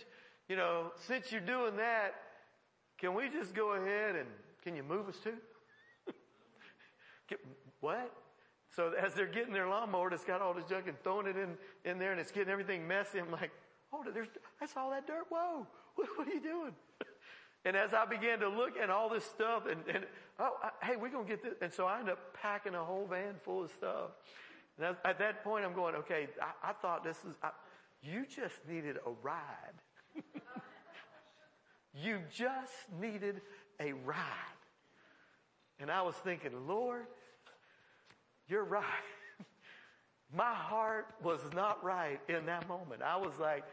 you 0.50 0.56
know, 0.56 0.91
since 1.08 1.32
you're 1.32 1.41
doing 1.41 1.78
that, 1.78 2.15
can 2.98 3.13
we 3.13 3.30
just 3.30 3.54
go 3.54 3.74
ahead 3.74 4.15
and, 4.15 4.28
can 4.63 4.76
you 4.76 4.84
move 4.84 5.08
us 5.08 5.17
too? 5.24 5.36
what? 7.82 8.12
So 8.76 8.93
as 8.93 9.13
they're 9.13 9.26
getting 9.26 9.54
their 9.54 9.69
lawnmower 9.69 10.10
that's 10.10 10.26
got 10.26 10.41
all 10.41 10.54
this 10.54 10.65
junk 10.65 10.88
and 10.88 11.02
throwing 11.04 11.28
it 11.28 11.38
in, 11.38 11.56
in 11.89 11.98
there 12.00 12.12
and 12.12 12.19
it's 12.19 12.32
getting 12.32 12.52
everything 12.52 12.88
messy, 12.88 13.19
I'm 13.19 13.32
like, 13.32 13.52
hold 13.91 14.08
it, 14.08 14.13
there's, 14.13 14.28
that's 14.60 14.76
all 14.76 14.89
that 14.89 15.08
dirt. 15.08 15.26
Whoa, 15.30 15.65
what, 15.95 16.08
what 16.17 16.28
are 16.28 16.34
you 16.34 16.41
doing? 16.41 16.74
And 17.65 17.75
as 17.75 17.95
I 17.95 18.06
began 18.06 18.39
to 18.39 18.47
look 18.47 18.78
at 18.78 18.91
all 18.91 19.10
this 19.10 19.25
stuff 19.25 19.63
and, 19.65 19.82
and 19.93 20.06
oh, 20.39 20.56
I, 20.62 20.86
hey, 20.86 20.95
we're 20.97 21.10
going 21.10 21.25
to 21.25 21.30
get 21.30 21.43
this. 21.43 21.54
And 21.62 21.73
so 21.73 21.88
I 21.88 21.99
end 21.99 22.10
up 22.10 22.19
packing 22.39 22.75
a 22.75 22.84
whole 22.84 23.08
van 23.08 23.34
full 23.43 23.63
of 23.63 23.71
stuff. 23.71 24.12
And 24.78 24.95
at 25.04 25.17
that 25.17 25.43
point 25.43 25.65
I'm 25.65 25.73
going, 25.73 25.95
okay, 25.95 26.28
I, 26.39 26.69
I 26.69 26.73
thought 26.73 27.04
this 27.04 27.17
is, 27.17 27.34
I, 27.41 27.49
you 28.04 28.25
just 28.28 28.56
needed 28.69 28.97
a 28.97 29.12
ride. 29.23 29.41
you 31.95 32.19
just 32.32 32.71
needed 33.01 33.41
a 33.80 33.93
ride. 33.93 34.19
And 35.80 35.89
I 35.89 36.04
was 36.04 36.15
thinking, 36.15 36.51
Lord, 36.67 37.08
you're 38.47 38.63
right. 38.63 38.84
My 40.34 40.54
heart 40.54 41.08
was 41.23 41.39
not 41.56 41.84
right 41.84 42.19
in 42.30 42.45
that 42.45 42.67
moment. 42.67 43.01
I 43.01 43.17
was 43.17 43.34
like, 43.39 43.63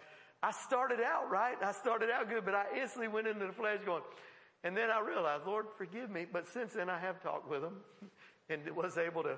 I 0.43 0.51
started 0.51 1.01
out 1.01 1.31
right. 1.31 1.57
I 1.63 1.73
started 1.73 2.11
out 2.11 2.29
good, 2.29 2.45
but 2.45 2.55
I 2.55 2.65
instantly 2.81 3.09
went 3.09 3.29
into 3.29 3.47
the 3.47 3.53
flesh 3.53 3.79
going, 3.87 4.03
and 4.65 4.77
then 4.77 4.91
I 4.91 5.01
realized, 5.01 5.47
Lord, 5.47 5.67
forgive 5.77 6.11
me. 6.11 6.27
But 6.31 6.49
since 6.49 6.73
then 6.73 6.89
I 6.89 6.99
have 6.99 7.23
talked 7.23 7.49
with 7.49 7.63
him 7.63 7.77
and 8.49 8.69
was 8.77 8.99
able 8.99 9.23
to, 9.23 9.37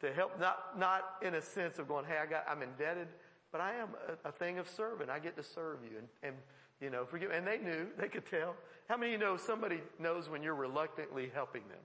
to 0.00 0.12
help, 0.12 0.38
not, 0.40 0.78
not 0.78 1.02
in 1.22 1.34
a 1.34 1.42
sense 1.42 1.78
of 1.78 1.88
going, 1.88 2.04
hey, 2.04 2.16
I 2.22 2.26
got, 2.26 2.44
I'm 2.48 2.62
indebted, 2.62 3.08
but 3.52 3.60
I 3.60 3.74
am 3.74 3.88
a, 4.24 4.28
a 4.28 4.32
thing 4.32 4.58
of 4.58 4.68
serving. 4.68 5.10
I 5.10 5.18
get 5.18 5.36
to 5.36 5.42
serve 5.42 5.78
you 5.82 5.98
and, 5.98 6.08
and, 6.22 6.36
you 6.80 6.90
know, 6.90 7.04
forgive. 7.04 7.30
And 7.30 7.46
they 7.46 7.58
knew, 7.58 7.88
they 7.98 8.08
could 8.08 8.26
tell. 8.26 8.54
How 8.88 8.96
many 8.96 9.14
of 9.14 9.20
you 9.20 9.26
know 9.26 9.36
somebody 9.36 9.80
knows 9.98 10.28
when 10.28 10.42
you're 10.42 10.54
reluctantly 10.54 11.30
helping 11.34 11.62
them? 11.68 11.78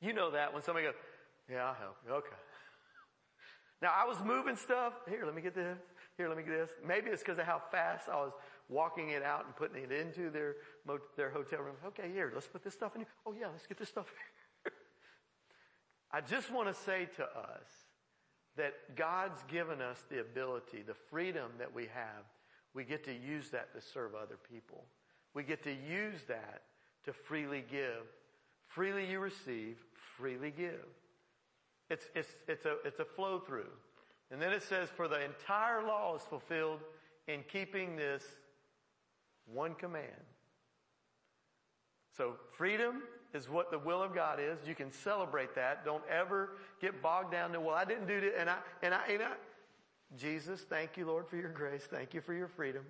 You 0.00 0.12
know 0.12 0.30
that 0.32 0.52
when 0.52 0.62
somebody 0.62 0.86
goes, 0.86 0.94
yeah, 1.50 1.66
I'll 1.66 1.74
help 1.74 1.96
you. 2.06 2.12
Okay. 2.14 2.36
Now 3.82 3.92
I 3.94 4.06
was 4.06 4.16
moving 4.24 4.56
stuff. 4.56 4.94
Here, 5.08 5.24
let 5.26 5.34
me 5.34 5.42
get 5.42 5.54
this. 5.54 5.78
Here, 6.16 6.28
let 6.28 6.36
me 6.36 6.44
get 6.44 6.52
this. 6.52 6.70
Maybe 6.86 7.10
it's 7.10 7.22
because 7.22 7.38
of 7.38 7.44
how 7.44 7.60
fast 7.70 8.08
I 8.08 8.16
was 8.16 8.32
walking 8.68 9.10
it 9.10 9.22
out 9.22 9.46
and 9.46 9.56
putting 9.56 9.82
it 9.82 9.92
into 9.92 10.30
their 10.30 10.56
their 11.16 11.30
hotel 11.30 11.60
room. 11.60 11.76
Okay, 11.86 12.10
here, 12.12 12.30
let's 12.32 12.46
put 12.46 12.62
this 12.62 12.74
stuff 12.74 12.94
in 12.94 13.02
here. 13.02 13.08
Oh 13.26 13.34
yeah, 13.38 13.48
let's 13.48 13.66
get 13.66 13.78
this 13.78 13.88
stuff. 13.88 14.06
I 16.12 16.20
just 16.20 16.52
want 16.52 16.68
to 16.68 16.74
say 16.74 17.08
to 17.16 17.24
us 17.24 17.66
that 18.56 18.94
God's 18.94 19.42
given 19.48 19.80
us 19.80 20.04
the 20.08 20.20
ability, 20.20 20.82
the 20.86 20.94
freedom 20.94 21.50
that 21.58 21.74
we 21.74 21.84
have. 21.92 22.24
We 22.74 22.84
get 22.84 23.04
to 23.04 23.12
use 23.12 23.50
that 23.50 23.72
to 23.74 23.80
serve 23.80 24.14
other 24.14 24.36
people. 24.52 24.84
We 25.32 25.42
get 25.42 25.62
to 25.64 25.72
use 25.72 26.22
that 26.28 26.62
to 27.04 27.12
freely 27.12 27.64
give. 27.70 28.06
Freely 28.66 29.08
you 29.08 29.20
receive, 29.20 29.78
freely 30.16 30.52
give. 30.56 30.86
It's, 31.90 32.06
it's, 32.14 32.30
it's 32.48 32.64
a, 32.64 32.76
it's 32.84 32.98
a 32.98 33.04
flow 33.04 33.38
through. 33.38 33.70
And 34.30 34.40
then 34.40 34.52
it 34.52 34.62
says, 34.62 34.88
for 34.88 35.06
the 35.06 35.24
entire 35.24 35.82
law 35.82 36.16
is 36.16 36.22
fulfilled 36.22 36.80
in 37.28 37.44
keeping 37.50 37.96
this 37.96 38.24
one 39.46 39.74
command. 39.74 40.06
So 42.16 42.34
freedom 42.52 43.02
is 43.32 43.48
what 43.48 43.70
the 43.70 43.78
will 43.78 44.02
of 44.02 44.14
God 44.14 44.38
is. 44.40 44.58
You 44.66 44.74
can 44.74 44.92
celebrate 44.92 45.54
that. 45.56 45.84
Don't 45.84 46.02
ever 46.08 46.56
get 46.80 47.02
bogged 47.02 47.32
down 47.32 47.52
to, 47.52 47.60
well, 47.60 47.74
I 47.74 47.84
didn't 47.84 48.06
do 48.06 48.14
it. 48.14 48.34
And 48.38 48.48
I, 48.48 48.56
and 48.82 48.94
I, 48.94 49.00
and 49.10 49.22
I, 49.22 49.32
Jesus, 50.16 50.60
thank 50.60 50.96
you, 50.96 51.06
Lord, 51.06 51.28
for 51.28 51.36
your 51.36 51.50
grace. 51.50 51.82
Thank 51.90 52.14
you 52.14 52.20
for 52.20 52.34
your 52.34 52.48
freedom. 52.48 52.84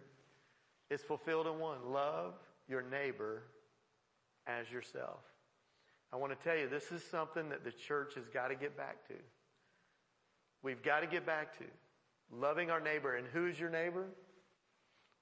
It's 0.90 1.02
fulfilled 1.02 1.46
in 1.46 1.58
one. 1.58 1.78
Love 1.90 2.34
your 2.68 2.82
neighbor 2.82 3.42
as 4.46 4.70
yourself. 4.70 5.20
I 6.12 6.16
want 6.16 6.38
to 6.38 6.44
tell 6.48 6.56
you, 6.56 6.68
this 6.68 6.92
is 6.92 7.02
something 7.02 7.48
that 7.48 7.64
the 7.64 7.72
church 7.72 8.14
has 8.14 8.28
got 8.28 8.48
to 8.48 8.54
get 8.54 8.76
back 8.76 9.08
to. 9.08 9.14
We've 10.64 10.82
got 10.82 11.00
to 11.00 11.06
get 11.06 11.26
back 11.26 11.58
to 11.58 11.64
loving 12.32 12.70
our 12.70 12.80
neighbor. 12.80 13.14
And 13.14 13.26
who's 13.32 13.60
your 13.60 13.68
neighbor? 13.68 14.06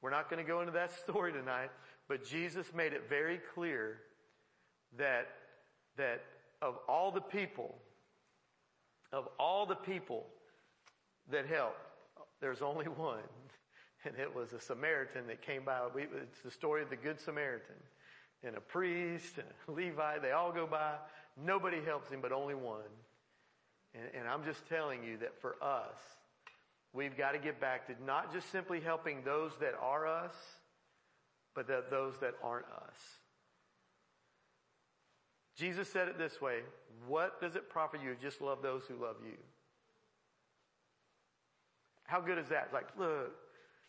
We're 0.00 0.10
not 0.10 0.30
going 0.30 0.42
to 0.42 0.48
go 0.48 0.60
into 0.60 0.72
that 0.72 0.92
story 1.02 1.32
tonight, 1.32 1.70
but 2.08 2.24
Jesus 2.24 2.72
made 2.74 2.92
it 2.92 3.08
very 3.08 3.40
clear 3.54 3.98
that, 4.96 5.26
that 5.96 6.22
of 6.62 6.76
all 6.88 7.10
the 7.10 7.20
people, 7.20 7.74
of 9.12 9.28
all 9.38 9.66
the 9.66 9.74
people 9.74 10.26
that 11.30 11.46
helped, 11.46 11.80
there's 12.40 12.62
only 12.62 12.86
one. 12.86 13.18
And 14.04 14.18
it 14.18 14.34
was 14.34 14.52
a 14.52 14.58
Samaritan 14.58 15.28
that 15.28 15.42
came 15.42 15.64
by. 15.64 15.78
We, 15.94 16.02
it's 16.02 16.40
the 16.44 16.50
story 16.50 16.82
of 16.82 16.90
the 16.90 16.96
Good 16.96 17.20
Samaritan 17.20 17.76
and 18.42 18.56
a 18.56 18.60
priest 18.60 19.38
and 19.38 19.46
a 19.68 19.70
Levi. 19.70 20.18
They 20.18 20.32
all 20.32 20.50
go 20.50 20.66
by. 20.66 20.94
Nobody 21.40 21.80
helps 21.80 22.10
him, 22.10 22.20
but 22.20 22.32
only 22.32 22.56
one. 22.56 22.90
And, 23.94 24.04
and 24.20 24.28
I'm 24.28 24.44
just 24.44 24.66
telling 24.68 25.04
you 25.04 25.18
that 25.18 25.40
for 25.40 25.56
us, 25.62 25.96
we've 26.92 27.16
got 27.16 27.32
to 27.32 27.38
get 27.38 27.60
back 27.60 27.86
to 27.86 28.04
not 28.04 28.32
just 28.32 28.50
simply 28.50 28.80
helping 28.80 29.22
those 29.24 29.52
that 29.60 29.74
are 29.80 30.06
us, 30.06 30.34
but 31.54 31.68
that 31.68 31.90
those 31.90 32.18
that 32.20 32.34
aren't 32.42 32.66
us. 32.66 32.96
Jesus 35.56 35.88
said 35.88 36.08
it 36.08 36.18
this 36.18 36.40
way, 36.40 36.60
what 37.06 37.40
does 37.40 37.56
it 37.56 37.68
profit 37.68 38.00
you 38.02 38.14
to 38.14 38.20
just 38.20 38.40
love 38.40 38.62
those 38.62 38.82
who 38.84 38.94
love 38.94 39.16
you? 39.24 39.36
How 42.04 42.20
good 42.20 42.38
is 42.38 42.48
that? 42.48 42.70
Like, 42.72 42.88
look, 42.98 43.32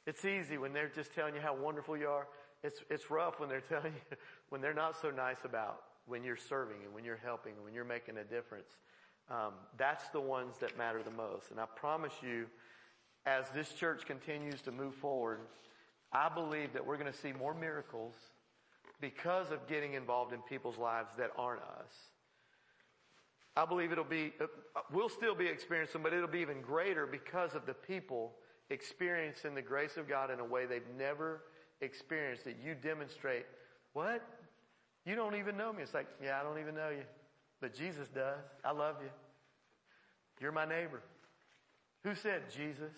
it's 0.06 0.26
easy 0.26 0.58
when 0.58 0.74
they're 0.74 0.92
just 0.94 1.14
telling 1.14 1.36
you 1.36 1.42
how 1.42 1.56
wonderful 1.56 1.96
you 1.98 2.08
are. 2.08 2.28
It's, 2.64 2.80
it's 2.90 3.10
rough 3.10 3.40
when 3.40 3.50
they're 3.50 3.62
telling 3.70 3.94
you, 3.94 4.18
when 4.50 4.62
they're 4.62 4.74
not 4.74 5.00
so 5.02 5.10
nice 5.10 5.44
about 5.46 5.82
when 6.06 6.24
you're 6.24 6.38
serving 6.38 6.78
and 6.84 6.94
when 6.94 7.06
you're 7.06 7.20
helping 7.24 7.54
and 7.54 7.64
when 7.64 7.74
you're 7.74 7.86
making 7.86 8.18
a 8.18 8.24
difference. 8.24 8.78
Um, 9.30 9.54
that's 9.78 10.10
the 10.10 10.20
ones 10.20 10.56
that 10.60 10.78
matter 10.78 11.02
the 11.02 11.12
most. 11.12 11.52
And 11.52 11.60
I 11.60 11.66
promise 11.76 12.14
you, 12.22 12.48
as 13.26 13.50
this 13.50 13.74
church 13.74 14.06
continues 14.06 14.62
to 14.64 14.72
move 14.72 14.96
forward, 14.96 15.40
I 16.12 16.30
believe 16.30 16.74
that 16.74 16.86
we're 16.86 16.98
going 16.98 17.12
to 17.12 17.18
see 17.18 17.32
more 17.32 17.54
miracles 17.54 18.16
because 19.00 19.52
of 19.52 19.68
getting 19.68 19.94
involved 19.94 20.34
in 20.34 20.42
people's 20.42 20.78
lives 20.78 21.12
that 21.18 21.32
aren't 21.38 21.62
us. 21.62 21.94
I 23.56 23.66
believe 23.66 23.92
it'll 23.92 24.04
be, 24.04 24.34
uh, 24.42 24.46
we'll 24.92 25.10
still 25.10 25.36
be 25.36 25.46
experiencing, 25.46 26.02
but 26.02 26.14
it'll 26.14 26.28
be 26.28 26.40
even 26.40 26.62
greater 26.62 27.06
because 27.06 27.54
of 27.54 27.66
the 27.66 27.74
people 27.74 28.34
experiencing 28.70 29.54
the 29.54 29.62
grace 29.62 29.98
of 29.98 30.10
God 30.10 30.32
in 30.32 30.40
a 30.40 30.46
way 30.46 30.66
they've 30.66 30.82
never 30.98 31.44
experienced 31.82 32.46
that 32.46 32.58
you 32.64 32.74
demonstrate, 32.74 33.46
what? 33.94 34.26
You 35.06 35.16
don't 35.16 35.36
even 35.36 35.58
know 35.58 35.72
me. 35.72 35.84
It's 35.84 35.94
like, 35.94 36.08
yeah, 36.24 36.40
I 36.40 36.44
don't 36.44 36.60
even 36.60 36.76
know 36.76 36.90
you. 36.90 37.04
But 37.64 37.74
Jesus 37.74 38.10
does. 38.10 38.44
I 38.66 38.74
love 38.74 38.98
you. 39.02 39.10
You're 40.42 40.52
my 40.52 40.66
neighbor. 40.66 41.02
Who 42.04 42.14
said 42.14 42.42
Jesus? 42.54 42.92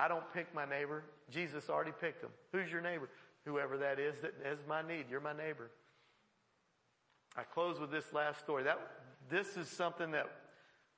I 0.00 0.08
don't 0.08 0.24
pick 0.34 0.52
my 0.52 0.64
neighbor. 0.64 1.04
Jesus 1.30 1.70
already 1.70 1.92
picked 1.92 2.24
him. 2.24 2.30
Who's 2.50 2.72
your 2.72 2.80
neighbor? 2.80 3.08
Whoever 3.44 3.78
that 3.78 4.00
is 4.00 4.20
that 4.22 4.34
has 4.44 4.58
my 4.66 4.82
need. 4.82 5.04
You're 5.08 5.20
my 5.20 5.32
neighbor. 5.32 5.70
I 7.36 7.44
close 7.44 7.78
with 7.78 7.92
this 7.92 8.12
last 8.12 8.40
story. 8.40 8.64
That, 8.64 8.80
this 9.30 9.56
is 9.56 9.68
something 9.68 10.10
that, 10.10 10.26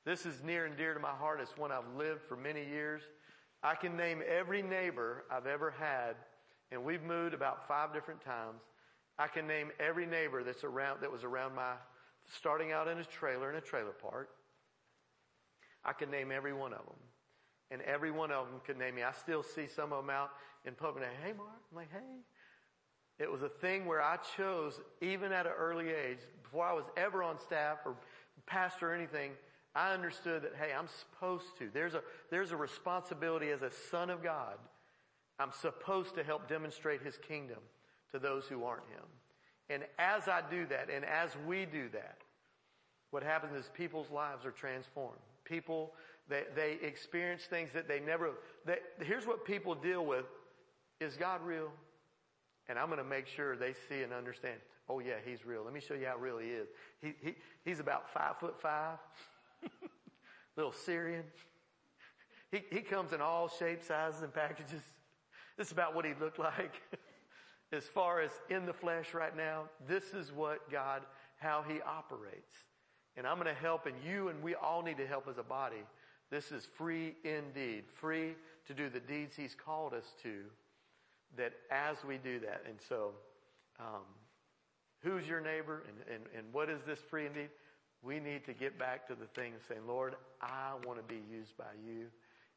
this 0.06 0.24
is 0.24 0.42
near 0.42 0.64
and 0.64 0.74
dear 0.74 0.94
to 0.94 1.00
my 1.00 1.10
heart. 1.10 1.40
It's 1.42 1.58
one 1.58 1.70
I've 1.70 1.94
lived 1.98 2.22
for 2.22 2.36
many 2.36 2.64
years. 2.64 3.02
I 3.62 3.74
can 3.74 3.94
name 3.94 4.22
every 4.26 4.62
neighbor 4.62 5.24
I've 5.30 5.46
ever 5.46 5.70
had, 5.70 6.14
and 6.72 6.82
we've 6.82 7.02
moved 7.02 7.34
about 7.34 7.68
five 7.68 7.92
different 7.92 8.22
times. 8.22 8.62
I 9.18 9.26
can 9.26 9.46
name 9.46 9.70
every 9.78 10.06
neighbor 10.06 10.42
that's 10.42 10.64
around, 10.64 11.02
that 11.02 11.12
was 11.12 11.24
around 11.24 11.54
my, 11.54 11.74
starting 12.26 12.72
out 12.72 12.88
in 12.88 12.98
a 12.98 13.04
trailer 13.04 13.50
in 13.50 13.56
a 13.56 13.60
trailer 13.60 13.92
park. 13.92 14.30
I 15.84 15.92
can 15.92 16.10
name 16.10 16.30
every 16.30 16.52
one 16.52 16.72
of 16.72 16.84
them. 16.84 16.98
And 17.70 17.80
every 17.82 18.10
one 18.10 18.30
of 18.32 18.46
them 18.46 18.60
could 18.66 18.78
name 18.78 18.96
me. 18.96 19.02
I 19.02 19.12
still 19.12 19.42
see 19.42 19.66
some 19.68 19.92
of 19.92 20.04
them 20.04 20.10
out 20.10 20.30
in 20.64 20.74
public. 20.74 21.04
And, 21.04 21.12
hey, 21.24 21.32
Mark. 21.32 21.50
I'm 21.70 21.76
like, 21.76 21.92
hey. 21.92 22.22
It 23.18 23.30
was 23.30 23.42
a 23.42 23.48
thing 23.48 23.86
where 23.86 24.02
I 24.02 24.16
chose, 24.36 24.80
even 25.00 25.30
at 25.30 25.46
an 25.46 25.52
early 25.56 25.90
age, 25.90 26.18
before 26.42 26.64
I 26.64 26.72
was 26.72 26.84
ever 26.96 27.22
on 27.22 27.38
staff 27.38 27.78
or 27.84 27.94
pastor 28.46 28.90
or 28.90 28.94
anything, 28.94 29.32
I 29.74 29.92
understood 29.92 30.42
that, 30.42 30.52
hey, 30.58 30.72
I'm 30.76 30.88
supposed 30.88 31.56
to. 31.58 31.70
There's 31.72 31.94
a, 31.94 32.02
there's 32.30 32.50
a 32.50 32.56
responsibility 32.56 33.50
as 33.50 33.62
a 33.62 33.70
son 33.90 34.10
of 34.10 34.22
God. 34.22 34.56
I'm 35.38 35.52
supposed 35.52 36.16
to 36.16 36.24
help 36.24 36.48
demonstrate 36.48 37.02
his 37.02 37.16
kingdom 37.16 37.58
to 38.10 38.18
those 38.18 38.46
who 38.46 38.64
aren't 38.64 38.88
him. 38.88 39.06
And 39.70 39.84
as 39.98 40.26
I 40.26 40.42
do 40.50 40.66
that, 40.66 40.88
and 40.92 41.04
as 41.04 41.30
we 41.46 41.64
do 41.64 41.88
that, 41.92 42.18
what 43.12 43.22
happens 43.22 43.54
is 43.54 43.70
people's 43.72 44.10
lives 44.10 44.44
are 44.44 44.50
transformed. 44.50 45.18
People, 45.44 45.92
they, 46.28 46.42
they 46.54 46.78
experience 46.82 47.42
things 47.44 47.70
that 47.72 47.86
they 47.86 48.00
never, 48.00 48.32
they, 48.66 48.78
here's 49.00 49.26
what 49.26 49.44
people 49.44 49.74
deal 49.76 50.04
with. 50.04 50.24
Is 51.00 51.16
God 51.16 51.40
real? 51.42 51.70
And 52.68 52.78
I'm 52.78 52.86
going 52.86 52.98
to 52.98 53.04
make 53.04 53.26
sure 53.26 53.56
they 53.56 53.74
see 53.88 54.02
and 54.02 54.12
understand. 54.12 54.58
Oh 54.88 54.98
yeah, 54.98 55.14
he's 55.24 55.46
real. 55.46 55.62
Let 55.64 55.72
me 55.72 55.80
show 55.80 55.94
you 55.94 56.06
how 56.06 56.18
real 56.18 56.38
he 56.38 56.48
is. 56.48 56.68
He, 57.00 57.14
he, 57.22 57.34
he's 57.64 57.78
about 57.78 58.12
five 58.12 58.38
foot 58.38 58.60
five. 58.60 58.98
Little 60.56 60.72
Syrian. 60.72 61.24
He, 62.50 62.62
he 62.70 62.80
comes 62.80 63.12
in 63.12 63.20
all 63.20 63.48
shapes, 63.48 63.86
sizes, 63.86 64.22
and 64.22 64.34
packages. 64.34 64.82
This 65.56 65.68
is 65.68 65.72
about 65.72 65.94
what 65.94 66.04
he 66.04 66.12
looked 66.20 66.38
like. 66.38 66.74
as 67.72 67.84
far 67.84 68.20
as 68.20 68.30
in 68.48 68.66
the 68.66 68.72
flesh 68.72 69.14
right 69.14 69.36
now, 69.36 69.64
this 69.86 70.12
is 70.12 70.32
what 70.32 70.70
God, 70.70 71.02
how 71.38 71.64
He 71.66 71.80
operates. 71.80 72.56
And 73.16 73.26
I'm 73.26 73.36
going 73.36 73.54
to 73.54 73.60
help 73.60 73.86
and 73.86 73.94
you 74.06 74.28
and 74.28 74.42
we 74.42 74.54
all 74.54 74.82
need 74.82 74.96
to 74.98 75.06
help 75.06 75.28
as 75.28 75.38
a 75.38 75.42
body. 75.42 75.82
This 76.30 76.52
is 76.52 76.66
free 76.76 77.14
indeed. 77.24 77.84
Free 77.94 78.34
to 78.66 78.74
do 78.74 78.88
the 78.88 79.00
deeds 79.00 79.36
He's 79.36 79.54
called 79.54 79.94
us 79.94 80.14
to. 80.22 80.42
That 81.36 81.52
as 81.70 81.96
we 82.04 82.18
do 82.18 82.40
that. 82.40 82.62
And 82.68 82.76
so, 82.88 83.12
um, 83.78 84.02
who's 85.02 85.28
your 85.28 85.40
neighbor 85.40 85.84
and, 85.88 86.14
and, 86.14 86.24
and 86.36 86.52
what 86.52 86.68
is 86.68 86.80
this 86.86 86.98
free 86.98 87.26
indeed? 87.26 87.50
We 88.02 88.18
need 88.18 88.44
to 88.46 88.52
get 88.52 88.78
back 88.78 89.06
to 89.08 89.14
the 89.14 89.26
thing 89.26 89.52
of 89.54 89.60
saying, 89.68 89.82
Lord, 89.86 90.16
I 90.40 90.72
want 90.86 90.98
to 90.98 91.04
be 91.04 91.20
used 91.30 91.56
by 91.56 91.72
you. 91.86 92.06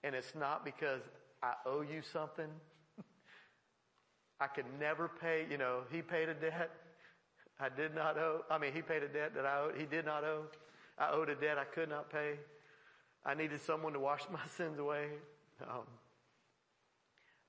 And 0.04 0.16
it's 0.16 0.34
not 0.36 0.66
because 0.66 1.02
I 1.42 1.54
owe 1.66 1.82
you 1.82 2.02
something. 2.02 2.48
I 4.40 4.48
could 4.48 4.66
never 4.80 5.08
pay, 5.08 5.46
you 5.50 5.58
know, 5.58 5.82
he 5.92 6.02
paid 6.02 6.30
a 6.30 6.34
debt 6.34 6.72
I 7.60 7.70
did 7.70 7.96
not 7.96 8.18
owe. 8.18 8.44
I 8.50 8.58
mean, 8.58 8.74
he 8.74 8.82
paid 8.82 9.04
a 9.04 9.08
debt 9.08 9.34
that 9.36 9.46
I 9.46 9.62
owed. 9.62 9.76
He 9.78 9.86
did 9.86 10.06
not 10.06 10.24
owe. 10.24 10.44
I 10.98 11.12
owed 11.12 11.30
a 11.30 11.36
debt 11.36 11.58
I 11.58 11.64
could 11.64 11.90
not 11.90 12.12
pay. 12.12 12.34
I 13.26 13.34
needed 13.36 13.62
someone 13.62 13.94
to 13.94 14.00
wash 14.00 14.22
my 14.32 14.46
sins 14.58 14.80
away. 14.80 15.08
Um, 15.62 15.88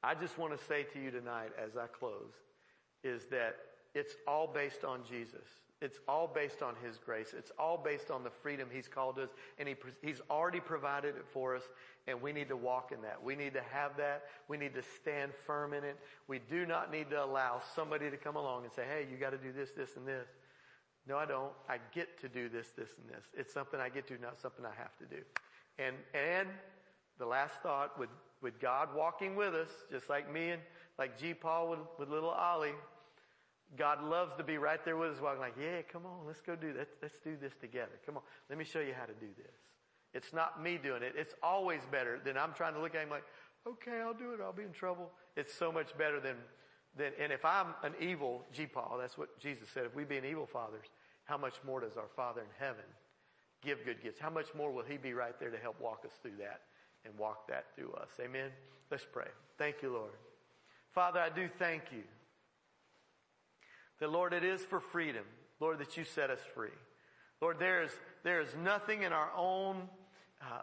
I 0.03 0.14
just 0.14 0.39
want 0.39 0.57
to 0.57 0.64
say 0.66 0.85
to 0.93 1.01
you 1.01 1.11
tonight 1.11 1.51
as 1.62 1.76
I 1.76 1.87
close 1.87 2.32
is 3.03 3.26
that 3.26 3.57
it's 3.95 4.14
all 4.28 4.47
based 4.47 4.85
on 4.85 5.01
Jesus. 5.09 5.49
It's 5.85 5.99
all 6.09 6.26
based 6.26 6.62
on 6.62 6.74
His 6.82 6.97
grace. 6.97 7.35
It's 7.37 7.53
all 7.59 7.76
based 7.76 8.11
on 8.11 8.24
the 8.24 8.30
freedom 8.30 8.68
He's 8.72 8.89
called 8.89 9.18
us 9.18 9.28
and 9.59 9.68
he, 9.68 9.76
He's 10.03 10.22
already 10.30 10.61
provided 10.61 11.16
it 11.16 11.26
for 11.30 11.55
us 11.55 11.62
and 12.07 12.22
we 12.22 12.32
need 12.32 12.49
to 12.49 12.57
walk 12.57 12.91
in 12.91 13.03
that. 13.03 13.22
We 13.22 13.37
need 13.37 13.53
to 13.53 13.62
have 13.70 13.99
that. 13.99 14.24
We 14.49 14.57
need 14.57 14.74
to 14.74 14.82
stand 15.01 15.32
firm 15.47 15.74
in 15.74 15.85
it. 15.85 15.99
We 16.26 16.39
do 16.39 16.64
not 16.64 16.91
need 16.91 17.11
to 17.11 17.22
allow 17.22 17.61
somebody 17.74 18.11
to 18.11 18.16
come 18.16 18.37
along 18.37 18.64
and 18.64 18.72
say, 18.72 18.85
hey, 18.91 19.07
you 19.11 19.18
gotta 19.18 19.37
do 19.37 19.53
this, 19.53 19.70
this, 19.72 19.97
and 19.97 20.09
this. 20.09 20.26
No, 21.07 21.18
I 21.18 21.26
don't. 21.26 21.53
I 21.68 21.76
get 21.95 22.18
to 22.22 22.30
do 22.30 22.49
this, 22.49 22.68
this, 22.76 22.89
and 22.99 23.14
this. 23.14 23.24
It's 23.35 23.53
something 23.53 23.78
I 23.78 23.91
get 23.91 24.07
to, 24.09 24.18
not 24.18 24.41
something 24.41 24.64
I 24.64 24.74
have 24.78 24.97
to 24.99 25.05
do. 25.05 25.22
And, 25.78 25.97
and 26.14 26.49
the 27.18 27.26
last 27.26 27.57
thought, 27.62 27.99
with, 27.99 28.09
with 28.41 28.59
God 28.59 28.89
walking 28.97 29.37
with 29.37 29.55
us, 29.55 29.68
just 29.91 30.09
like 30.09 30.32
me 30.32 30.51
and 30.51 30.62
like 30.99 31.18
G. 31.18 31.35
Paul 31.35 31.68
with, 31.68 31.80
with 31.99 32.09
little 32.09 32.30
Ollie, 32.30 32.72
God 33.76 34.02
loves 34.04 34.36
to 34.36 34.44
be 34.44 34.58
right 34.58 34.84
there 34.84 34.96
with 34.96 35.12
us 35.12 35.20
walking 35.20 35.40
like, 35.40 35.56
yeah, 35.60 35.82
come 35.82 36.06
on, 36.06 36.26
let's 36.26 36.40
go 36.40 36.54
do 36.54 36.72
that. 36.74 36.88
Let's 37.02 37.18
do 37.18 37.36
this 37.40 37.54
together. 37.60 37.92
Come 38.06 38.16
on. 38.16 38.22
Let 38.48 38.58
me 38.58 38.64
show 38.64 38.80
you 38.80 38.94
how 38.98 39.06
to 39.06 39.12
do 39.14 39.28
this. 39.36 39.54
It's 40.12 40.32
not 40.32 40.62
me 40.62 40.78
doing 40.80 41.02
it. 41.02 41.14
It's 41.16 41.34
always 41.42 41.80
better 41.90 42.20
than 42.24 42.38
I'm 42.38 42.52
trying 42.52 42.74
to 42.74 42.80
look 42.80 42.94
at 42.94 43.02
him 43.02 43.10
like, 43.10 43.24
okay, 43.66 44.00
I'll 44.00 44.14
do 44.14 44.32
it. 44.32 44.40
I'll 44.40 44.52
be 44.52 44.62
in 44.62 44.72
trouble. 44.72 45.10
It's 45.36 45.52
so 45.52 45.72
much 45.72 45.96
better 45.98 46.20
than, 46.20 46.36
than, 46.96 47.12
and 47.18 47.32
if 47.32 47.44
I'm 47.44 47.74
an 47.82 47.94
evil 48.00 48.44
G 48.52 48.66
Paul, 48.66 48.96
that's 49.00 49.18
what 49.18 49.38
Jesus 49.40 49.68
said. 49.68 49.84
If 49.86 49.94
we 49.94 50.04
be 50.04 50.16
an 50.16 50.24
evil 50.24 50.46
fathers, 50.46 50.86
how 51.24 51.36
much 51.36 51.54
more 51.66 51.80
does 51.80 51.96
our 51.96 52.08
Father 52.14 52.42
in 52.42 52.46
heaven 52.58 52.84
give 53.62 53.84
good 53.84 54.02
gifts? 54.02 54.20
How 54.20 54.30
much 54.30 54.54
more 54.54 54.70
will 54.70 54.84
he 54.84 54.96
be 54.96 55.14
right 55.14 55.38
there 55.40 55.50
to 55.50 55.58
help 55.58 55.80
walk 55.80 56.04
us 56.04 56.12
through 56.22 56.36
that 56.38 56.60
and 57.04 57.18
walk 57.18 57.48
that 57.48 57.74
through 57.74 57.92
us? 57.94 58.10
Amen. 58.20 58.50
Let's 58.90 59.06
pray. 59.10 59.28
Thank 59.58 59.82
you, 59.82 59.92
Lord. 59.92 60.12
Father, 60.92 61.18
I 61.18 61.28
do 61.28 61.48
thank 61.58 61.84
you 61.90 62.02
that 64.01 64.11
Lord, 64.11 64.32
it 64.32 64.45
is 64.45 64.61
for 64.61 64.80
freedom, 64.80 65.24
Lord, 65.61 65.78
that 65.78 65.97
you 65.97 66.05
set 66.05 66.30
us 66.30 66.40
free. 66.55 66.68
Lord, 67.40 67.59
there 67.59 67.82
is, 67.82 67.90
there 68.22 68.40
is 68.40 68.49
nothing 68.62 69.03
in 69.03 69.12
our 69.12 69.30
own, 69.36 69.82
uh, 70.42 70.62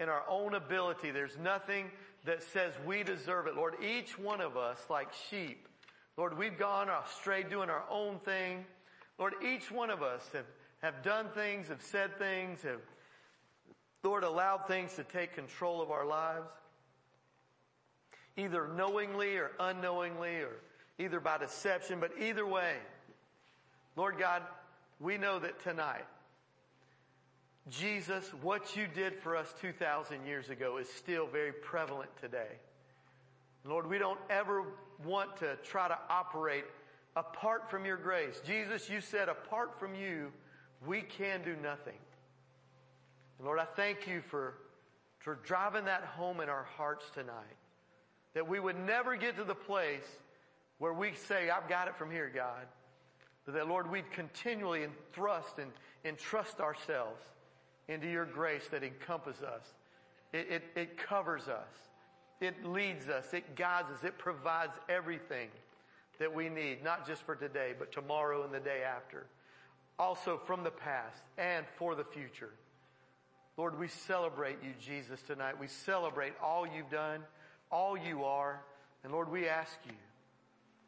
in 0.00 0.08
our 0.08 0.22
own 0.28 0.54
ability. 0.54 1.10
There's 1.10 1.38
nothing 1.38 1.90
that 2.24 2.42
says 2.42 2.72
we 2.84 3.02
deserve 3.02 3.46
it. 3.46 3.56
Lord, 3.56 3.74
each 3.82 4.18
one 4.18 4.40
of 4.40 4.56
us, 4.56 4.78
like 4.90 5.08
sheep, 5.30 5.68
Lord, 6.16 6.36
we've 6.36 6.58
gone 6.58 6.88
astray 6.88 7.42
doing 7.42 7.70
our 7.70 7.84
own 7.90 8.18
thing. 8.20 8.64
Lord, 9.18 9.34
each 9.44 9.70
one 9.70 9.90
of 9.90 10.02
us 10.02 10.22
have, 10.32 10.46
have 10.82 11.02
done 11.02 11.28
things, 11.34 11.68
have 11.68 11.82
said 11.82 12.18
things, 12.18 12.62
have, 12.62 12.80
Lord, 14.02 14.24
allowed 14.24 14.66
things 14.66 14.94
to 14.94 15.04
take 15.04 15.34
control 15.34 15.82
of 15.82 15.90
our 15.90 16.06
lives. 16.06 16.48
Either 18.36 18.68
knowingly 18.76 19.36
or 19.36 19.52
unknowingly 19.58 20.36
or 20.36 20.52
either 20.98 21.20
by 21.20 21.38
deception, 21.38 22.00
but 22.00 22.12
either 22.20 22.46
way, 22.46 22.74
Lord 23.96 24.18
God, 24.18 24.42
we 25.00 25.18
know 25.18 25.38
that 25.38 25.62
tonight, 25.62 26.06
Jesus, 27.68 28.24
what 28.42 28.76
you 28.76 28.86
did 28.86 29.14
for 29.14 29.36
us 29.36 29.52
2,000 29.60 30.24
years 30.24 30.50
ago 30.50 30.78
is 30.78 30.88
still 30.88 31.26
very 31.26 31.52
prevalent 31.52 32.10
today. 32.20 32.58
Lord, 33.64 33.88
we 33.88 33.98
don't 33.98 34.20
ever 34.30 34.64
want 35.04 35.36
to 35.38 35.56
try 35.64 35.88
to 35.88 35.98
operate 36.08 36.64
apart 37.16 37.70
from 37.70 37.84
your 37.84 37.96
grace. 37.96 38.40
Jesus, 38.46 38.88
you 38.88 39.00
said 39.00 39.28
apart 39.28 39.80
from 39.80 39.94
you, 39.94 40.32
we 40.86 41.02
can 41.02 41.42
do 41.42 41.56
nothing. 41.62 41.98
Lord, 43.42 43.58
I 43.58 43.64
thank 43.64 44.06
you 44.06 44.20
for, 44.20 44.54
for 45.18 45.38
driving 45.44 45.86
that 45.86 46.04
home 46.04 46.40
in 46.40 46.48
our 46.48 46.64
hearts 46.76 47.04
tonight. 47.12 47.56
That 48.34 48.48
we 48.48 48.60
would 48.60 48.78
never 48.78 49.16
get 49.16 49.36
to 49.36 49.44
the 49.44 49.54
place 49.54 50.06
where 50.78 50.92
we 50.92 51.12
say, 51.14 51.50
I've 51.50 51.68
got 51.68 51.88
it 51.88 51.96
from 51.96 52.10
here, 52.10 52.30
God. 52.34 52.66
But 53.44 53.54
that 53.54 53.68
Lord, 53.68 53.90
we'd 53.90 54.10
continually 54.10 54.86
thrust 55.12 55.58
and 55.58 55.70
entrust 56.04 56.60
ourselves 56.60 57.22
into 57.88 58.10
your 58.10 58.24
grace 58.26 58.66
that 58.70 58.82
encompasses 58.82 59.42
us. 59.42 59.62
It, 60.32 60.48
it, 60.50 60.62
it 60.74 60.98
covers 60.98 61.48
us. 61.48 61.68
It 62.40 62.64
leads 62.64 63.08
us. 63.08 63.32
It 63.32 63.54
guides 63.56 63.90
us. 63.90 64.04
It 64.04 64.18
provides 64.18 64.72
everything 64.88 65.48
that 66.18 66.34
we 66.34 66.48
need, 66.48 66.82
not 66.82 67.06
just 67.06 67.22
for 67.22 67.36
today, 67.36 67.72
but 67.78 67.92
tomorrow 67.92 68.44
and 68.44 68.52
the 68.52 68.60
day 68.60 68.82
after. 68.82 69.26
Also 69.98 70.40
from 70.44 70.64
the 70.64 70.70
past 70.70 71.22
and 71.38 71.64
for 71.78 71.94
the 71.94 72.04
future. 72.04 72.50
Lord, 73.56 73.78
we 73.78 73.88
celebrate 73.88 74.58
you, 74.62 74.72
Jesus, 74.78 75.22
tonight. 75.22 75.58
We 75.58 75.68
celebrate 75.68 76.34
all 76.42 76.66
you've 76.66 76.90
done, 76.90 77.20
all 77.70 77.96
you 77.96 78.24
are. 78.24 78.60
And 79.02 79.12
Lord, 79.12 79.30
we 79.30 79.48
ask 79.48 79.78
you, 79.86 79.94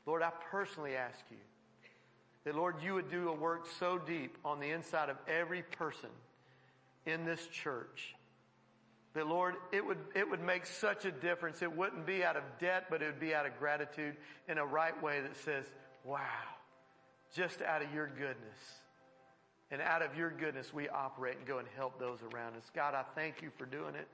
Lord, 0.09 0.23
I 0.23 0.31
personally 0.51 0.97
ask 0.97 1.21
you 1.31 1.37
that 2.45 2.57
Lord, 2.57 2.77
you 2.83 2.95
would 2.95 3.11
do 3.11 3.29
a 3.29 3.35
work 3.35 3.67
so 3.79 3.99
deep 3.99 4.39
on 4.43 4.59
the 4.59 4.71
inside 4.71 5.11
of 5.11 5.19
every 5.29 5.63
person 5.63 6.09
in 7.05 7.27
this 7.27 7.47
church 7.49 8.15
that 9.13 9.27
Lord, 9.27 9.57
it 9.71 9.85
would, 9.85 9.99
it 10.15 10.29
would 10.29 10.41
make 10.41 10.65
such 10.65 11.05
a 11.05 11.11
difference. 11.11 11.61
It 11.61 11.77
wouldn't 11.77 12.07
be 12.07 12.25
out 12.25 12.37
of 12.37 12.43
debt, 12.59 12.87
but 12.89 13.03
it 13.03 13.07
would 13.07 13.21
be 13.21 13.35
out 13.35 13.45
of 13.45 13.59
gratitude 13.59 14.17
in 14.49 14.57
a 14.57 14.65
right 14.65 15.01
way 15.03 15.21
that 15.21 15.37
says, 15.37 15.67
wow, 16.05 16.21
just 17.35 17.61
out 17.61 17.83
of 17.83 17.93
your 17.93 18.07
goodness. 18.07 18.59
And 19.71 19.83
out 19.83 20.01
of 20.01 20.17
your 20.17 20.31
goodness, 20.31 20.73
we 20.73 20.89
operate 20.89 21.37
and 21.37 21.47
go 21.47 21.59
and 21.59 21.69
help 21.77 21.99
those 21.99 22.21
around 22.33 22.57
us. 22.57 22.71
God, 22.75 22.95
I 22.95 23.03
thank 23.15 23.43
you 23.43 23.51
for 23.59 23.67
doing 23.67 23.95
it. 23.95 24.09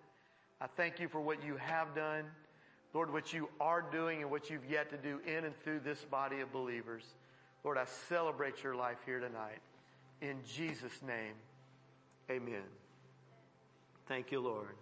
I 0.61 0.67
thank 0.67 0.99
you 0.99 1.07
for 1.07 1.21
what 1.21 1.45
you 1.45 1.57
have 1.57 1.95
done. 1.95 2.25
Lord, 2.95 3.13
what 3.13 3.33
you 3.33 3.49
are 3.61 3.83
doing 3.83 4.23
and 4.23 4.31
what 4.31 4.49
you've 4.49 4.71
yet 4.71 4.89
to 4.91 4.97
do 4.97 5.21
in 5.27 5.45
and 5.45 5.55
through 5.63 5.81
this 5.81 5.99
body 6.05 6.41
of 6.41 6.53
believers. 6.53 7.03
Lord, 7.65 7.77
I 7.77 7.87
celebrate 8.09 8.63
your 8.63 8.77
life 8.77 8.99
here 9.05 9.19
tonight. 9.19 9.59
In 10.23 10.37
Jesus' 10.55 11.03
name, 11.07 11.35
amen. 12.31 12.63
Thank 14.07 14.31
you, 14.31 14.41
Lord. 14.41 14.77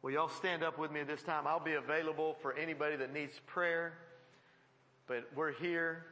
Will 0.00 0.12
y'all 0.12 0.28
stand 0.28 0.62
up 0.62 0.78
with 0.78 0.92
me 0.92 1.02
this 1.02 1.22
time? 1.22 1.46
I'll 1.46 1.58
be 1.58 1.74
available 1.74 2.36
for 2.40 2.52
anybody 2.52 2.94
that 2.94 3.12
needs 3.12 3.40
prayer, 3.46 3.94
but 5.08 5.28
we're 5.34 5.52
here 5.52 6.04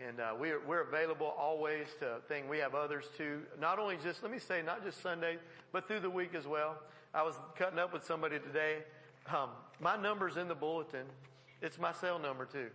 and 0.00 0.20
uh, 0.20 0.32
we're, 0.38 0.60
we're 0.66 0.82
available 0.82 1.32
always 1.38 1.86
to 2.00 2.16
thing. 2.26 2.48
We 2.48 2.58
have 2.58 2.74
others 2.74 3.04
too. 3.16 3.42
Not 3.60 3.78
only 3.78 3.96
just, 4.02 4.22
let 4.24 4.32
me 4.32 4.38
say, 4.40 4.62
not 4.62 4.84
just 4.84 5.00
Sunday, 5.00 5.38
but 5.70 5.86
through 5.86 6.00
the 6.00 6.10
week 6.10 6.34
as 6.34 6.46
well. 6.46 6.76
I 7.14 7.22
was 7.22 7.34
cutting 7.56 7.78
up 7.78 7.92
with 7.92 8.04
somebody 8.04 8.40
today. 8.40 8.78
Um, 9.32 9.50
my 9.80 9.96
number's 9.96 10.36
in 10.36 10.48
the 10.48 10.54
bulletin. 10.54 11.06
It's 11.60 11.78
my 11.78 11.92
cell 11.92 12.18
number 12.18 12.44
too. 12.44 12.68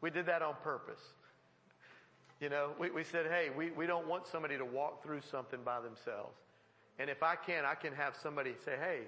We 0.00 0.10
did 0.10 0.26
that 0.26 0.42
on 0.42 0.54
purpose. 0.62 1.00
You 2.40 2.50
know, 2.50 2.72
we, 2.78 2.90
we 2.90 3.02
said, 3.02 3.26
hey, 3.26 3.48
we, 3.56 3.70
we 3.70 3.86
don't 3.86 4.06
want 4.06 4.26
somebody 4.26 4.58
to 4.58 4.64
walk 4.64 5.02
through 5.02 5.22
something 5.22 5.60
by 5.64 5.80
themselves. 5.80 6.36
And 6.98 7.08
if 7.08 7.22
I 7.22 7.34
can, 7.34 7.64
I 7.64 7.74
can 7.74 7.94
have 7.94 8.14
somebody 8.14 8.54
say, 8.64 8.76
hey, 8.78 9.00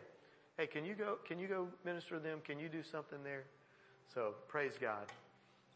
hey, 0.57 0.67
can 0.67 0.85
you 0.85 0.95
go, 0.95 1.19
can 1.27 1.39
you 1.39 1.47
go 1.47 1.69
minister 1.85 2.17
to 2.17 2.21
them? 2.21 2.41
Can 2.45 2.59
you 2.59 2.69
do 2.69 2.83
something 2.83 3.19
there? 3.23 3.45
So 4.15 4.35
praise 4.49 4.73
God. 4.81 5.07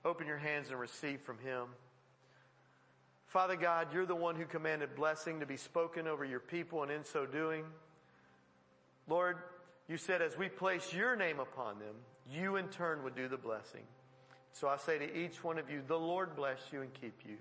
Open 0.05 0.27
your 0.27 0.39
hands 0.39 0.71
and 0.71 0.81
receive 0.81 1.21
from 1.21 1.39
Him. 1.39 1.67
Father 3.27 3.57
God, 3.57 3.89
you're 3.93 4.07
the 4.07 4.15
one 4.15 4.35
who 4.35 4.45
commanded 4.45 4.95
blessing 4.95 5.41
to 5.41 5.47
be 5.47 5.57
spoken 5.57 6.07
over 6.07 6.25
your 6.25 6.41
people 6.41 6.83
and 6.83 6.91
in 6.91 7.05
so 7.05 7.25
doing, 7.25 7.65
Lord, 9.09 9.39
you 9.93 9.99
said 9.99 10.23
as 10.23 10.39
we 10.39 10.49
place 10.49 10.95
your 10.95 11.15
name 11.17 11.39
upon 11.39 11.79
them, 11.79 11.95
you 12.31 12.57
in 12.57 12.67
turn 12.69 13.05
would 13.05 13.15
do 13.15 13.29
the 13.29 13.37
blessing. 13.37 13.83
So 14.53 14.67
I 14.67 14.79
say 14.79 14.97
to 14.97 15.17
each 15.17 15.45
one 15.45 15.59
of 15.59 15.69
you, 15.69 15.83
the 15.87 15.99
Lord 15.99 16.35
bless 16.35 16.61
you 16.73 16.81
and 16.81 16.91
keep 16.95 17.21
you. 17.29 17.37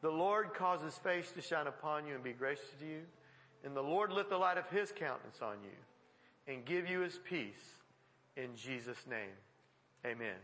The 0.00 0.08
Lord 0.08 0.54
cause 0.54 0.80
his 0.80 0.96
face 0.96 1.30
to 1.32 1.42
shine 1.42 1.66
upon 1.66 2.06
you 2.06 2.14
and 2.14 2.24
be 2.24 2.32
gracious 2.32 2.64
to 2.80 2.86
you. 2.86 3.02
And 3.62 3.76
the 3.76 3.82
Lord 3.82 4.10
lift 4.10 4.30
the 4.30 4.38
light 4.38 4.56
of 4.56 4.66
his 4.70 4.90
countenance 4.90 5.42
on 5.42 5.56
you 5.62 6.54
and 6.54 6.64
give 6.64 6.88
you 6.88 7.00
his 7.00 7.20
peace 7.28 7.74
in 8.38 8.56
Jesus' 8.56 9.04
name. 9.06 9.36
Amen. 10.06 10.36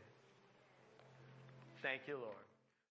Thank 1.80 2.02
you, 2.08 2.16
Lord. 2.16 2.51